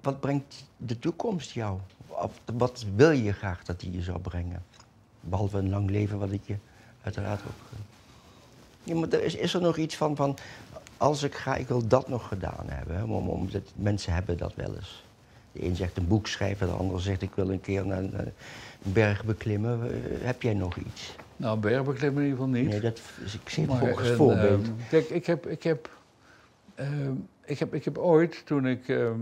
wat 0.00 0.20
brengt 0.20 0.64
de 0.76 0.98
toekomst 0.98 1.50
jou? 1.50 1.78
Of 2.06 2.40
wat 2.56 2.84
wil 2.94 3.10
je 3.10 3.32
graag 3.32 3.64
dat 3.64 3.80
die 3.80 3.92
je 3.92 4.02
zou 4.02 4.18
brengen? 4.18 4.62
Behalve 5.20 5.58
een 5.58 5.70
lang 5.70 5.90
leven, 5.90 6.18
wat 6.18 6.32
ik 6.32 6.46
je 6.46 6.56
uiteraard 7.02 7.40
ook. 7.40 7.78
Ja, 8.82 8.94
maar 8.94 9.08
er 9.08 9.24
is, 9.24 9.34
is 9.34 9.54
er 9.54 9.60
nog 9.60 9.76
iets 9.76 9.96
van, 9.96 10.16
van. 10.16 10.36
Als 10.96 11.22
ik 11.22 11.34
ga, 11.34 11.56
ik 11.56 11.68
wil 11.68 11.88
dat 11.88 12.08
nog 12.08 12.28
gedaan 12.28 12.64
hebben. 12.68 12.96
Hè? 12.96 13.02
Om, 13.02 13.28
omdat 13.28 13.72
mensen 13.74 14.12
hebben 14.12 14.36
dat 14.36 14.54
wel 14.54 14.74
eens. 14.74 15.06
De 15.58 15.64
een 15.64 15.76
zegt 15.76 15.96
een 15.96 16.06
boek 16.06 16.26
schrijven, 16.26 16.66
de 16.66 16.72
ander 16.72 17.00
zegt 17.00 17.22
ik 17.22 17.30
wil 17.34 17.50
een 17.50 17.60
keer 17.60 17.86
naar 17.86 17.98
een, 17.98 18.14
eh, 18.14 18.26
berg 18.82 19.24
beklimmen. 19.24 19.82
Eh, 19.82 20.26
heb 20.26 20.42
jij 20.42 20.54
nog 20.54 20.76
iets? 20.76 21.14
Nou, 21.36 21.58
bergbeklimmen 21.58 22.22
in 22.22 22.28
ieder 22.28 22.44
geval 22.44 22.60
niet. 22.60 22.68
Nee, 22.70 22.80
dat 22.80 23.00
is 23.24 23.34
ik 23.34 23.48
zie 23.48 23.66
het 23.66 23.78
volgens 23.78 24.08
en, 24.10 24.16
voorbeeld. 24.16 24.64
ehm, 24.66 24.72
kijk, 24.88 25.10
ik 25.10 25.26
heb, 25.26 25.46
ik, 25.46 25.62
heb, 25.62 25.88
ehm, 26.74 27.12
ik, 27.44 27.58
heb, 27.58 27.74
ik 27.74 27.84
heb 27.84 27.98
ooit, 27.98 28.46
toen 28.46 28.66
ik 28.66 28.88
ehm, 28.88 29.12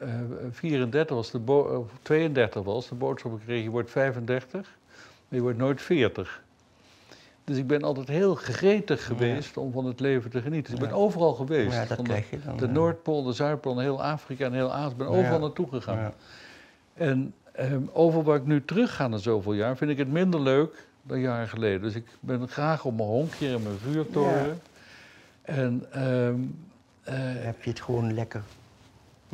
eh, 0.00 0.08
34 0.50 1.16
was, 1.16 1.30
de 1.30 1.38
bo- 1.38 1.76
of 1.78 1.90
32 2.02 2.62
was, 2.64 2.88
de 2.88 2.94
boodschap 2.94 3.32
gekregen, 3.38 3.62
je 3.62 3.70
wordt 3.70 3.90
35, 3.90 4.60
maar 5.28 5.38
je 5.38 5.40
wordt 5.40 5.58
nooit 5.58 5.82
40. 5.82 6.42
Dus 7.46 7.56
ik 7.56 7.66
ben 7.66 7.82
altijd 7.82 8.08
heel 8.08 8.34
gretig 8.34 9.04
geweest 9.06 9.56
om 9.56 9.72
van 9.72 9.84
het 9.84 10.00
leven 10.00 10.30
te 10.30 10.40
genieten. 10.42 10.72
Dus 10.72 10.82
ik 10.82 10.88
ben 10.88 10.96
Ja. 10.98 11.02
overal 11.04 11.32
geweest. 11.34 11.72
ja, 11.72 11.84
dat 11.84 11.96
Van 11.96 12.04
de, 12.04 12.10
krijg 12.10 12.30
je 12.30 12.38
dan. 12.44 12.56
de 12.56 12.66
ja. 12.66 12.72
Noordpool, 12.72 13.22
de 13.22 13.32
Zuidpool, 13.32 13.76
en 13.76 13.82
heel 13.82 14.02
Afrika 14.02 14.44
en 14.46 14.52
heel 14.52 14.72
Azië. 14.72 14.90
Ik 14.92 14.96
ben 14.96 15.06
Ja. 15.10 15.12
overal 15.18 15.38
naartoe 15.40 15.68
gegaan. 15.68 15.96
Ja. 15.98 16.12
En 16.94 17.34
ehm, 17.52 17.80
over 17.92 18.22
waar 18.22 18.36
ik 18.36 18.46
nu 18.46 18.64
terug 18.64 18.96
ga 18.96 19.08
na 19.08 19.16
zoveel 19.16 19.52
jaar, 19.52 19.76
vind 19.76 19.90
ik 19.90 19.98
het 19.98 20.08
minder 20.12 20.40
leuk 20.40 20.86
dan 21.02 21.20
jaren 21.20 21.48
geleden. 21.48 21.82
Dus 21.82 21.94
ik 21.94 22.06
ben 22.20 22.48
graag 22.48 22.84
op 22.84 22.96
mijn 22.96 23.08
honkje 23.08 23.48
en 23.54 23.62
mijn 23.62 23.78
vuurtoren. 23.78 24.60
En 25.42 25.84
ehm, 25.92 26.34
eh, 27.02 27.14
heb 27.44 27.62
je 27.62 27.70
het 27.70 27.80
gewoon 27.80 28.14
lekker. 28.14 28.42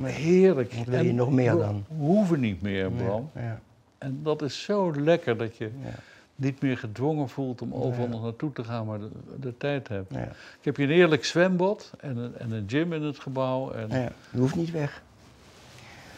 heerlijk. 0.03 0.73
Wat 0.73 0.87
wil 0.87 1.03
je 1.03 1.09
En 1.09 1.15
nog 1.15 1.31
meer 1.31 1.53
we 1.57 1.63
dan? 1.63 1.85
hoeven 1.97 2.41
niet 2.41 2.63
meer, 2.63 2.91
Bram. 2.91 3.31
Ja, 3.35 3.41
ja, 3.43 3.61
En 3.99 4.21
dat 4.23 4.43
is 4.43 4.63
zo 4.63 4.93
lekker 5.01 5.37
dat 5.37 5.57
je 5.57 5.71
ja, 5.85 5.91
niet 6.37 6.63
meer 6.63 6.79
gedwongen 6.79 7.29
voelt 7.29 7.63
om 7.63 7.75
overal 7.75 8.09
nog 8.09 8.23
naartoe 8.23 8.53
te 8.53 8.65
gaan, 8.65 8.87
maar 8.87 8.99
de, 8.99 9.11
de 9.41 9.57
tijd 9.57 9.89
hebt. 9.89 10.13
Ik 10.13 10.65
heb 10.65 10.77
hier 10.77 10.87
een 10.87 10.95
heerlijk 10.95 11.25
zwembad 11.25 11.93
en 12.01 12.17
een, 12.17 12.37
en 12.37 12.53
een 12.53 12.65
gym 12.69 12.93
in 12.93 13.03
het 13.03 13.19
gebouw. 13.19 13.71
En 13.71 13.89
Ja, 13.89 14.13
je 14.31 14.39
hoeft 14.39 14.55
niet 14.55 14.71
weg. 14.71 15.03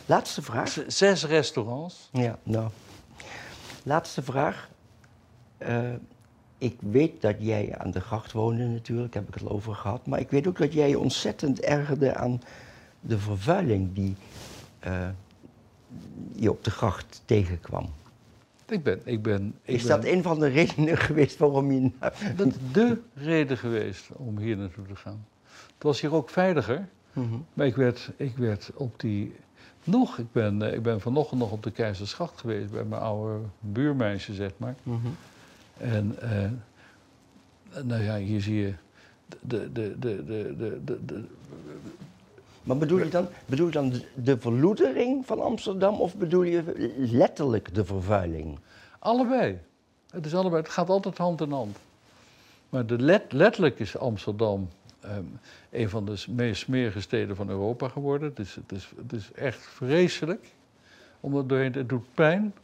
Laatste 0.07 0.43
vraag. 0.43 0.79
zes 0.87 1.25
restaurants. 1.25 2.09
Ja, 2.13 2.39
nou. 2.43 2.69
Laatste 3.83 4.23
vraag. 4.23 4.69
Eh, 5.59 5.93
ik 6.59 6.77
weet 6.79 7.23
dat 7.23 7.37
jij 7.39 7.79
aan 7.79 7.91
de 7.91 8.01
gracht 8.01 8.33
woonde 8.33 8.65
natuurlijk, 8.65 9.15
heb 9.15 9.29
ik 9.29 9.35
het 9.35 9.43
al 9.43 9.51
over 9.51 9.75
gehad. 9.75 10.07
Maar 10.07 10.21
ik 10.21 10.31
weet 10.31 10.47
ook 10.47 10.59
dat 10.59 10.73
jij 10.73 10.89
je 10.89 10.99
ontzettend 10.99 11.61
ergerde 11.61 12.15
aan 12.15 12.43
de 13.01 13.19
vervuiling 13.19 13.95
die 13.95 14.17
eh, 14.79 15.09
je 16.33 16.51
op 16.51 16.65
de 16.65 16.71
gracht 16.71 17.23
tegenkwam. 17.25 17.89
Ik 18.75 18.83
ben, 18.83 19.01
ik 19.05 19.23
ben, 19.23 19.55
ik 19.63 19.75
Is 19.75 19.83
ben, 19.83 19.97
dat 20.01 20.05
een 20.13 20.23
van 20.23 20.39
de 20.39 20.47
redenen 20.47 20.97
geweest 20.97 21.39
waarom 21.39 21.73
je... 21.73 21.91
Dat 22.37 22.47
is 22.47 22.55
de 22.73 23.01
reden 23.15 23.59
geweest 23.59 24.09
om 24.13 24.39
hier 24.39 24.57
naartoe 24.57 24.87
te 24.87 24.97
gaan. 24.97 25.27
Het 25.75 25.83
was 25.83 26.01
hier 26.01 26.15
ook 26.15 26.31
veiliger, 26.31 26.89
Mhm. 27.13 27.35
maar 27.53 27.67
ik 27.67 27.77
werd, 27.77 28.11
ik 28.17 28.37
werd 28.37 28.71
op 28.75 29.01
die. 29.01 29.35
Nog, 29.85 30.19
ik 30.19 30.33
ben, 30.33 30.63
eh, 30.63 30.73
ik 30.75 30.83
ben 30.83 31.01
vanochtend 31.01 31.41
nog 31.41 31.51
op 31.51 31.63
de 31.63 31.71
Keizersgracht 31.71 32.41
geweest 32.41 32.71
bij 32.71 32.85
mijn 32.85 33.03
oude 33.03 33.39
buurmeisje, 33.61 34.35
zeg 34.35 34.51
maar. 34.57 34.75
Mhm. 34.83 34.97
En 35.79 36.17
eh, 36.21 36.51
nou 37.85 38.03
ja, 38.03 38.17
hier 38.19 38.41
zie 38.41 38.55
je 38.61 38.73
de, 39.41 39.73
de, 39.73 39.97
de, 39.99 40.25
de, 40.25 40.55
de, 40.57 40.81
de, 40.85 40.99
de- 41.05 41.25
Maar 42.65 42.77
bedoel 42.77 42.99
je 42.99 43.09
dan, 43.09 43.29
bedoel 43.47 43.67
je 43.67 43.73
dan 43.73 43.91
de- 43.91 44.05
de 44.15 44.39
verloedering 44.39 45.27
van 45.27 45.41
Amsterdam 45.41 46.01
of 46.01 46.17
bedoel 46.17 46.43
je 46.43 46.63
letterlijk 46.99 47.75
de 47.75 47.85
vervuiling? 47.85 48.59
allebei. 48.99 49.59
Het, 50.11 50.27
is 50.27 50.35
allebei. 50.35 50.63
het 50.63 50.71
gaat 50.71 50.89
altijd 50.89 51.19
hand 51.19 51.41
in 51.41 51.51
hand. 51.51 51.77
Maar 52.69 52.87
de 52.87 52.99
let, 52.99 53.33
letterlijk 53.33 53.79
is 53.79 53.97
Amsterdam 53.97 54.69
ehm, 55.01 55.25
een 55.71 55.89
van 55.89 56.05
de 56.05 56.25
meest 56.29 56.61
smerige 56.61 57.01
steden 57.01 57.37
van 57.37 57.49
Europa 57.49 57.89
geworden. 57.89 58.29
Het 58.29 58.39
is, 58.39 58.55
het 58.55 58.73
is, 58.73 58.93
het 58.97 59.13
is 59.13 59.33
echt 59.33 59.67
vreselijk. 59.67 60.47
Om 61.21 61.37
er 61.37 61.47
doorheen, 61.47 61.73
het 61.73 61.89
doet 61.89 62.15
pijn. 62.15 62.55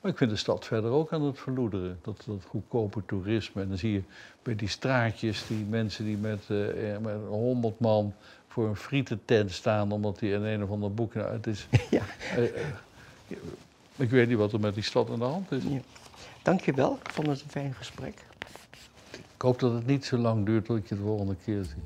Maar 0.00 0.10
ik 0.10 0.16
vind 0.18 0.30
de 0.30 0.36
stad 0.36 0.64
verder 0.64 0.90
ook 0.90 1.12
aan 1.12 1.22
het 1.22 1.38
verloederen. 1.38 1.98
Dat, 2.02 2.22
dat 2.26 2.44
goedkope 2.48 3.02
toerisme. 3.06 3.62
En 3.62 3.68
dan 3.68 3.78
zie 3.78 3.92
je 3.92 4.02
bij 4.42 4.54
die 4.56 4.68
straatjes 4.68 5.46
die 5.46 5.64
mensen 5.64 6.04
die 6.04 6.16
met, 6.16 6.42
uh, 6.48 6.98
met 6.98 7.16
100 7.28 7.80
man 7.80 8.14
voor 8.50 8.68
een 8.68 8.76
frietentent 8.76 9.52
staan. 9.52 9.92
omdat 9.92 10.18
die 10.18 10.32
in 10.32 10.42
een 10.42 10.62
of 10.62 10.70
ander 10.70 10.94
boek. 10.94 11.14
Nou, 11.14 11.32
het 11.32 11.46
is, 11.46 11.66
ja. 11.90 12.02
Uh, 12.38 12.44
ik 13.96 14.10
weet 14.10 14.28
niet 14.28 14.36
wat 14.36 14.52
er 14.52 14.60
met 14.60 14.74
die 14.74 14.82
stad 14.82 15.10
aan 15.10 15.18
de 15.18 15.24
hand 15.24 15.52
is. 15.52 15.62
Ja. 15.62 15.78
Dankjewel, 16.42 16.98
ik 17.02 17.10
vond 17.10 17.26
het 17.26 17.42
een 17.42 17.50
fijn 17.50 17.74
gesprek. 17.74 18.24
Ik 19.12 19.42
hoop 19.42 19.58
dat 19.58 19.72
het 19.72 19.86
niet 19.86 20.04
zo 20.04 20.16
lang 20.16 20.46
duurt 20.46 20.64
tot 20.64 20.76
ik 20.76 20.88
je 20.88 20.94
de 20.94 21.00
volgende 21.00 21.36
keer 21.44 21.64
zie. 21.64 21.82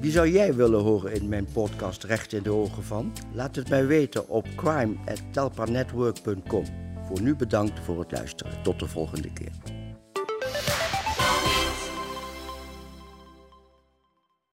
Wie 0.00 0.10
zou 0.10 0.30
jij 0.30 0.54
willen 0.54 0.80
horen 0.80 1.12
in 1.12 1.28
mijn 1.28 1.46
podcast 1.52 2.04
Recht 2.04 2.32
in 2.32 2.42
de 2.42 2.50
Ogen 2.50 2.84
van? 2.84 3.12
Laat 3.32 3.56
het 3.56 3.68
mij 3.68 3.86
weten 3.86 4.28
op 4.28 4.46
crime.telpanetwork.com. 4.56 6.64
Voor 7.06 7.20
nu 7.20 7.34
bedankt 7.34 7.80
voor 7.80 7.98
het 7.98 8.12
luisteren. 8.12 8.62
Tot 8.62 8.78
de 8.78 8.88
volgende 8.88 9.32
keer. 9.32 9.81